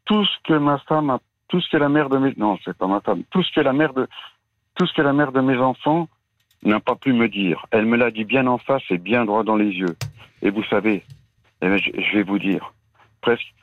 tout 0.04 0.24
ce 0.24 0.36
que 0.44 0.54
ma 0.54 0.78
femme 0.78 1.10
a, 1.10 1.18
tout 1.48 1.60
ce 1.60 1.70
que 1.70 1.76
la 1.76 1.88
mère 1.88 2.08
de 2.08 2.18
mes, 2.18 2.34
non, 2.36 2.58
c'est 2.64 2.76
pas 2.76 2.86
ma 2.86 3.00
femme, 3.00 3.22
tout 3.30 3.42
ce 3.42 3.52
que 3.52 3.60
la 3.60 3.72
mère 3.72 3.94
de, 3.94 4.06
tout 4.74 4.86
ce 4.86 4.92
que 4.92 5.02
la 5.02 5.12
mère 5.12 5.32
de 5.32 5.40
mes 5.40 5.56
enfants 5.56 6.08
n'a 6.62 6.80
pas 6.80 6.96
pu 6.96 7.12
me 7.12 7.28
dire. 7.28 7.66
Elle 7.70 7.86
me 7.86 7.96
l'a 7.96 8.10
dit 8.10 8.24
bien 8.24 8.46
en 8.46 8.58
face 8.58 8.82
et 8.90 8.98
bien 8.98 9.24
droit 9.24 9.44
dans 9.44 9.56
les 9.56 9.70
yeux. 9.70 9.96
Et 10.42 10.50
vous 10.50 10.64
savez, 10.64 11.04
eh 11.62 11.78
je 11.78 12.16
vais 12.16 12.22
vous 12.22 12.38
dire, 12.38 12.72
presque, 13.20 13.54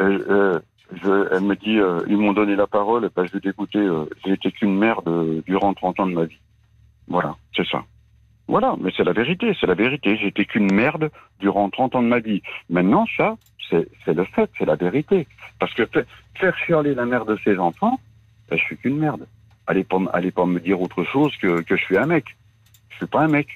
euh, 0.00 0.18
euh, 0.28 0.60
je, 1.02 1.28
elle 1.32 1.42
me 1.42 1.56
dit, 1.56 1.78
euh, 1.78 2.00
ils 2.08 2.16
m'ont 2.16 2.32
donné 2.32 2.56
la 2.56 2.66
parole, 2.66 3.04
et 3.04 3.08
ben, 3.14 3.24
je 3.26 3.32
vais 3.32 3.40
t'écouter, 3.40 3.78
euh, 3.78 4.04
j'ai 4.24 4.32
été 4.32 4.50
qu'une 4.52 4.76
merde 4.76 5.42
durant 5.46 5.74
30 5.74 6.00
ans 6.00 6.06
de 6.06 6.14
ma 6.14 6.24
vie. 6.24 6.38
Voilà, 7.08 7.36
c'est 7.56 7.66
ça. 7.66 7.84
Voilà, 8.48 8.76
mais 8.80 8.90
c'est 8.96 9.04
la 9.04 9.12
vérité, 9.12 9.56
c'est 9.60 9.66
la 9.66 9.74
vérité. 9.74 10.16
J'ai 10.16 10.28
été 10.28 10.44
qu'une 10.44 10.72
merde 10.72 11.10
durant 11.40 11.70
30 11.70 11.96
ans 11.96 12.02
de 12.02 12.08
ma 12.08 12.18
vie. 12.18 12.42
Maintenant, 12.68 13.06
ça, 13.16 13.36
c'est 13.70 14.14
le 14.14 14.24
fait, 14.24 14.50
c'est 14.58 14.66
la 14.66 14.76
vérité. 14.76 15.26
Parce 15.58 15.72
que 15.72 15.88
faire 16.34 16.56
chialer 16.58 16.94
la 16.94 17.06
mère 17.06 17.24
de 17.24 17.38
ses 17.44 17.58
enfants, 17.58 17.98
ben, 18.50 18.58
je 18.58 18.62
suis 18.64 18.76
qu'une 18.76 18.98
merde 18.98 19.26
allez 19.66 19.84
pas, 19.84 19.98
allez 20.12 20.30
pas 20.30 20.46
me 20.46 20.60
dire 20.60 20.80
autre 20.80 21.04
chose 21.04 21.32
que, 21.40 21.62
que 21.62 21.76
je 21.76 21.82
suis 21.82 21.96
un 21.96 22.06
mec. 22.06 22.24
Je 22.90 22.96
suis 22.96 23.06
pas 23.06 23.22
un 23.22 23.28
mec. 23.28 23.48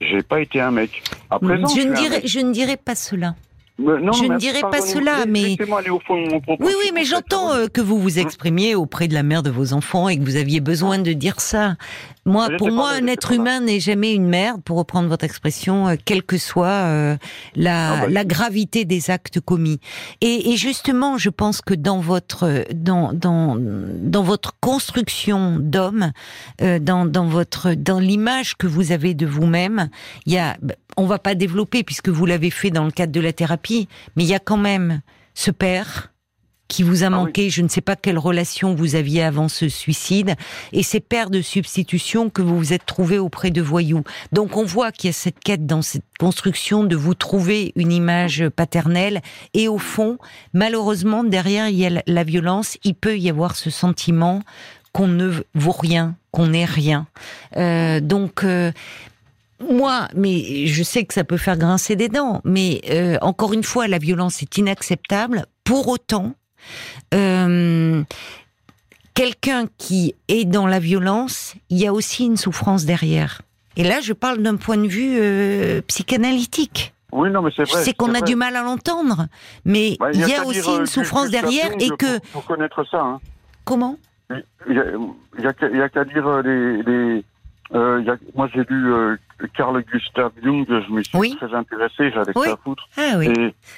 J'ai 0.00 0.22
pas 0.22 0.40
été 0.40 0.60
un 0.60 0.70
mec. 0.70 1.02
Je, 1.40 1.46
ne 1.46 1.94
dirais, 1.94 2.22
je 2.24 2.40
ne 2.40 2.52
dirais 2.52 2.76
pas 2.76 2.94
cela 2.94 3.34
je 3.78 4.32
ne 4.32 4.38
dirais 4.38 4.60
pas 4.60 4.80
cela, 4.80 5.26
mais 5.26 5.56
oui, 5.58 6.72
oui, 6.78 6.90
mais 6.94 7.04
j'entends 7.04 7.52
euh, 7.52 7.66
que 7.68 7.80
vous 7.80 7.98
vous 7.98 8.18
exprimiez 8.18 8.74
auprès 8.74 9.08
de 9.08 9.14
la 9.14 9.22
mère 9.22 9.42
de 9.42 9.50
vos 9.50 9.72
enfants 9.72 10.08
et 10.08 10.18
que 10.18 10.22
vous 10.22 10.36
aviez 10.36 10.60
besoin 10.60 10.98
de 10.98 11.12
dire 11.12 11.40
ça. 11.40 11.76
Moi, 12.24 12.50
pour 12.58 12.70
moi, 12.70 12.90
un 12.92 13.06
être 13.06 13.32
humain 13.32 13.60
n'est 13.60 13.80
jamais 13.80 14.14
une 14.14 14.26
merde, 14.26 14.62
pour 14.62 14.78
reprendre 14.78 15.08
votre 15.08 15.24
expression, 15.24 15.88
euh, 15.88 15.94
quelle 16.04 16.22
que 16.22 16.38
soit 16.38 16.68
euh, 16.68 17.16
la, 17.56 17.92
ah, 17.92 18.00
bah, 18.02 18.06
la 18.08 18.24
gravité 18.24 18.84
des 18.84 19.10
actes 19.10 19.40
commis. 19.40 19.80
Et, 20.20 20.52
et, 20.52 20.56
justement, 20.56 21.18
je 21.18 21.30
pense 21.30 21.60
que 21.60 21.74
dans 21.74 21.98
votre 21.98 22.64
dans 22.72 23.12
dans 23.12 23.56
dans 23.58 24.22
votre 24.22 24.52
construction 24.60 25.58
d'homme, 25.58 26.12
dans 26.60 27.06
dans 27.06 27.26
votre 27.26 27.74
dans 27.74 27.98
l'image 27.98 28.56
que 28.56 28.66
vous 28.66 28.92
avez 28.92 29.14
de 29.14 29.26
vous-même, 29.26 29.88
il 30.26 30.34
y 30.34 30.38
a 30.38 30.56
bah, 30.62 30.74
on 30.96 31.06
va 31.06 31.18
pas 31.18 31.34
développer 31.34 31.82
puisque 31.82 32.08
vous 32.08 32.26
l'avez 32.26 32.50
fait 32.50 32.70
dans 32.70 32.84
le 32.84 32.90
cadre 32.90 33.12
de 33.12 33.20
la 33.20 33.32
thérapie, 33.32 33.88
mais 34.16 34.24
il 34.24 34.28
y 34.28 34.34
a 34.34 34.38
quand 34.38 34.56
même 34.58 35.00
ce 35.34 35.50
père 35.50 36.11
qui 36.72 36.82
vous 36.82 37.04
a 37.04 37.08
ah 37.08 37.10
manqué, 37.10 37.50
je 37.50 37.60
ne 37.60 37.68
sais 37.68 37.82
pas 37.82 37.96
quelle 37.96 38.16
relation 38.16 38.74
vous 38.74 38.94
aviez 38.94 39.22
avant 39.22 39.48
ce 39.48 39.68
suicide, 39.68 40.36
et 40.72 40.82
ces 40.82 41.00
pères 41.00 41.28
de 41.28 41.42
substitution 41.42 42.30
que 42.30 42.40
vous 42.40 42.56
vous 42.56 42.72
êtes 42.72 42.86
trouvés 42.86 43.18
auprès 43.18 43.50
de 43.50 43.60
voyous. 43.60 44.04
Donc 44.32 44.56
on 44.56 44.64
voit 44.64 44.90
qu'il 44.90 45.08
y 45.08 45.10
a 45.10 45.12
cette 45.12 45.38
quête 45.38 45.66
dans 45.66 45.82
cette 45.82 46.06
construction 46.18 46.82
de 46.82 46.96
vous 46.96 47.12
trouver 47.14 47.72
une 47.76 47.92
image 47.92 48.48
paternelle, 48.48 49.20
et 49.52 49.68
au 49.68 49.76
fond, 49.76 50.16
malheureusement, 50.54 51.24
derrière 51.24 51.68
il 51.68 51.76
y 51.76 51.86
a 51.86 52.02
la 52.06 52.24
violence, 52.24 52.78
il 52.84 52.94
peut 52.94 53.18
y 53.18 53.28
avoir 53.28 53.54
ce 53.54 53.68
sentiment 53.68 54.40
qu'on 54.94 55.08
ne 55.08 55.30
vaut 55.54 55.72
rien, 55.72 56.16
qu'on 56.30 56.46
n'est 56.46 56.64
rien. 56.64 57.06
Euh, 57.58 58.00
donc, 58.00 58.44
euh, 58.44 58.72
moi, 59.70 60.08
mais 60.14 60.66
je 60.66 60.82
sais 60.82 61.04
que 61.04 61.12
ça 61.12 61.24
peut 61.24 61.36
faire 61.36 61.58
grincer 61.58 61.96
des 61.96 62.08
dents, 62.08 62.40
mais 62.44 62.80
euh, 62.90 63.18
encore 63.20 63.52
une 63.52 63.62
fois, 63.62 63.88
la 63.88 63.98
violence 63.98 64.40
est 64.40 64.56
inacceptable. 64.56 65.44
Pour 65.64 65.88
autant, 65.88 66.34
euh, 67.14 68.02
quelqu'un 69.14 69.66
qui 69.78 70.14
est 70.28 70.44
dans 70.44 70.66
la 70.66 70.78
violence, 70.78 71.54
il 71.70 71.78
y 71.78 71.86
a 71.86 71.92
aussi 71.92 72.26
une 72.26 72.36
souffrance 72.36 72.84
derrière. 72.84 73.42
Et 73.76 73.84
là, 73.84 74.00
je 74.00 74.12
parle 74.12 74.38
d'un 74.38 74.56
point 74.56 74.76
de 74.76 74.86
vue 74.86 75.18
euh, 75.18 75.80
psychanalytique. 75.86 76.94
Oui, 77.10 77.30
non, 77.30 77.42
mais 77.42 77.50
c'est 77.54 77.64
vrai. 77.64 77.82
C'est 77.82 77.94
qu'on 77.94 78.14
a 78.14 78.20
du 78.20 78.36
mal 78.36 78.56
à 78.56 78.62
l'entendre, 78.62 79.26
mais 79.64 79.96
bah, 80.00 80.10
il 80.12 80.20
y 80.20 80.34
a, 80.34 80.44
aussi 80.44 80.70
une 80.70 80.86
souffrance 80.86 81.30
derrière 81.30 81.70
et 81.78 81.90
que. 81.90 82.18
Pour 82.32 82.44
connaître 82.44 82.84
ça. 82.90 83.00
Hein. 83.00 83.20
Comment? 83.64 83.96
Il 84.66 84.76
y 85.38 85.46
a, 85.46 85.88
qu'à 85.88 86.04
dire 86.04 86.42
les 86.42 87.22
euh, 87.74 88.16
moi, 88.34 88.48
j'ai 88.52 88.64
lu 88.68 88.92
Carl 89.56 89.82
Gustav 89.92 90.32
Jung, 90.42 90.64
je 90.68 90.92
me 90.92 91.02
suis 91.02 91.36
très 91.36 91.54
intéressé, 91.54 92.10
j'avais 92.12 92.32
oui. 92.36 92.46
ça 92.46 92.52
à 92.54 92.56
foutre. 92.56 92.88
Ah, 92.96 93.14
oui. 93.18 93.28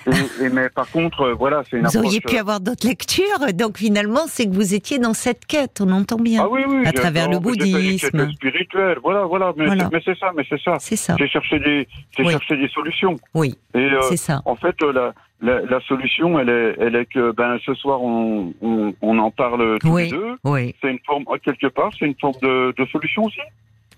et, 0.06 0.44
et, 0.44 0.48
mais 0.48 0.68
par 0.68 0.90
contre, 0.90 1.22
euh, 1.22 1.34
voilà, 1.34 1.62
c'est 1.68 1.78
une 1.78 1.86
Vous 1.86 1.96
auriez 1.98 2.20
pu 2.20 2.36
avoir 2.36 2.60
d'autres 2.60 2.86
lectures, 2.86 3.24
donc 3.54 3.78
finalement, 3.78 4.26
c'est 4.26 4.46
que 4.46 4.54
vous 4.54 4.74
étiez 4.74 4.98
dans 4.98 5.14
cette 5.14 5.46
quête, 5.46 5.80
on 5.80 5.90
entend 5.90 6.16
bien. 6.16 6.42
Ah 6.44 6.48
oui, 6.48 6.62
oui. 6.66 6.86
À 6.86 6.92
travers 6.92 7.28
le 7.28 7.38
bouddhisme. 7.38 8.30
spirituel, 8.32 8.98
voilà, 9.02 9.24
voilà. 9.24 9.52
Mais, 9.56 10.00
c'est 10.04 10.18
ça, 10.18 10.32
mais 10.36 10.44
c'est 10.48 10.60
ça. 10.60 10.76
C'est 10.78 10.96
ça. 10.96 11.16
J'ai 11.18 11.28
cherché 11.28 11.58
des, 11.58 11.88
j'ai 12.16 12.24
cherché 12.24 12.56
des 12.56 12.68
solutions. 12.68 13.16
Oui. 13.34 13.54
Et 13.74 13.88
c'est 14.08 14.16
ça. 14.16 14.42
En 14.44 14.56
fait, 14.56 14.76
la, 14.82 15.12
la, 15.40 15.60
la, 15.60 15.80
solution, 15.80 16.38
elle 16.38 16.48
est, 16.48 16.76
elle 16.78 16.96
est 16.96 17.06
que 17.06 17.32
ben 17.32 17.58
ce 17.64 17.74
soir 17.74 18.02
on, 18.02 18.52
on, 18.62 18.94
on 19.02 19.18
en 19.18 19.30
parle 19.30 19.78
tous 19.80 19.96
les 19.96 20.08
deux. 20.08 20.36
Oui. 20.44 20.74
C'est 20.80 20.90
une 20.90 20.98
forme 21.04 21.24
quelque 21.44 21.66
part, 21.66 21.90
c'est 21.98 22.06
une 22.06 22.14
forme 22.20 22.38
de, 22.42 22.74
de 22.76 22.86
solution 22.86 23.24
aussi. 23.24 23.40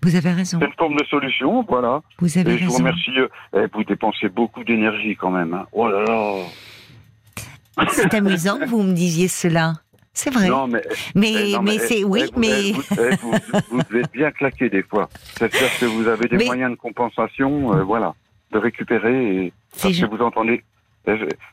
Vous 0.06 0.14
avez 0.14 0.30
raison. 0.30 0.60
C'est 0.60 0.66
une 0.66 0.72
forme 0.74 0.94
de 0.94 1.04
solution, 1.06 1.64
voilà. 1.68 2.00
Vous 2.20 2.38
avez 2.38 2.52
Et 2.52 2.54
raison. 2.54 2.64
je 2.66 2.70
vous 2.70 2.76
remercie. 2.76 3.10
Euh, 3.18 3.28
eh, 3.56 3.66
vous 3.74 3.82
dépensez 3.82 4.28
beaucoup 4.28 4.62
d'énergie 4.62 5.16
quand 5.16 5.32
même. 5.32 5.52
Hein. 5.52 5.66
Oh 5.72 5.88
là 5.88 6.04
là. 6.04 7.86
C'est 7.90 8.14
amusant 8.14 8.56
que 8.60 8.66
vous 8.66 8.84
me 8.84 8.92
disiez 8.92 9.26
cela. 9.26 9.72
C'est 10.12 10.30
vrai. 10.30 10.48
Non, 10.48 10.68
mais, 10.68 10.82
mais, 11.16 11.50
eh, 11.50 11.58
mais, 11.60 11.78
c'est 11.78 12.04
oui, 12.04 12.22
eh, 12.24 12.38
mais 12.38 12.70
vous, 12.70 13.32
vous, 13.72 13.80
vous, 13.90 13.96
êtes 13.98 14.12
bien 14.12 14.30
claqué 14.30 14.70
des 14.70 14.84
fois. 14.84 15.08
C'est-à-dire 15.34 15.68
que 15.80 15.86
vous 15.86 16.06
avez 16.06 16.28
des 16.28 16.44
moyens 16.44 16.70
de 16.70 16.76
compensation, 16.76 17.74
euh, 17.74 17.82
voilà, 17.82 18.14
de 18.52 18.58
récupérer 18.58 19.46
et 19.46 19.52
parce 19.82 19.98
que 19.98 20.06
vous 20.06 20.22
entendez 20.22 20.62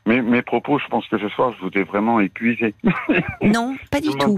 mes, 0.06 0.22
mes, 0.22 0.42
propos, 0.42 0.80
je 0.80 0.88
pense 0.88 1.08
que 1.08 1.18
ce 1.18 1.30
soir, 1.30 1.54
je 1.58 1.66
vous 1.66 1.72
ai 1.76 1.84
vraiment 1.84 2.20
épuisé. 2.20 2.74
Non, 3.42 3.76
pas 3.92 4.00
du 4.00 4.10
tout. 4.10 4.38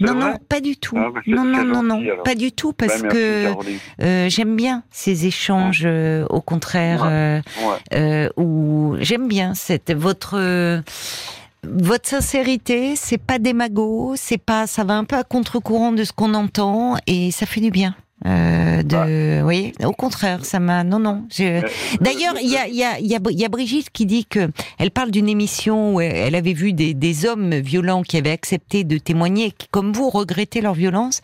Non, 0.00 0.14
non, 0.14 0.38
pas 0.48 0.60
du 0.60 0.76
tout. 0.76 0.96
Ah, 0.98 1.10
non, 1.26 1.44
non, 1.44 1.64
non, 1.64 1.82
non, 1.82 2.02
pas 2.24 2.34
du 2.34 2.52
tout, 2.52 2.72
parce 2.72 3.02
que 3.02 3.46
euh, 4.02 4.28
j'aime 4.28 4.56
bien 4.56 4.82
ces 4.90 5.26
échanges, 5.26 5.82
euh, 5.84 6.26
au 6.30 6.40
contraire, 6.40 7.04
ouais. 7.04 7.42
Euh, 7.94 8.28
où 8.36 8.96
j'aime 9.00 9.28
bien 9.28 9.54
cette 9.54 9.92
votre 9.92 10.82
votre 11.66 12.06
sincérité, 12.06 12.94
c'est 12.96 13.18
pas 13.18 13.38
démago, 13.38 14.14
c'est 14.16 14.38
pas, 14.38 14.66
ça 14.66 14.84
va 14.84 14.94
un 14.94 15.04
peu 15.04 15.16
à 15.16 15.24
contre-courant 15.24 15.92
de 15.92 16.04
ce 16.04 16.12
qu'on 16.12 16.34
entend 16.34 16.96
et 17.06 17.30
ça 17.30 17.46
fait 17.46 17.60
du 17.60 17.70
bien. 17.70 17.94
Euh, 18.26 18.82
de, 18.82 19.40
bah. 19.40 19.46
oui, 19.46 19.72
au 19.84 19.92
contraire, 19.92 20.44
ça 20.44 20.58
m'a. 20.58 20.82
Non, 20.82 20.98
non. 20.98 21.26
D'ailleurs, 22.00 22.36
il 22.40 22.48
y 22.48 22.56
a, 22.56 22.66
y, 22.68 22.82
a, 22.82 22.98
y, 22.98 23.14
a, 23.14 23.20
y 23.30 23.44
a 23.44 23.48
Brigitte 23.48 23.90
qui 23.90 24.06
dit 24.06 24.24
que 24.24 24.50
elle 24.78 24.90
parle 24.90 25.10
d'une 25.10 25.28
émission 25.28 25.94
où 25.94 26.00
elle 26.00 26.34
avait 26.34 26.54
vu 26.54 26.72
des, 26.72 26.94
des 26.94 27.26
hommes 27.26 27.54
violents 27.54 28.02
qui 28.02 28.16
avaient 28.16 28.30
accepté 28.30 28.82
de 28.84 28.96
témoigner, 28.96 29.50
qui, 29.50 29.68
comme 29.68 29.92
vous, 29.92 30.08
regrettaient 30.08 30.62
leur 30.62 30.74
violence, 30.74 31.20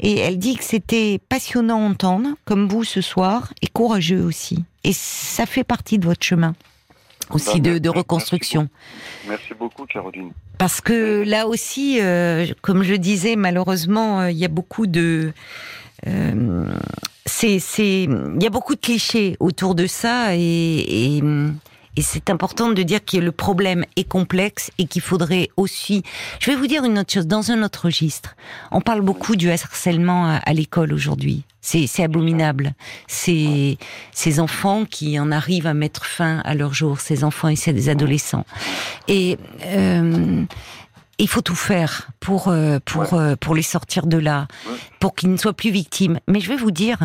et 0.00 0.18
elle 0.18 0.38
dit 0.38 0.56
que 0.56 0.64
c'était 0.64 1.18
passionnant 1.28 1.82
à 1.86 1.88
entendre, 1.88 2.28
comme 2.44 2.68
vous 2.68 2.84
ce 2.84 3.00
soir, 3.00 3.52
et 3.62 3.66
courageux 3.66 4.22
aussi. 4.22 4.64
Et 4.84 4.92
ça 4.92 5.46
fait 5.46 5.64
partie 5.64 5.98
de 5.98 6.06
votre 6.06 6.24
chemin. 6.24 6.54
aussi 7.30 7.60
Bah, 7.60 7.70
de, 7.70 7.78
de 7.78 7.88
merci 7.88 7.98
reconstruction. 7.98 8.68
Merci 9.26 9.54
beaucoup, 9.58 9.86
Caroline. 9.86 10.32
Parce 10.58 10.80
que 10.80 11.24
là 11.26 11.46
aussi, 11.48 11.98
euh, 12.00 12.46
comme 12.60 12.82
je 12.82 12.94
disais, 12.94 13.36
malheureusement, 13.36 14.20
euh, 14.20 14.30
il 14.30 14.36
y 14.38 14.44
a 14.44 14.48
beaucoup 14.48 14.86
de, 14.86 15.32
euh, 15.32 15.32
c'est, 17.24 17.58
c'est, 17.58 18.04
il 18.04 18.42
y 18.42 18.46
a 18.46 18.50
beaucoup 18.50 18.74
de 18.74 18.80
clichés 18.80 19.36
autour 19.40 19.74
de 19.74 19.86
ça 19.86 20.34
et, 20.34 20.38
et, 20.38 21.22
et 21.96 22.02
c'est 22.02 22.30
important 22.30 22.70
de 22.70 22.82
dire 22.82 23.04
que 23.04 23.18
le 23.18 23.32
problème 23.32 23.84
est 23.96 24.08
complexe 24.08 24.70
et 24.78 24.86
qu'il 24.86 25.02
faudrait 25.02 25.48
aussi. 25.56 26.02
Je 26.40 26.50
vais 26.50 26.56
vous 26.56 26.66
dire 26.66 26.84
une 26.84 26.98
autre 26.98 27.12
chose. 27.12 27.26
Dans 27.26 27.50
un 27.50 27.62
autre 27.62 27.84
registre, 27.84 28.34
on 28.70 28.80
parle 28.80 29.02
beaucoup 29.02 29.36
du 29.36 29.50
harcèlement 29.50 30.26
à, 30.26 30.36
à 30.36 30.52
l'école 30.54 30.92
aujourd'hui. 30.92 31.44
C'est, 31.60 31.86
c'est 31.86 32.02
abominable. 32.02 32.74
C'est 33.06 33.76
ces 34.10 34.40
enfants 34.40 34.84
qui 34.84 35.20
en 35.20 35.30
arrivent 35.30 35.68
à 35.68 35.74
mettre 35.74 36.04
fin 36.04 36.38
à 36.44 36.54
leur 36.54 36.74
jour, 36.74 36.98
ces 36.98 37.22
enfants 37.22 37.48
et 37.48 37.56
ces 37.56 37.88
adolescents. 37.88 38.46
Et 39.06 39.38
euh, 39.66 40.44
il 41.18 41.28
faut 41.28 41.42
tout 41.42 41.54
faire 41.54 42.10
pour 42.20 42.48
euh, 42.48 42.78
pour 42.84 43.14
euh, 43.14 43.36
pour 43.36 43.54
les 43.54 43.62
sortir 43.62 44.06
de 44.06 44.16
là, 44.18 44.46
Ouais. 44.66 44.76
pour 45.00 45.14
qu'ils 45.14 45.30
ne 45.30 45.36
soient 45.36 45.52
plus 45.52 45.70
victimes. 45.70 46.18
Mais 46.28 46.40
je 46.40 46.48
vais 46.48 46.56
vous 46.56 46.70
dire, 46.70 46.98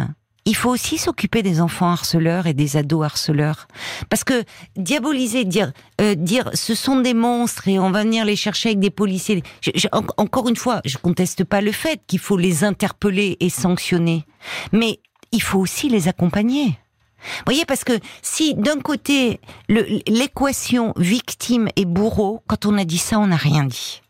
il 0.46 0.56
faut 0.56 0.70
aussi 0.70 0.98
s'occuper 0.98 1.44
des 1.44 1.60
enfants 1.60 1.90
harceleurs 1.92 2.48
et 2.48 2.54
des 2.54 2.78
ados 2.78 3.04
harceleurs, 3.06 3.68
parce 4.10 4.24
que 4.24 4.44
diaboliser, 4.78 5.44
dire 5.46 5.74
euh, 6.02 6.16
dire 6.16 6.50
ce 6.54 6.74
sont 6.74 7.00
des 7.02 7.14
monstres 7.14 7.68
et 7.68 7.80
on 7.80 7.92
va 7.92 8.04
venir 8.04 8.24
les 8.26 8.36
chercher 8.38 8.70
avec 8.70 8.80
des 8.80 8.90
policiers. 8.90 9.44
Je- 9.62 9.72
je- 9.76 9.88
en- 9.92 10.06
encore 10.18 10.48
une 10.48 10.56
fois, 10.56 10.82
je 10.86 10.98
conteste 10.98 11.44
pas 11.44 11.62
le 11.62 11.72
fait 11.74 12.00
qu'il 12.08 12.20
faut 12.20 12.38
les 12.38 12.64
interpeller 12.64 13.36
et 13.42 13.50
sanctionner, 13.50 14.26
mais 14.72 15.00
il 15.34 15.42
faut 15.42 15.60
aussi 15.60 15.90
les 15.90 16.08
accompagner. 16.08 16.80
Vous 17.20 17.44
voyez, 17.46 17.66
parce 17.66 17.84
que 17.84 17.94
si 18.22 18.54
d'un 18.56 18.80
côté 18.80 19.40
l'équation 19.70 20.94
victime 20.98 21.68
et 21.76 21.86
bourreau, 21.86 22.42
quand 22.48 22.66
on 22.66 22.78
a 22.78 22.86
dit 22.86 22.98
ça, 22.98 23.20
on 23.20 23.28
n'a 23.28 23.36
rien 23.36 23.64
dit. 23.66 24.02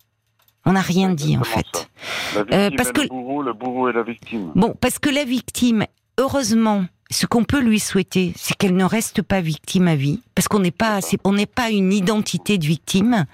On 0.65 0.73
n'a 0.73 0.81
rien 0.81 1.09
dit 1.13 1.37
en 1.37 1.43
fait. 1.43 1.89
La 2.35 2.41
Euh, 2.51 2.69
parce 2.75 2.91
que- 2.91 3.01
le 3.01 3.07
bourreau, 3.07 3.41
le 3.41 3.53
bourreau 3.53 3.89
est 3.89 3.93
la 3.93 4.03
victime. 4.03 4.51
Bon, 4.55 4.75
parce 4.79 4.99
que 4.99 5.09
la 5.09 5.23
victime, 5.23 5.85
heureusement, 6.19 6.85
ce 7.09 7.25
qu'on 7.25 7.45
peut 7.45 7.61
lui 7.61 7.79
souhaiter, 7.79 8.33
c'est 8.35 8.55
qu'elle 8.57 8.75
ne 8.75 8.83
reste 8.83 9.21
pas 9.21 9.39
victime 9.39 9.87
à 9.87 9.95
vie, 9.95 10.19
parce 10.35 10.49
qu'on 10.49 10.59
n'est 10.59 10.71
pas, 10.71 10.99
on 11.23 11.31
n'est 11.31 11.45
pas 11.45 11.69
une 11.69 11.93
identité 11.93 12.57
de 12.57 12.65
victime. 12.65 13.25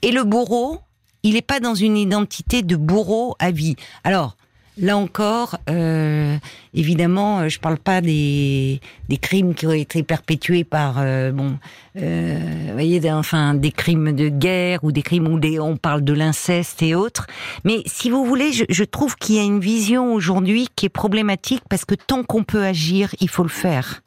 Et 0.00 0.12
le 0.12 0.24
bourreau, 0.24 0.80
il 1.22 1.34
n'est 1.34 1.42
pas 1.42 1.60
dans 1.60 1.74
une 1.74 1.98
identité 1.98 2.62
de 2.62 2.76
bourreau 2.76 3.36
à 3.38 3.50
vie. 3.50 3.76
Alors. 4.04 4.37
Là 4.80 4.96
encore, 4.96 5.56
euh, 5.68 6.36
évidemment, 6.72 7.40
euh, 7.40 7.48
je 7.48 7.58
parle 7.58 7.78
pas 7.78 8.00
des, 8.00 8.80
des 9.08 9.16
crimes 9.16 9.54
qui 9.54 9.66
ont 9.66 9.72
été 9.72 10.04
perpétués 10.04 10.62
par, 10.62 10.96
euh, 10.98 11.32
bon, 11.32 11.58
euh, 11.96 12.38
voyez, 12.72 13.00
des- 13.00 13.10
enfin, 13.10 13.54
des 13.54 13.72
crimes 13.72 14.12
de 14.12 14.28
guerre 14.28 14.84
ou 14.84 14.92
des 14.92 15.02
crimes 15.02 15.26
où 15.26 15.40
des, 15.40 15.58
on 15.58 15.76
parle 15.76 16.02
de 16.04 16.12
l'inceste 16.12 16.80
et 16.82 16.94
autres. 16.94 17.26
Mais 17.64 17.82
si 17.86 18.08
vous 18.08 18.24
voulez, 18.24 18.52
je, 18.52 18.64
je 18.68 18.84
trouve 18.84 19.16
qu'il 19.16 19.34
y 19.34 19.40
a 19.40 19.42
une 19.42 19.58
vision 19.60 20.12
aujourd'hui 20.14 20.68
qui 20.76 20.86
est 20.86 20.90
problématique 20.90 21.62
parce 21.68 21.84
que 21.84 21.96
tant 21.96 22.22
qu'on 22.22 22.44
peut 22.44 22.62
agir, 22.64 23.12
il 23.20 23.28
faut 23.28 23.42
le 23.42 23.48
faire, 23.48 24.02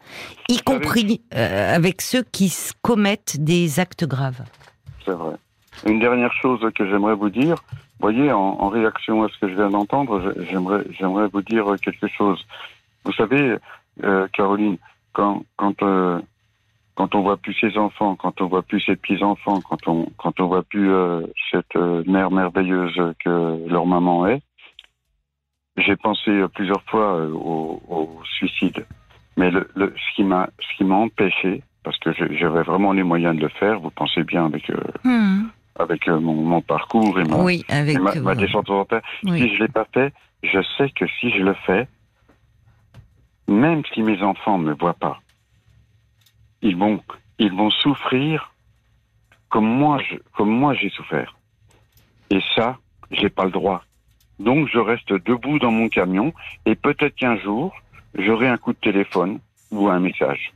y 0.47 0.59
compris 0.59 1.21
euh, 1.35 1.75
avec 1.75 2.01
ceux 2.01 2.23
qui 2.31 2.53
commettent 2.81 3.35
des 3.43 3.79
actes 3.81 4.05
graves. 4.05 4.41
C'est 5.05 5.11
vrai. 5.11 5.35
Une 5.85 5.99
dernière 5.99 6.33
chose 6.33 6.59
que 6.75 6.87
j'aimerais 6.87 7.15
vous 7.15 7.29
dire, 7.29 7.55
voyez, 7.99 8.31
en, 8.31 8.39
en 8.59 8.69
réaction 8.69 9.23
à 9.23 9.29
ce 9.29 9.37
que 9.39 9.49
je 9.49 9.55
viens 9.55 9.69
d'entendre, 9.69 10.33
j'aimerais, 10.49 10.83
j'aimerais 10.91 11.27
vous 11.27 11.41
dire 11.41 11.65
quelque 11.81 12.07
chose. 12.07 12.45
Vous 13.03 13.13
savez, 13.13 13.57
euh, 14.03 14.27
Caroline, 14.33 14.77
quand, 15.13 15.43
quand, 15.57 15.81
euh, 15.83 16.19
quand 16.95 17.15
on 17.15 17.21
voit 17.21 17.37
plus 17.37 17.53
ses 17.55 17.77
enfants, 17.77 18.15
quand 18.15 18.41
on 18.41 18.47
voit 18.47 18.61
plus 18.61 18.81
ses 18.81 18.95
petits-enfants, 18.95 19.61
quand 19.61 19.87
on, 19.87 20.07
quand 20.17 20.39
on 20.39 20.47
voit 20.47 20.63
plus 20.63 20.91
euh, 20.91 21.21
cette 21.51 21.75
euh, 21.75 22.03
mère 22.05 22.31
merveilleuse 22.31 22.99
que 23.23 23.67
leur 23.67 23.85
maman 23.85 24.27
est, 24.27 24.41
j'ai 25.77 25.95
pensé 25.95 26.29
euh, 26.29 26.47
plusieurs 26.47 26.83
fois 26.83 27.25
au, 27.25 28.21
suicide. 28.37 28.85
Mais 29.37 29.49
le, 29.49 29.67
le, 29.75 29.93
ce 29.95 30.15
qui 30.15 30.23
m'a, 30.23 30.49
ce 30.59 30.77
qui 30.77 30.83
m'a 30.83 30.95
empêché, 30.95 31.63
parce 31.83 31.97
que 31.99 32.11
j'avais 32.13 32.63
vraiment 32.63 32.91
les 32.93 33.03
moyens 33.03 33.35
de 33.35 33.41
le 33.41 33.49
faire, 33.49 33.79
vous 33.79 33.89
pensez 33.91 34.23
bien 34.23 34.45
avec 34.45 34.69
euh, 34.69 34.75
avec 35.77 36.07
euh, 36.07 36.19
mon, 36.19 36.33
mon 36.35 36.61
parcours 36.61 37.19
et 37.19 37.23
ma, 37.23 37.37
Oui, 37.37 37.63
et 37.69 37.73
avec. 37.73 37.99
ma, 37.99 38.13
ma 38.15 38.35
descente 38.35 38.67
volontaire. 38.67 39.01
oui. 39.23 39.39
Si 39.39 39.55
je 39.55 39.63
l'ai 39.63 39.69
pas 39.69 39.85
fait, 39.93 40.13
je 40.43 40.59
sais 40.77 40.89
que 40.89 41.05
si 41.19 41.31
je 41.31 41.43
le 41.43 41.53
fais, 41.65 41.87
même 43.47 43.83
si 43.93 44.01
mes 44.01 44.21
enfants 44.21 44.57
me 44.57 44.73
voient 44.73 44.93
pas, 44.93 45.19
ils 46.61 46.75
vont, 46.77 47.01
ils 47.39 47.53
vont 47.53 47.69
souffrir 47.71 48.53
comme 49.49 49.65
moi, 49.67 49.99
je, 50.09 50.15
comme 50.35 50.49
moi 50.49 50.73
j'ai 50.73 50.89
souffert. 50.89 51.35
Et 52.29 52.39
ça, 52.55 52.77
j'ai 53.11 53.29
pas 53.29 53.43
le 53.45 53.51
droit. 53.51 53.83
Donc 54.39 54.67
je 54.69 54.79
reste 54.79 55.11
debout 55.11 55.59
dans 55.59 55.71
mon 55.71 55.89
camion 55.89 56.33
et 56.65 56.75
peut-être 56.75 57.15
qu'un 57.15 57.37
jour, 57.37 57.73
j'aurai 58.17 58.47
un 58.47 58.57
coup 58.57 58.73
de 58.73 58.77
téléphone 58.79 59.39
ou 59.71 59.89
un 59.89 59.99
message. 59.99 60.53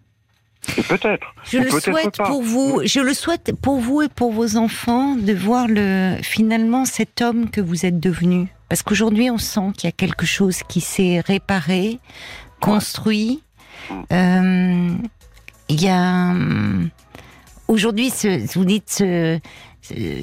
Et 0.78 0.82
peut-être. 0.82 1.34
Je 1.46 1.58
le 1.60 1.70
souhaite 1.70 2.18
pas. 2.18 2.26
pour 2.26 2.42
vous. 2.44 2.82
Je 2.86 3.00
le 3.00 3.14
souhaite 3.14 3.54
pour 3.62 3.80
vous 3.80 4.02
et 4.02 4.10
pour 4.10 4.32
vos 4.32 4.58
enfants 4.58 5.16
de 5.16 5.34
voir 5.34 5.68
le 5.68 6.18
finalement 6.22 6.86
cet 6.86 7.22
homme 7.22 7.50
que 7.50 7.62
vous 7.62 7.86
êtes 7.86 8.00
devenu. 8.00 8.48
Parce 8.70 8.82
qu'aujourd'hui, 8.84 9.30
on 9.30 9.38
sent 9.38 9.72
qu'il 9.78 9.88
y 9.88 9.90
a 9.90 9.92
quelque 9.92 10.26
chose 10.26 10.62
qui 10.68 10.82
s'est 10.82 11.22
réparé, 11.26 12.00
construit. 12.60 13.42
Euh, 14.12 14.90
Il 15.68 15.82
y 15.82 15.88
a 15.90 16.30
hum, 16.30 16.90
aujourd'hui, 17.68 18.12
vous 18.54 18.66
dites, 18.66 18.90
ce- 18.90 19.40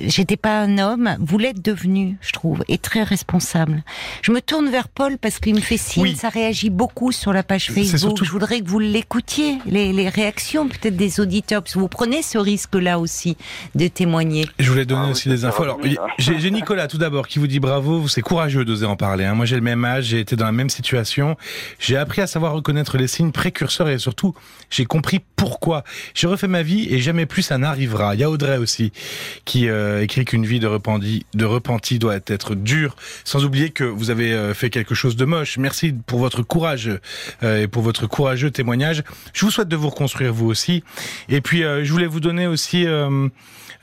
j'étais 0.06 0.36
pas 0.36 0.60
un 0.60 0.78
homme. 0.78 1.16
Vous 1.20 1.38
l'êtes 1.38 1.62
devenu, 1.62 2.16
je 2.20 2.32
trouve, 2.32 2.64
et 2.68 2.78
très 2.78 3.02
responsable. 3.02 3.82
Je 4.22 4.32
me 4.32 4.40
tourne 4.40 4.70
vers 4.70 4.88
Paul 4.88 5.18
parce 5.18 5.38
qu'il 5.38 5.54
me 5.54 5.60
fait 5.60 5.76
signe. 5.76 6.02
Oui. 6.02 6.16
Ça 6.16 6.28
réagit 6.28 6.70
beaucoup 6.70 7.12
sur 7.12 7.32
la 7.32 7.42
page 7.42 7.66
Facebook. 7.70 7.98
surtout- 7.98 8.24
Je 8.24 8.30
voudrais 8.30 8.60
que 8.60 8.68
vous 8.68 8.78
l'écoutiez, 8.78 9.58
les, 9.66 9.92
les 9.92 10.08
réactions 10.08 10.68
peut-être 10.68 10.96
des 10.96 11.20
auditeurs, 11.20 11.62
parce 11.62 11.74
que 11.74 11.78
vous 11.78 11.88
prenez 11.88 12.22
ce 12.22 12.38
risque-là 12.38 12.98
aussi 12.98 13.36
de 13.74 13.88
témoigner. 13.88 14.46
Je 14.58 14.70
voulais 14.70 14.84
donner 14.86 15.06
Ah 15.06 15.10
aussi 15.10 15.28
des 15.28 15.44
infos. 15.44 15.62
Alors, 15.62 15.78
j'ai 16.18 16.38
j'ai 16.38 16.50
Nicolas 16.50 16.88
tout 16.88 16.98
d'abord 16.98 17.26
qui 17.28 17.38
vous 17.38 17.46
dit 17.46 17.60
bravo, 17.60 18.08
c'est 18.08 18.22
courageux 18.22 18.64
d'oser 18.64 18.86
en 18.86 18.96
parler. 18.96 19.24
hein. 19.24 19.34
Moi, 19.34 19.46
j'ai 19.46 19.56
le 19.56 19.62
même 19.62 19.84
âge, 19.84 20.04
j'ai 20.06 20.20
été 20.20 20.36
dans 20.36 20.46
la 20.46 20.52
même 20.52 20.70
situation. 20.70 21.36
J'ai 21.78 21.96
appris 21.96 22.22
à 22.22 22.26
savoir 22.26 22.52
reconnaître 22.54 22.96
les 22.96 23.06
signes 23.06 23.32
précurseurs 23.32 23.88
et 23.88 23.98
surtout, 23.98 24.34
j'ai 24.70 24.84
compris 24.84 25.20
pourquoi. 25.36 25.84
J'ai 26.14 26.26
refait 26.26 26.48
ma 26.48 26.62
vie 26.62 26.86
et 26.90 27.00
jamais 27.00 27.26
plus 27.26 27.42
ça 27.42 27.58
n'arrivera. 27.58 28.14
Il 28.14 28.20
y 28.20 28.24
a 28.24 28.30
Audrey 28.30 28.56
aussi 28.58 28.92
qui 29.44 29.51
euh, 29.68 30.02
écrit 30.02 30.24
qu'une 30.24 30.46
vie 30.46 30.60
de 30.60 30.66
repenti, 30.66 31.98
doit 31.98 32.16
être 32.26 32.54
dure, 32.54 32.96
sans 33.24 33.44
oublier 33.44 33.70
que 33.70 33.84
vous 33.84 34.10
avez 34.10 34.32
euh, 34.32 34.54
fait 34.54 34.70
quelque 34.70 34.94
chose 34.94 35.16
de 35.16 35.24
moche. 35.24 35.58
Merci 35.58 35.92
pour 35.92 36.18
votre 36.18 36.42
courage 36.42 36.90
euh, 37.42 37.62
et 37.62 37.68
pour 37.68 37.82
votre 37.82 38.06
courageux 38.06 38.50
témoignage. 38.50 39.02
Je 39.32 39.44
vous 39.44 39.50
souhaite 39.50 39.68
de 39.68 39.76
vous 39.76 39.90
reconstruire 39.90 40.32
vous 40.32 40.46
aussi. 40.46 40.82
Et 41.28 41.40
puis, 41.40 41.62
je 41.62 41.92
voulais 41.92 42.06
vous 42.06 42.20
donner 42.20 42.46
aussi 42.46 42.86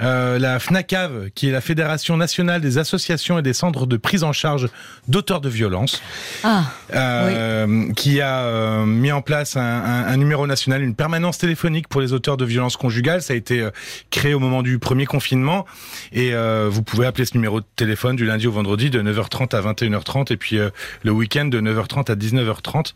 euh, 0.02 0.40
la 0.40 0.60
FNACAV, 0.60 1.30
qui 1.36 1.50
est 1.50 1.52
la 1.52 1.62
Fédération 1.62 2.16
nationale 2.18 2.62
des 2.62 2.78
associations 2.78 3.38
et 3.40 3.42
des 3.42 3.54
centres 3.54 3.86
de 3.86 3.98
prise 3.98 4.24
en 4.24 4.32
charge 4.34 4.68
d'auteurs 5.08 5.42
de 5.42 5.50
violences, 5.50 6.02
Ah, 6.44 6.64
euh, 6.94 7.92
qui 7.94 8.22
a 8.22 8.40
euh, 8.40 8.86
mis 8.86 9.12
en 9.12 9.22
place 9.22 9.58
un, 9.58 9.62
un- 9.62 10.06
un 10.08 10.18
numéro 10.18 10.48
national, 10.48 10.82
une 10.84 10.96
permanence 10.96 11.38
téléphonique 11.38 11.88
pour 11.88 12.02
les 12.02 12.14
auteurs 12.14 12.38
de 12.38 12.46
violences 12.46 12.78
conjugales. 12.78 13.22
Ça 13.22 13.34
a 13.34 13.36
été 13.36 13.62
euh, 13.62 13.72
créé 14.10 14.34
au 14.34 14.40
moment 14.40 14.62
du 14.64 14.80
premier 14.80 15.06
confinement 15.06 15.66
et 16.12 16.34
euh, 16.34 16.68
vous 16.72 16.82
pouvez 16.84 17.06
appeler 17.06 17.26
ce 17.26 17.34
numéro 17.36 17.60
de 17.62 17.66
téléphone 17.76 18.16
du 18.16 18.26
lundi 18.26 18.48
au 18.48 18.52
vendredi 18.52 18.90
de 18.90 19.02
9h30 19.02 19.56
à 19.56 19.62
21h30 19.62 20.32
et 20.34 20.38
puis 20.38 20.58
euh, 20.60 20.70
le 21.04 21.12
week-end 21.12 21.46
de 21.46 21.60
9h30 21.60 22.12
à 22.12 22.16
19h30. 22.16 22.94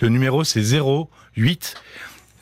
Le 0.00 0.08
numéro 0.08 0.44
c'est 0.44 0.62
08 0.62 1.74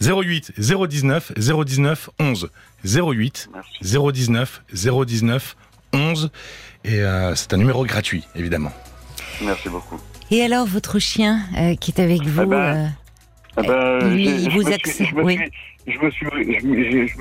08 0.01 0.53
019 0.59 1.33
019 1.37 2.11
11 2.19 2.51
08 2.85 3.49
Merci. 3.53 4.13
019 4.13 4.63
019 4.73 5.57
11 5.93 6.31
et 6.85 7.01
euh, 7.01 7.35
c'est 7.35 7.53
un 7.55 7.57
numéro 7.57 7.85
gratuit 7.85 8.25
évidemment. 8.35 8.73
Merci 9.43 9.69
beaucoup. 9.69 9.99
et 10.31 10.43
alors 10.43 10.67
votre 10.67 10.99
chien 10.99 11.41
euh, 11.57 11.75
qui 11.77 11.91
est 11.91 12.01
avec 12.01 12.23
vous 12.23 12.47
ben, 12.47 12.57
euh, 12.57 12.87
Ah 13.57 13.63
ben, 13.63 14.01
je 14.01 14.57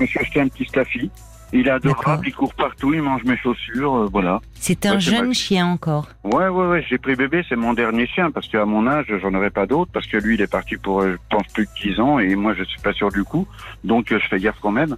me 0.00 0.06
suis 0.06 0.20
acheté 0.20 0.40
un 0.40 0.48
petit 0.48 0.64
staffy. 0.66 1.10
Il 1.52 1.66
est 1.66 1.70
adorable, 1.70 2.28
il 2.28 2.34
court 2.34 2.52
partout, 2.54 2.92
il 2.92 3.00
mange 3.02 3.24
mes 3.24 3.36
chaussures, 3.38 3.94
euh, 3.96 4.08
voilà. 4.12 4.40
C'est 4.54 4.84
un 4.84 4.94
Ouais, 4.94 5.00
jeune 5.00 5.32
chien 5.32 5.66
encore. 5.66 6.08
Ouais, 6.24 6.48
ouais, 6.48 6.66
ouais, 6.66 6.84
j'ai 6.88 6.98
pris 6.98 7.16
bébé, 7.16 7.42
c'est 7.48 7.56
mon 7.56 7.72
dernier 7.72 8.06
chien, 8.06 8.30
parce 8.30 8.46
qu'à 8.48 8.64
mon 8.66 8.86
âge, 8.86 9.06
j'en 9.22 9.32
aurais 9.34 9.50
pas 9.50 9.66
d'autres, 9.66 9.90
parce 9.92 10.06
que 10.06 10.18
lui, 10.18 10.34
il 10.34 10.40
est 10.42 10.50
parti 10.50 10.76
pour, 10.76 11.00
euh, 11.00 11.12
je 11.12 11.36
pense, 11.36 11.46
plus 11.54 11.64
de 11.64 11.70
10 11.94 12.00
ans, 12.00 12.18
et 12.18 12.34
moi, 12.34 12.54
je 12.54 12.64
suis 12.64 12.80
pas 12.80 12.92
sûr 12.92 13.10
du 13.10 13.24
coup, 13.24 13.46
donc 13.82 14.12
euh, 14.12 14.18
je 14.22 14.28
fais 14.28 14.38
gaffe 14.38 14.58
quand 14.60 14.72
même. 14.72 14.96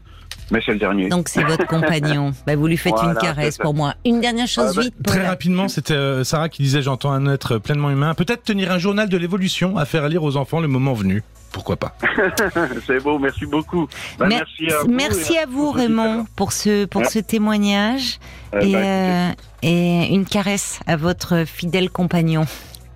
Mais 0.50 0.60
c'est 0.64 0.72
le 0.72 0.78
dernier. 0.78 1.08
Donc 1.08 1.28
c'est 1.28 1.42
votre 1.44 1.66
compagnon. 1.68 2.32
Bah, 2.46 2.56
vous 2.56 2.66
lui 2.66 2.76
faites 2.76 2.92
Voilà, 2.94 3.12
une 3.12 3.18
caresse 3.18 3.56
pour 3.58 3.72
moi. 3.74 3.94
Une 4.04 4.20
dernière 4.20 4.48
chose 4.48 4.70
Ah 4.70 4.72
bah, 4.76 4.82
vite. 4.82 4.94
Paul. 5.02 5.14
Très 5.16 5.26
rapidement, 5.26 5.68
c'était 5.68 5.94
euh, 5.94 6.24
Sarah 6.24 6.48
qui 6.48 6.62
disait 6.62 6.82
j'entends 6.82 7.12
un 7.12 7.32
être 7.32 7.58
pleinement 7.58 7.90
humain. 7.90 8.14
Peut-être 8.14 8.42
tenir 8.42 8.72
un 8.72 8.78
journal 8.78 9.08
de 9.08 9.16
l'évolution 9.16 9.76
à 9.76 9.84
faire 9.84 10.08
lire 10.08 10.22
aux 10.24 10.36
enfants 10.36 10.60
le 10.60 10.68
moment 10.68 10.92
venu. 10.92 11.22
Pourquoi 11.52 11.76
pas? 11.76 11.96
C'est 12.86 13.02
beau, 13.02 13.18
merci 13.18 13.44
beaucoup. 13.46 13.88
Bah, 14.18 14.26
Mer- 14.26 14.44
merci 14.60 14.72
à 14.72 14.82
vous. 14.84 14.90
merci 14.92 15.38
à 15.38 15.46
vous 15.46 15.70
Raymond 15.72 16.26
pour 16.36 16.52
ce 16.52 16.84
pour 16.84 17.02
Ouais. 17.02 17.08
ce 17.08 17.18
témoignage 17.18 18.18
et, 18.54 18.58
Eh 18.70 18.72
ben, 18.72 18.76
euh, 18.76 19.30
et 19.62 20.14
une 20.14 20.24
caresse 20.26 20.78
à 20.86 20.96
votre 20.96 21.44
fidèle 21.46 21.90
compagnon. 21.90 22.44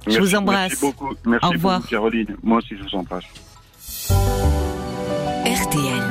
je 0.07 0.19
vous 0.21 0.35
embrasse. 0.37 0.71
Merci 0.71 0.81
beaucoup. 0.87 1.15
Merci 1.27 1.47
Au 1.47 1.51
revoir. 1.51 1.79
beaucoup, 1.79 1.91
Caroline. 1.91 2.37
Moi 2.45 2.59
aussi, 2.59 2.77
je 2.77 2.83
vous 2.85 2.95
embrasse. 2.99 3.25
RTL. 5.47 6.04